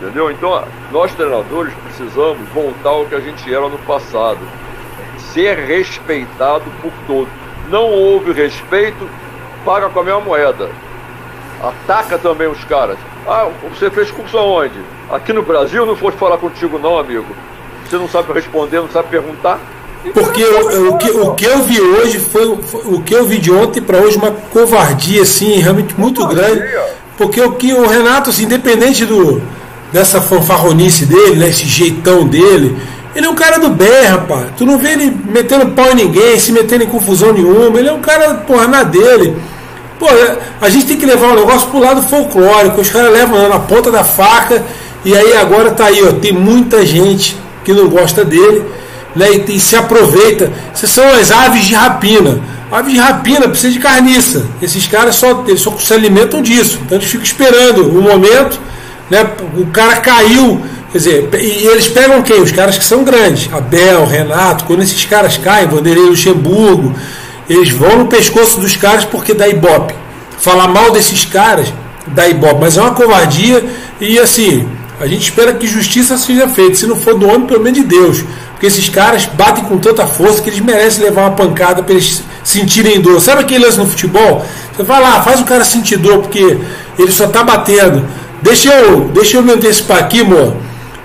[0.00, 0.30] Entendeu?
[0.30, 4.40] Então, nós treinadores precisamos voltar ao que a gente era no passado.
[5.32, 7.32] Ser respeitado por todos.
[7.70, 9.08] Não houve respeito,
[9.64, 10.68] paga com a mesma moeda.
[11.68, 12.96] Ataca também os caras.
[13.26, 14.74] Ah, você fez curso aonde?
[15.10, 17.24] Aqui no Brasil não fosse falar contigo não, amigo.
[17.88, 19.58] Você não sabe responder, não sabe perguntar.
[20.12, 23.38] Porque eu- o, que, o que eu vi hoje foi, foi- o que eu vi
[23.38, 26.54] de ontem para hoje uma covardia assim realmente muito Covardia?
[26.54, 26.72] grande.
[27.16, 29.40] Porque o que o Renato, assim, independente do
[29.92, 32.76] dessa fanfarronice dele, né, esse jeitão dele,
[33.14, 34.48] ele é um cara do bem, rapaz.
[34.58, 37.78] Tu não vê ele metendo pau em ninguém, se metendo em confusão nenhuma.
[37.78, 39.36] Ele é um cara, porra, na dele.
[39.98, 42.80] Pô, é, a gente tem que levar o negócio pro lado folclórico.
[42.80, 44.62] Os caras levam na ponta da faca.
[45.04, 46.12] E aí agora tá aí, ó.
[46.12, 48.64] Tem muita gente que não gosta dele,
[49.14, 49.26] né?
[49.32, 50.52] E, e se aproveita.
[50.72, 52.40] Essas são as aves de rapina.
[52.70, 54.46] Aves de rapina precisa de carniça.
[54.60, 56.80] Esses caras só, só se alimentam disso.
[56.84, 58.60] Então eles ficam esperando o momento,
[59.10, 59.26] né?
[59.56, 60.60] O cara caiu.
[60.90, 62.40] Quer dizer, e eles pegam quem?
[62.40, 63.52] Os caras que são grandes.
[63.52, 66.94] Abel, Renato, quando esses caras caem, Vanderlei Luxemburgo,
[67.48, 69.94] eles vão no pescoço dos caras porque dá ibope.
[70.38, 71.72] Falar mal desses caras
[72.06, 73.64] dá ibope, mas é uma covardia
[74.00, 74.68] e assim,
[75.00, 77.84] a gente espera que justiça seja feita, se não for do homem, pelo menos de
[77.84, 78.24] Deus.
[78.52, 82.22] Porque esses caras batem com tanta força que eles merecem levar uma pancada para eles
[82.44, 83.20] sentirem dor.
[83.20, 84.44] Sabe aquele lance no futebol?
[84.74, 86.58] Você vai lá, faz o cara sentir dor, porque
[86.98, 88.04] ele só tá batendo.
[88.40, 90.56] Deixa eu, deixa eu me antecipar aqui, amor,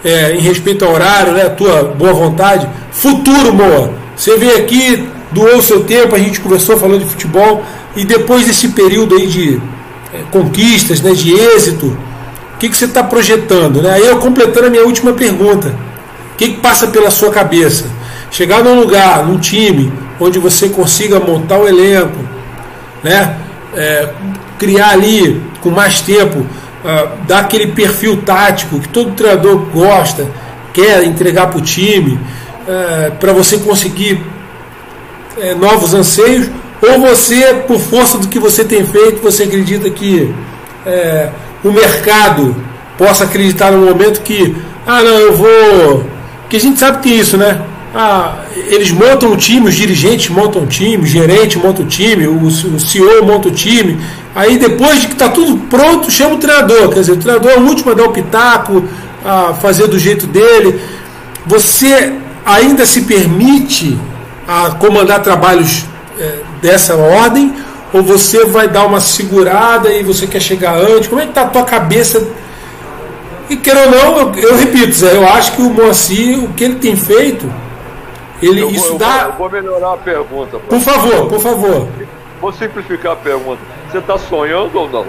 [0.04, 2.70] é, em respeito ao horário, né, a tua boa vontade.
[2.92, 3.92] Futuro, amor.
[4.16, 7.64] Você veio aqui, doou o seu tempo, a gente conversou falando de futebol,
[7.96, 9.62] e depois desse período aí de
[10.14, 13.82] é, conquistas, né, de êxito, o que, que você está projetando?
[13.82, 13.92] Né?
[13.92, 15.74] Aí eu completando a minha última pergunta.
[16.34, 17.86] O que, que passa pela sua cabeça?
[18.32, 22.18] Chegar num lugar, num time, onde você consiga montar o elenco,
[23.04, 23.38] né?
[23.74, 24.10] É,
[24.58, 26.46] criar ali com mais tempo,
[26.84, 30.28] ah, dar aquele perfil tático que todo treinador gosta,
[30.74, 32.20] quer entregar para o time,
[33.20, 34.24] para você conseguir
[35.38, 36.50] é, novos anseios,
[36.82, 40.34] ou você, por força do que você tem feito, você acredita que
[40.86, 41.30] é,
[41.64, 42.56] o mercado
[42.98, 46.06] possa acreditar no momento que, ah, não, eu vou.
[46.50, 47.62] Que a gente sabe que isso, né?
[47.94, 52.28] Ah, eles montam o time, os dirigentes montam o time, o gerente monta o time,
[52.28, 54.00] o, o CEO monta o time.
[54.36, 56.90] Aí depois de que está tudo pronto, chama o treinador.
[56.90, 58.84] Quer dizer, o treinador é o último a dar o pitaco,
[59.26, 60.80] a fazer do jeito dele.
[61.46, 62.14] você
[62.46, 63.98] ainda se permite
[64.50, 65.86] a comandar trabalhos
[66.18, 67.54] é, dessa ordem?
[67.94, 71.08] Ou você vai dar uma segurada e você quer chegar antes?
[71.08, 72.28] Como é que está a tua cabeça?
[73.48, 76.64] E quer ou não, eu, eu, repito, Zé, eu acho que o Moacir, o que
[76.64, 77.52] ele tem feito,
[78.42, 79.26] ele, eu isso vou, dá.
[79.26, 80.58] Eu vou melhorar a pergunta.
[80.60, 81.88] Por favor, por favor.
[82.42, 83.62] Vou simplificar a pergunta.
[83.90, 85.06] Você está sonhando ou não?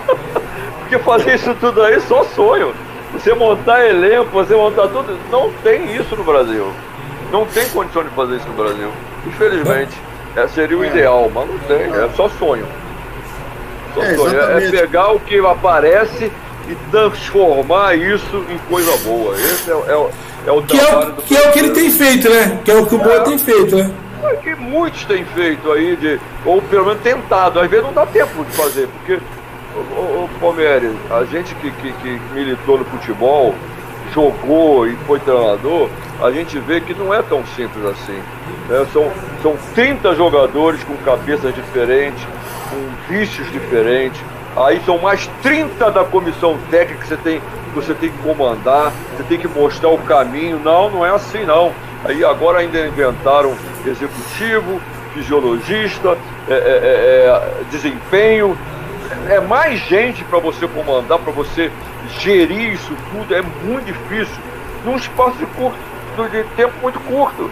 [0.80, 2.74] Porque fazer isso tudo aí é só sonho.
[3.14, 6.70] Você montar elenco, você montar tudo, não tem isso no Brasil.
[7.34, 8.92] Não tem condição de fazer isso no Brasil.
[9.26, 10.00] Infelizmente.
[10.36, 10.86] É, seria o é.
[10.86, 12.64] ideal, mas não tem, é só sonho.
[13.92, 14.40] Só é, sonho.
[14.40, 16.30] É, é pegar o que aparece
[16.68, 19.34] e transformar isso em coisa boa.
[19.34, 20.10] Esse é, é,
[20.46, 22.60] é o que é trabalho é, do Que é o que ele tem feito, né?
[22.64, 23.90] Que é o que o Boa tem feito, né?
[24.22, 27.58] É que muitos têm feito aí, de, ou pelo menos tentado.
[27.58, 29.18] Às vezes não dá tempo de fazer, porque,
[29.96, 33.56] ô, ô Palmeiras, a gente que, que, que militou no futebol,
[34.12, 35.88] jogou e foi treinador,
[36.22, 38.20] a gente vê que não é tão simples assim.
[38.68, 38.86] Né?
[38.92, 39.10] São,
[39.42, 42.24] são 30 jogadores com cabeças diferentes,
[42.70, 44.20] com vícios diferentes.
[44.56, 47.42] Aí são mais 30 da comissão técnica que você tem,
[47.74, 50.60] você tem que comandar, você tem que mostrar o caminho.
[50.62, 51.72] Não, não é assim não.
[52.04, 53.54] Aí agora ainda inventaram
[53.84, 54.80] executivo,
[55.12, 56.16] fisiologista,
[56.48, 58.56] é, é, é, é desempenho.
[59.28, 61.70] É mais gente para você comandar, para você
[62.20, 63.34] gerir isso tudo.
[63.34, 64.36] É muito difícil.
[64.84, 65.78] Num espaço de, curto,
[66.30, 67.50] de tempo muito curto.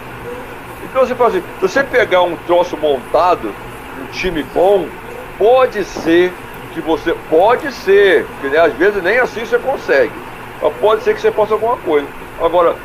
[0.83, 3.53] Então você fala assim, se você pegar um troço montado,
[4.01, 4.87] um time bom,
[5.37, 6.31] pode ser
[6.73, 7.15] que você.
[7.29, 10.13] Pode ser, que né, às vezes nem assim você consegue.
[10.61, 12.07] Mas pode ser que você possa alguma coisa.
[12.41, 12.75] Agora,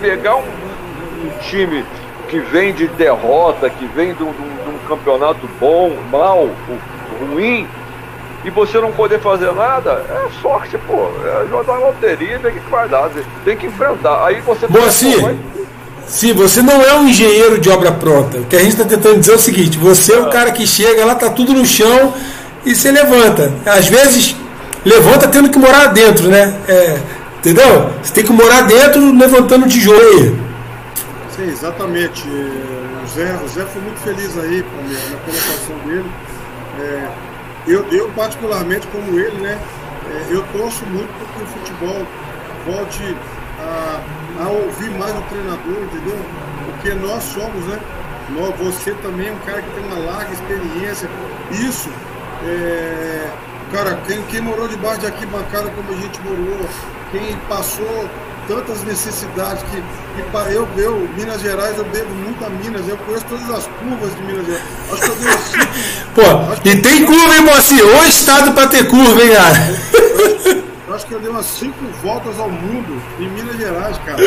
[0.00, 1.84] pegar um, um time
[2.28, 6.48] que vem de derrota, que vem de um, de um campeonato bom, mal,
[7.20, 7.66] ruim,
[8.44, 11.10] e você não poder fazer nada, é sorte, pô.
[11.24, 13.10] É jogar loteria e ver o que vai dar.
[13.44, 14.24] Tem que enfrentar.
[14.24, 14.66] Aí você.
[14.66, 15.38] Bom, assim,
[16.06, 19.20] se você não é um engenheiro de obra pronta, o que a gente está tentando
[19.20, 22.14] dizer é o seguinte: você é o cara que chega lá, tá tudo no chão
[22.64, 23.52] e você levanta.
[23.66, 24.34] Às vezes,
[24.84, 26.54] levanta tendo que morar dentro, né?
[26.66, 26.98] É,
[27.38, 27.90] entendeu?
[28.02, 30.34] Você tem que morar dentro levantando tijolo aí.
[31.36, 32.26] Sim, exatamente.
[32.26, 34.64] O Zé, o Zé foi muito feliz aí
[35.10, 36.10] na colocação dele.
[36.80, 37.29] É,
[37.70, 39.58] eu, eu, particularmente, como ele, né?
[40.10, 42.06] É, eu torço muito para que o futebol
[42.66, 43.16] volte
[43.58, 44.00] a
[44.40, 46.18] a ouvir mais o treinador, entendeu?
[46.64, 47.78] Porque nós somos, né?
[48.30, 51.08] Nós, você também é um cara que tem uma larga experiência.
[51.50, 51.90] Isso,
[52.44, 53.28] é,
[53.72, 56.68] cara, quem, quem morou debaixo de arquibancada como a gente morou,
[57.10, 58.08] quem passou
[58.50, 63.24] tantas necessidades que, que eu, eu, Minas Gerais, eu devo muito a Minas, eu conheço
[63.26, 64.64] todas as curvas de Minas Gerais.
[64.92, 65.66] Acho que eu dei cinco.
[66.16, 67.86] Pô, e tem curva, hein, Moacir?
[67.86, 69.56] O estado para ter curva, hein, cara?
[70.88, 74.18] Eu acho que eu dei umas cinco voltas ao mundo em Minas Gerais, cara.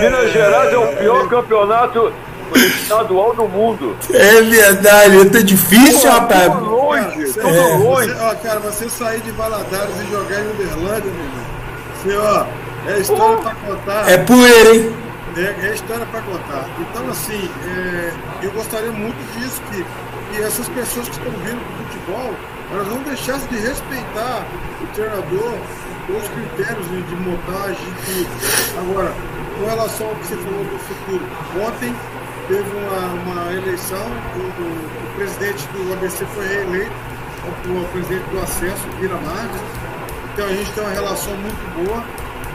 [0.00, 2.12] Minas Gerais é o pior campeonato
[2.56, 3.94] estadual do mundo.
[4.10, 6.50] É verdade, tá difícil, Pô, rapaz.
[6.50, 7.76] Tudo longe, cara, é.
[7.76, 8.08] longe.
[8.08, 11.53] Você, ó, cara, você sair de Valadares e jogar em Uberlândia, meu irmão.
[12.06, 12.46] Ó,
[12.90, 13.42] é história Pô.
[13.42, 14.10] pra contar.
[14.10, 14.96] É poeira, hein?
[15.36, 16.68] É, é história pra contar.
[16.78, 18.12] Então, assim, é,
[18.42, 19.84] eu gostaria muito disso, que,
[20.30, 22.34] que essas pessoas que estão vindo pro futebol
[22.72, 24.46] elas não deixassem de respeitar
[24.82, 25.54] o treinador,
[26.08, 28.80] os critérios de, de montagem e tudo.
[28.80, 29.12] Agora,
[29.58, 31.24] com relação ao que você falou do futuro,
[31.64, 31.94] ontem
[32.48, 34.06] teve uma, uma eleição,
[34.36, 36.92] o, o, o, presidente do ABC foi reeleito,
[37.66, 39.60] o, o presidente do acesso, Vira Marques.
[40.34, 42.02] Então a gente tem uma relação muito boa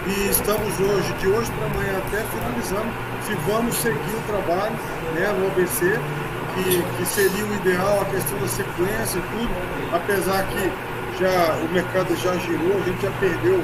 [0.06, 2.92] e estamos hoje, de hoje para amanhã até finalizando,
[3.24, 4.76] se vamos seguir o trabalho
[5.16, 5.98] né, no ABC
[6.56, 11.72] que, que seria o ideal, a questão da sequência e tudo, apesar que já o
[11.72, 13.64] mercado já girou, a gente já perdeu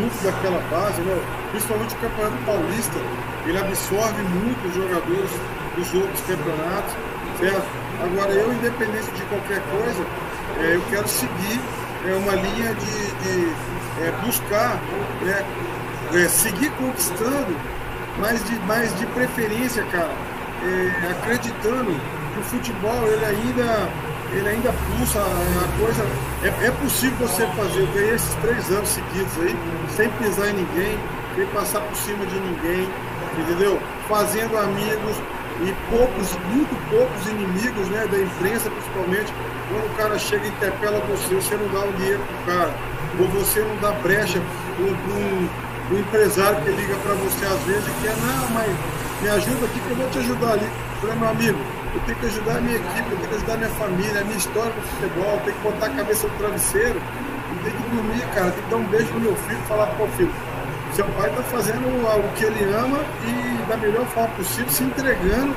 [0.00, 1.14] muito daquela base, né?
[1.52, 2.98] principalmente o Campeonato Paulista,
[3.46, 5.30] ele absorve muito os jogadores
[5.76, 6.92] dos outros campeonatos,
[7.38, 7.66] certo?
[8.02, 10.04] Agora eu, independente de qualquer coisa,
[10.58, 11.60] é, eu quero seguir
[12.06, 13.52] é, uma linha de, de
[14.02, 14.80] é, buscar,
[15.22, 15.44] né,
[16.14, 17.56] é, seguir conquistando,
[18.18, 20.12] mas de, mais de preferência, cara,
[20.62, 21.92] é, acreditando
[22.32, 23.88] que o futebol ele ainda,
[24.32, 26.04] ele ainda pulsa a coisa.
[26.42, 29.56] É, é possível você fazer, eu ganhei esses três anos seguidos aí,
[29.96, 30.98] sem pisar em ninguém,
[31.34, 32.88] sem passar por cima de ninguém,
[33.38, 33.80] entendeu?
[34.08, 35.16] Fazendo amigos
[35.62, 39.32] e poucos, muito poucos inimigos, né, da imprensa principalmente,
[39.68, 42.74] quando o cara chega e interpela você, você não dá o dinheiro pro cara,
[43.18, 45.48] ou você não dá brecha para um,
[45.94, 48.70] um empresário que liga para você às vezes e quer, não, mas
[49.22, 50.66] me ajuda aqui que eu vou te ajudar ali.
[50.66, 51.58] Eu falei, meu amigo,
[51.94, 54.24] eu tenho que ajudar a minha equipe, eu tenho que ajudar a minha família, a
[54.24, 57.90] minha história no futebol, eu tenho que botar a cabeça no travesseiro, eu tenho que
[57.94, 60.32] dormir, cara, tenho que dar um beijo no meu filho e falar, pô filho,
[60.94, 65.54] seu pai está fazendo o que ele ama e da melhor forma possível, se entregando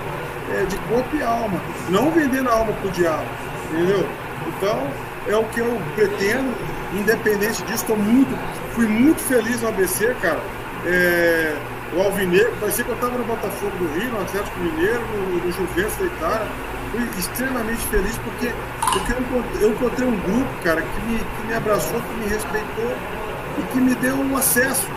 [0.51, 3.25] é, de corpo e alma, não vendendo a alma para o diabo,
[3.71, 4.07] entendeu?
[4.47, 4.87] Então,
[5.27, 6.53] é o que eu pretendo,
[6.93, 8.35] independente disso, estou muito,
[8.73, 10.39] fui muito feliz no ABC, cara.
[10.85, 11.55] É,
[11.93, 15.51] o Alvinegro, parecia que eu estava no Botafogo do Rio, no Atlético Mineiro, no, no
[15.51, 16.47] Juventus da Itália.
[16.91, 18.53] Fui extremamente feliz porque,
[18.93, 22.27] porque eu, encontrei, eu encontrei um grupo, cara, que me, que me abraçou, que me
[22.27, 22.95] respeitou
[23.57, 24.87] e que me deu um acesso.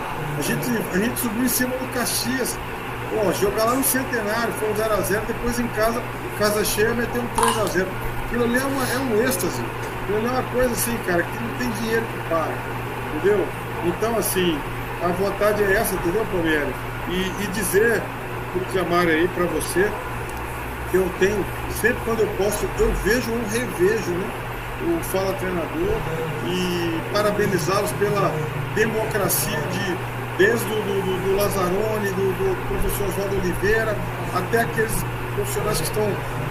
[0.40, 2.58] A gente, a gente subiu em cima do Caxias.
[3.10, 6.02] Pô, jogar lá no Centenário, foi um 0x0, depois em casa,
[6.38, 7.86] casa cheia, meteu um 3x0.
[8.24, 9.62] Aquilo ali é, uma, é um êxtase.
[10.02, 12.54] Aquilo ali é uma coisa assim, cara, que não tem dinheiro que paga.
[13.16, 13.46] Entendeu?
[13.84, 14.58] Então, assim,
[15.04, 16.74] a vontade é essa, entendeu, Palmeiras?
[17.10, 18.02] E, e dizer,
[18.54, 19.92] por chamar aí para você,
[20.90, 21.44] que eu tenho,
[21.82, 24.30] sempre quando eu posso, eu vejo ou revejo, né?
[24.88, 26.00] O Fala Treinador
[26.46, 28.32] e parabenizá-los pela
[28.74, 33.94] democracia de desde do, do, do Lazzaroni, do, do professor Oswaldo Oliveira,
[34.34, 35.04] até aqueles
[35.34, 36.06] profissionais que estão,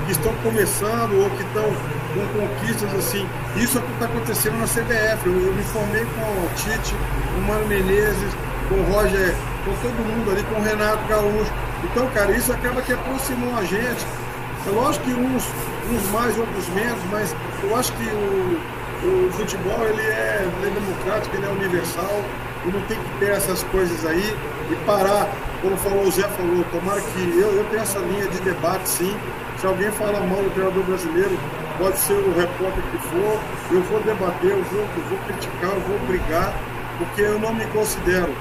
[0.05, 1.65] que estão começando ou que estão
[2.13, 3.27] com conquistas assim.
[3.55, 5.25] Isso é o que está acontecendo na CBF.
[5.25, 8.33] Eu, eu, me formei com o Tite, com o Mano Menezes,
[8.69, 9.33] com o Roger,
[9.65, 11.51] com todo mundo ali, com o Renato Gaúcho.
[11.83, 14.05] Então, cara, isso acaba que aproximou a gente.
[14.67, 15.43] É lógico que uns,
[15.89, 18.59] uns mais, outros menos, mas eu acho que o,
[19.07, 22.23] o futebol ele é, ele é democrático, ele é universal
[22.65, 24.35] e não tem que ter essas coisas aí
[24.71, 25.27] e parar,
[25.61, 29.15] como falou o Zé falou, tomara que eu, eu tenho essa linha de debate sim.
[29.57, 31.37] Se alguém fala mal do treinador brasileiro,
[31.77, 33.39] pode ser o repórter que for,
[33.71, 36.53] eu vou debater, eu vou, eu vou criticar, eu vou brigar,
[36.97, 38.33] porque eu não me considero,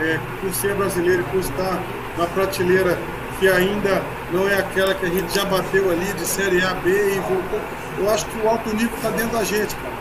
[0.00, 1.82] é, por ser brasileiro e por estar
[2.16, 2.96] na prateleira
[3.38, 4.02] que ainda
[4.32, 7.60] não é aquela que a gente já bateu ali de Série A, B e voltou.
[7.98, 9.94] Eu acho que o alto nível está dentro da gente, cara.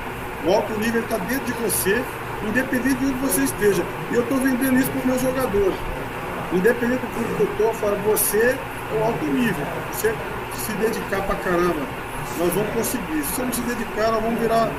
[0.45, 2.03] O alto nível está dentro de você,
[2.47, 3.83] independente de onde você esteja.
[4.11, 5.75] E eu estou vendendo isso para os meus jogadores.
[6.53, 9.65] Independente do clube que eu estou, falo, você é o alto nível.
[9.91, 10.13] Você
[10.55, 11.81] se dedicar para caramba,
[12.37, 13.23] nós vamos conseguir.
[13.23, 14.69] Se você não se dedicar, nós vamos virar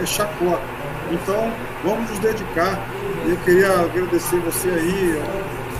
[0.00, 0.62] é, chacota.
[1.10, 1.52] Então,
[1.82, 2.78] vamos nos dedicar.
[3.26, 5.22] Eu queria agradecer você aí,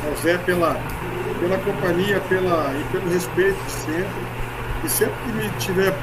[0.06, 0.76] ao Zé, pela,
[1.40, 4.33] pela companhia pela, e pelo respeito sempre.
[4.84, 5.94] E sempre que me tiver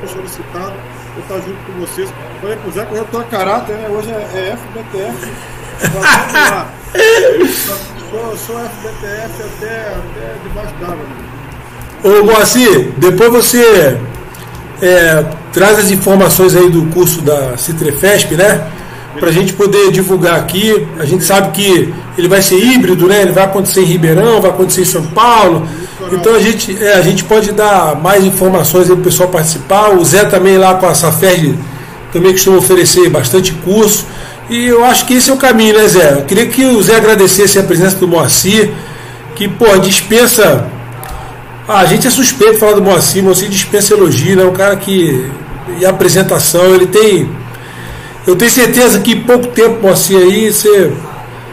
[0.00, 0.72] for solicitado,
[1.14, 2.08] eu estar junto com vocês.
[2.40, 3.88] Pro Zé que eu já estou a caráter, né?
[3.90, 5.32] Hoje é, é FBTF.
[5.94, 6.68] lá.
[8.10, 10.96] Sou, sou FBTF até, até debaixo d'água.
[10.96, 11.24] Né?
[12.04, 13.98] Ô Moacir, depois você
[14.80, 18.70] é, traz as informações aí do curso da Citrefesp, né?
[19.18, 20.86] Para a gente poder divulgar aqui.
[20.98, 23.20] A gente sabe que ele vai ser híbrido, né?
[23.20, 25.68] Ele vai acontecer em Ribeirão, vai acontecer em São Paulo.
[26.14, 29.90] Então a gente, é, a gente pode dar mais informações aí para o pessoal participar.
[29.90, 31.54] O Zé também lá com a Safed
[32.14, 34.06] também costuma oferecer bastante curso.
[34.48, 36.12] E eu acho que esse é o caminho, né, Zé?
[36.18, 38.70] Eu queria que o Zé agradecesse a presença do Moacir,
[39.34, 40.66] que, pô, dispensa.
[41.66, 44.44] Ah, a gente é suspeito de falar do Moacir, Moacir dispensa elogio, né?
[44.44, 45.28] Um cara que.
[45.80, 47.28] E apresentação, ele tem.
[48.26, 50.92] Eu tenho certeza que em pouco tempo, Moacir, aí você,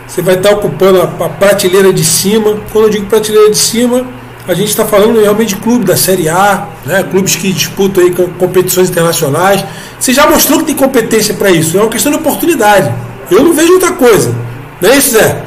[0.05, 2.59] você vai estar ocupando a, a prateleira de cima.
[2.71, 4.05] Quando eu digo prateleira de cima,
[4.47, 7.03] a gente está falando realmente de clube da Série A, né?
[7.03, 9.63] clubes que disputam aí competições internacionais.
[9.99, 12.91] Você já mostrou que tem competência para isso, é uma questão de oportunidade.
[13.29, 14.35] Eu não vejo outra coisa.
[14.81, 15.43] Não é isso, Zé?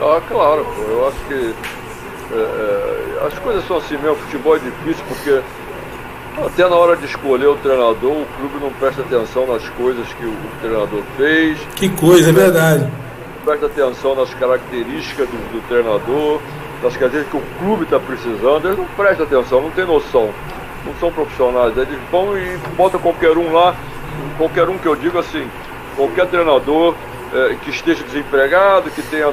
[0.00, 0.82] Ah, claro, pô.
[0.82, 1.54] eu acho que
[2.34, 5.40] é, é, as coisas são assim mesmo, futebol é difícil porque
[6.44, 10.24] até na hora de escolher o treinador, o clube não presta atenção nas coisas que
[10.24, 11.58] o treinador fez.
[11.76, 12.90] Que coisa, é verdade.
[13.44, 16.40] Presta atenção nas características do, do treinador,
[16.82, 20.30] das características que o clube está precisando, eles não prestam atenção, não tem noção.
[20.84, 23.74] Não são profissionais, eles vão e botam qualquer um lá,
[24.36, 25.48] qualquer um que eu digo assim,
[25.94, 26.96] qualquer treinador
[27.32, 29.32] é, que esteja desempregado, que tenha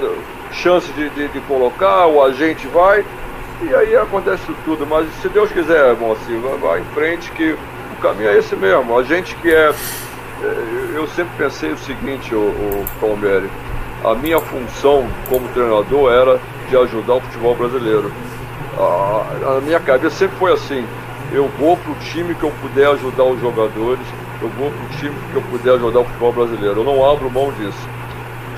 [0.51, 3.03] chance de, de, de colocar, o agente vai,
[3.63, 4.85] e aí acontece tudo.
[4.85, 8.97] Mas se Deus quiser, Moacir, vai, vai em frente que o caminho é esse mesmo.
[8.97, 9.71] A gente que é.
[10.43, 12.85] é eu sempre pensei o seguinte, o, o
[14.03, 16.39] a minha função como treinador era
[16.69, 18.11] de ajudar o futebol brasileiro.
[18.77, 20.85] A, a minha cabeça sempre foi assim:
[21.31, 24.05] eu vou para o time que eu puder ajudar os jogadores,
[24.41, 26.79] eu vou para o time que eu puder ajudar o futebol brasileiro.
[26.79, 27.89] Eu não abro mão disso.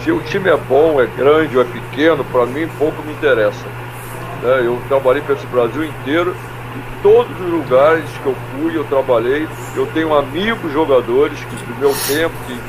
[0.04, 3.66] Se o time é bom, é grande ou é pequeno, para mim pouco me interessa.
[4.42, 4.64] Né?
[4.66, 6.36] Eu trabalhei para esse Brasil inteiro,
[6.76, 9.48] em todos os lugares que eu fui, eu trabalhei.
[9.76, 12.60] Eu tenho amigos jogadores que do meu tempo, que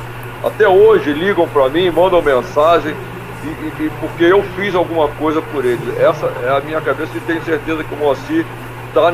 [0.45, 2.95] até hoje ligam para mim, mandam mensagem,
[3.45, 5.81] e, e, porque eu fiz alguma coisa por eles.
[5.99, 8.45] Essa é a minha cabeça e tenho certeza que o Moacir
[8.89, 9.11] está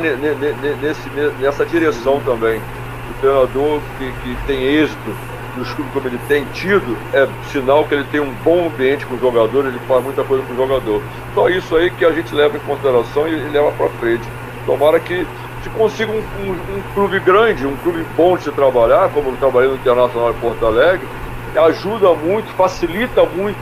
[1.39, 2.59] nessa direção também.
[2.59, 5.15] O treinador que, que tem êxito
[5.57, 9.15] nos clubes como ele tem tido, é sinal que ele tem um bom ambiente com
[9.15, 11.01] o jogador, ele faz muita coisa com o jogador.
[11.33, 14.23] Só isso aí que a gente leva em consideração e, e leva para frente.
[14.65, 15.25] Tomara que
[15.63, 19.37] se consiga um, um, um, clube grande, um clube bom de se trabalhar, como eu
[19.37, 21.07] trabalhei no Internacional de Porto Alegre,
[21.55, 23.57] ajuda muito, facilita muito,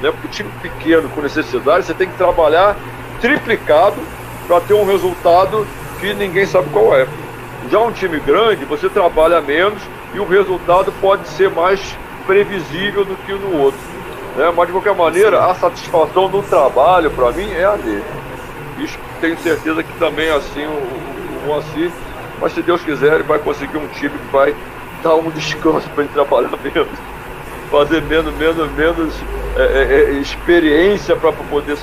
[0.00, 0.10] né?
[0.10, 2.76] Porque time pequeno com necessidade, você tem que trabalhar
[3.20, 3.96] triplicado
[4.46, 5.66] para ter um resultado
[6.00, 7.06] que ninguém sabe qual é.
[7.70, 9.82] Já um time grande, você trabalha menos
[10.14, 11.96] e o resultado pode ser mais
[12.26, 13.80] previsível do que no outro.
[14.36, 14.52] Né?
[14.54, 18.04] Mas de qualquer maneira, a satisfação do trabalho para mim é a dele.
[18.78, 21.90] Isso tenho certeza que também assim o, o, o Moacir,
[22.40, 24.54] mas se Deus quiser, ele vai conseguir um time que vai
[25.02, 26.98] dar um descanso para ele trabalhar menos,
[27.70, 29.14] fazer menos, menos, menos
[29.56, 31.76] é, é, é experiência para poder,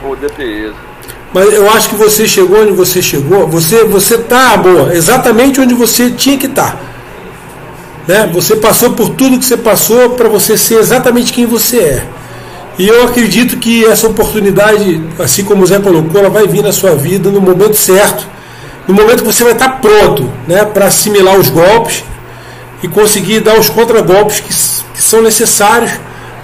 [0.00, 0.90] poder ter êxito.
[1.32, 5.74] Mas eu acho que você chegou onde você chegou, você você tá boa, exatamente onde
[5.74, 6.72] você tinha que estar.
[6.72, 6.78] Tá.
[8.08, 8.30] Né?
[8.32, 12.06] Você passou por tudo que você passou para você ser exatamente quem você é.
[12.78, 16.72] E eu acredito que essa oportunidade, assim como o Zé colocou, ela vai vir na
[16.72, 18.26] sua vida no momento certo,
[18.88, 22.02] no momento que você vai estar pronto né, para assimilar os golpes
[22.82, 24.48] e conseguir dar os contragolpes que,
[24.94, 25.92] que são necessários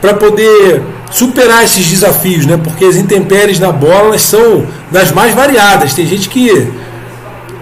[0.00, 2.58] para poder superar esses desafios, né?
[2.62, 5.94] Porque as intempéries na bola são das mais variadas.
[5.94, 6.68] Tem gente que,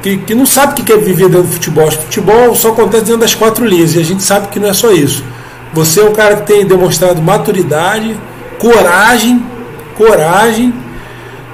[0.03, 1.89] que, que não sabe o que quer viver dentro do futebol.
[1.89, 4.73] O futebol só acontece dentro das quatro linhas e a gente sabe que não é
[4.73, 5.25] só isso.
[5.73, 8.17] Você é um cara que tem demonstrado maturidade,
[8.59, 9.45] coragem,
[9.97, 10.73] coragem.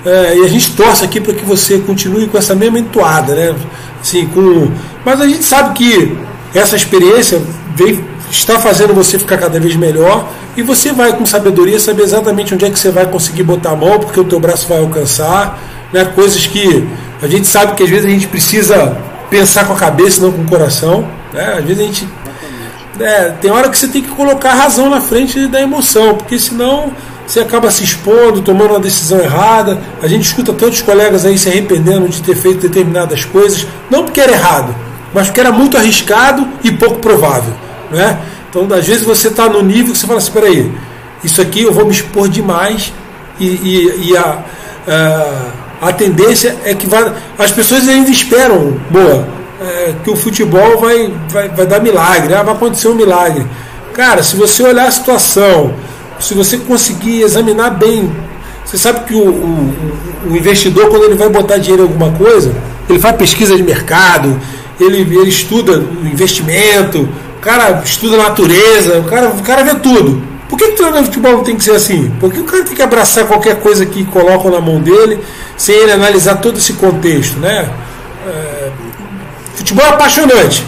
[0.05, 3.55] É, e a gente torce aqui para que você continue com essa mesma entoada, né?
[4.01, 4.71] Assim, com...
[5.05, 6.17] Mas a gente sabe que
[6.55, 7.41] essa experiência
[7.75, 12.55] veio, está fazendo você ficar cada vez melhor e você vai com sabedoria saber exatamente
[12.55, 15.59] onde é que você vai conseguir botar a mão, porque o teu braço vai alcançar,
[15.93, 16.05] né?
[16.05, 16.89] Coisas que
[17.21, 18.97] a gente sabe que às vezes a gente precisa
[19.29, 21.57] pensar com a cabeça, não com o coração, né?
[21.59, 22.09] Às vezes a gente
[23.01, 26.39] é, tem hora que você tem que colocar a razão na frente da emoção, porque
[26.39, 26.93] senão
[27.27, 29.79] você acaba se expondo, tomando uma decisão errada.
[30.03, 34.21] A gente escuta tantos colegas aí se arrependendo de ter feito determinadas coisas, não porque
[34.21, 34.75] era errado,
[35.15, 37.55] mas porque era muito arriscado e pouco provável.
[37.91, 38.19] Né?
[38.49, 40.73] Então, às vezes você está no nível que você fala assim: peraí,
[41.25, 42.93] isso aqui eu vou me expor demais
[43.39, 44.39] e, e, e a,
[44.89, 49.27] a, a, tendência é que vai, as pessoas ainda esperam, boa,
[49.61, 53.47] é, que o futebol vai, vai, vai dar milagre, ah, vai acontecer um milagre.
[53.93, 55.75] Cara, se você olhar a situação,
[56.19, 58.11] se você conseguir examinar bem,
[58.65, 59.75] você sabe que o, o,
[60.31, 62.55] o investidor, quando ele vai botar dinheiro em alguma coisa,
[62.89, 64.41] ele faz pesquisa de mercado,
[64.79, 67.09] ele, ele estuda o investimento,
[67.41, 70.23] o cara estuda a natureza, o cara, o cara vê tudo.
[70.47, 72.13] Por que, que o treinador de futebol não tem que ser assim?
[72.21, 75.25] Porque o cara tem que abraçar qualquer coisa que colocam na mão dele,
[75.57, 77.67] sem ele analisar todo esse contexto, né?
[78.27, 78.71] É,
[79.55, 80.67] futebol é apaixonante,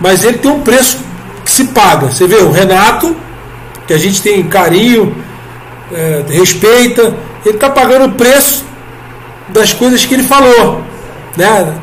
[0.00, 0.98] mas ele tem um preço
[1.44, 2.06] que se paga.
[2.06, 3.16] Você vê o Renato,
[3.84, 5.12] que a gente tem carinho,
[5.92, 8.64] é, respeita, ele está pagando o preço
[9.48, 10.84] das coisas que ele falou,
[11.36, 11.74] né?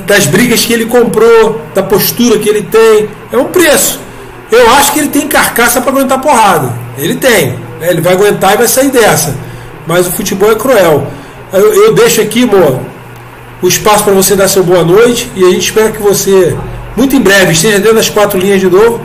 [0.00, 3.08] Das brigas que ele comprou, da postura que ele tem.
[3.32, 4.00] É um preço.
[4.50, 6.72] Eu acho que ele tem carcaça para aguentar porrada.
[6.98, 7.58] Ele tem.
[7.80, 7.90] Né?
[7.90, 9.34] Ele vai aguentar e vai sair dessa.
[9.86, 11.06] Mas o futebol é cruel.
[11.52, 12.80] Eu, eu deixo aqui, amor,
[13.60, 16.56] o espaço para você dar seu boa noite e a gente espera que você,
[16.96, 19.00] muito em breve, esteja dentro das quatro linhas de novo,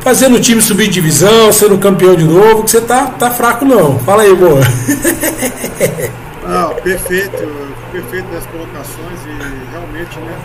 [0.00, 3.64] fazendo o time subir de divisão, sendo campeão de novo, que você tá, tá fraco
[3.64, 3.98] não.
[4.00, 4.60] Fala aí, amor.
[6.46, 7.50] Não, perfeito,
[7.90, 9.73] perfeito das colocações e
[10.04, 10.38] realmente, né,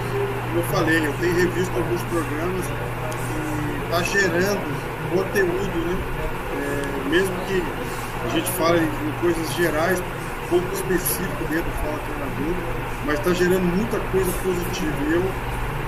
[0.47, 4.79] como eu falei, eu tenho revisto alguns programas e está gerando
[5.11, 5.97] conteúdo, né,
[6.55, 7.63] é, mesmo que
[8.25, 10.01] a gente fale em coisas gerais,
[10.49, 12.55] pouco específico dentro do Fala Treinador,
[13.05, 14.95] mas está gerando muita coisa positiva.
[15.07, 15.23] E eu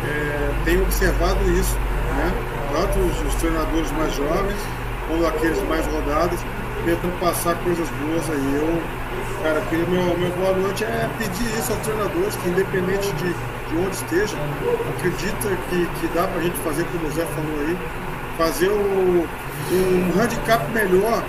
[0.08, 1.78] é, tenho observado isso,
[2.18, 2.32] né,
[2.74, 4.60] tanto os, os treinadores mais jovens,
[5.08, 6.40] como aqueles mais rodados,
[6.86, 8.56] tentando passar coisas boas aí.
[8.56, 8.82] Eu,
[9.44, 13.36] cara, meu, meu boa noite é pedir isso aos treinadores, que independente de,
[13.72, 14.36] de onde esteja,
[14.98, 17.78] acredita que, que dá pra gente fazer, como o Zé falou aí,
[18.38, 19.28] fazer o,
[19.72, 21.24] um handicap melhor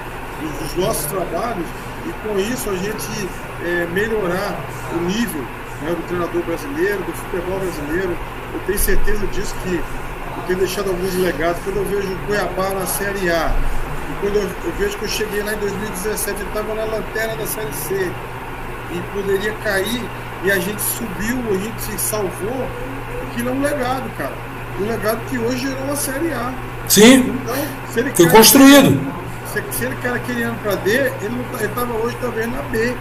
[0.60, 1.66] dos nossos trabalhos
[2.06, 3.28] e com isso a gente
[3.64, 4.58] é, melhorar
[4.92, 5.42] o nível
[5.82, 8.16] né, do treinador brasileiro, do futebol brasileiro.
[8.52, 11.62] Eu tenho certeza disso que eu tenho deixado alguns legados.
[11.62, 13.54] Quando eu vejo o Cuiabá na Série A,
[14.20, 17.46] quando eu, eu, vejo que eu cheguei lá em 2017, ele estava na lanterna da
[17.46, 18.10] Série C
[18.90, 20.02] e poderia cair
[20.44, 22.68] e a gente subiu, a gente se salvou.
[23.30, 24.32] Aquilo é um legado, cara.
[24.80, 26.52] Um legado que hoje gerou uma Série A.
[26.88, 27.20] Sim.
[27.42, 27.54] Então,
[27.92, 29.12] se ele Foi construído.
[29.52, 32.94] Se, se ele quer aquele ano para D, ele estava hoje talvez na B.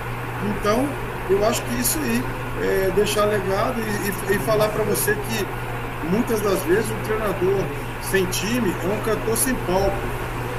[0.50, 0.88] Então,
[1.30, 2.24] eu acho que isso aí,
[2.62, 5.48] é deixar legado e, e, e falar para você que
[6.12, 7.64] muitas das vezes o treinador
[8.04, 9.98] sem time é um cantor sem palco.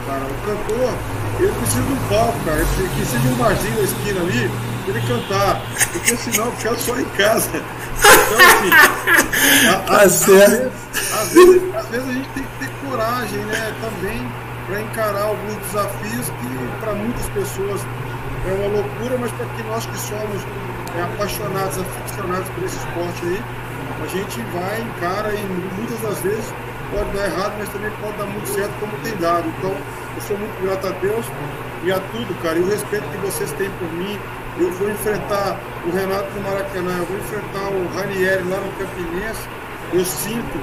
[0.06, 0.94] Cara, o cantor,
[1.38, 2.58] ele precisa de um palco, cara.
[2.58, 5.60] Ele precisa de um barzinho na esquina ali ele cantar.
[5.92, 7.50] Porque senão fica só em casa.
[8.02, 8.70] Então, assim,
[9.86, 10.72] Tá às, vezes,
[11.12, 13.74] às, vezes, às vezes a gente tem que ter coragem, né?
[13.80, 14.28] Também
[14.66, 17.80] para encarar alguns desafios que para muitas pessoas
[18.48, 20.42] é uma loucura, mas para que nós que somos
[20.96, 23.42] é, apaixonados, aficionados por esse esporte aí,
[24.02, 25.44] a gente vai, encara e
[25.76, 26.54] muitas das vezes
[26.90, 29.44] pode dar errado, mas também pode dar muito certo como tem dado.
[29.58, 31.26] Então, eu sou muito grato a Deus
[31.84, 32.58] e a tudo, cara.
[32.58, 34.18] E o respeito que vocês têm por mim.
[34.58, 39.48] Eu vou enfrentar o Renato no Maracanã, eu vou enfrentar o Ranieri lá no Campinense.
[39.94, 40.60] Eu sinto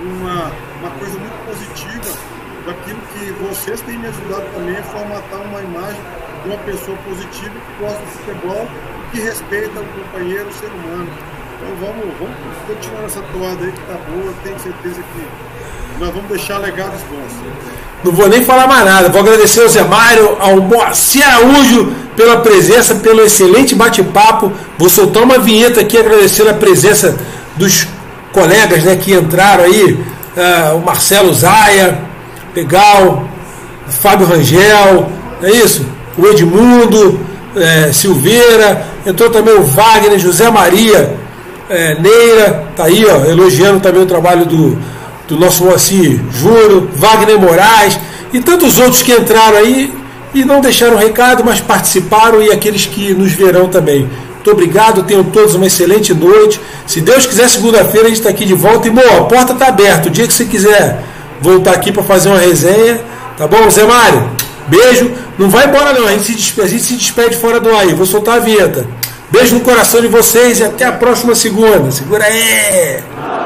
[0.00, 2.16] uma, uma coisa muito positiva
[2.64, 6.00] daquilo que vocês têm me ajudado também a formatar uma imagem
[6.42, 8.68] de uma pessoa positiva que gosta do futebol
[9.10, 11.08] que respeita o companheiro, o ser humano.
[11.56, 12.36] Então vamos, vamos
[12.66, 17.93] continuar nessa toada aí que tá boa, tenho certeza que nós vamos deixar legados bons.
[18.04, 19.08] Não vou nem falar mais nada.
[19.08, 24.52] Vou agradecer ao Zé Mário, ao Moacir Araújo pela presença, pelo excelente bate-papo.
[24.78, 27.16] Vou soltar uma vinheta aqui agradecendo a presença
[27.56, 27.88] dos
[28.32, 29.98] colegas né, que entraram aí.
[30.36, 31.98] ah, o Marcelo Zaia,
[32.54, 33.24] legal,
[33.88, 35.08] o Fábio Rangel,
[35.42, 35.86] é isso?
[36.18, 37.18] O Edmundo,
[37.56, 41.16] eh, Silveira, entrou também o Wagner, José Maria,
[41.68, 44.78] eh, Neira, tá aí, ó, elogiando também o trabalho do,
[45.28, 47.98] do nosso Moacir Júnior, Wagner Moraes
[48.32, 49.92] e tantos outros que entraram aí
[50.34, 54.08] e não deixaram recado, mas participaram e aqueles que nos verão também.
[54.34, 56.60] Muito obrigado, tenham todos uma excelente noite.
[56.86, 58.88] Se Deus quiser, segunda-feira a gente está aqui de volta.
[58.88, 60.08] E, bom, a porta está aberta.
[60.08, 61.02] O dia que você quiser
[61.40, 63.00] voltar aqui para fazer uma resenha,
[63.38, 64.28] tá bom, Zé Mário?
[64.66, 65.12] Beijo.
[65.38, 67.86] Não vai embora não, a gente se despede, gente se despede fora do ar.
[67.94, 68.86] Vou soltar a vinheta.
[69.30, 71.90] Beijo no coração de vocês e até a próxima segunda.
[71.90, 73.43] Segura aí!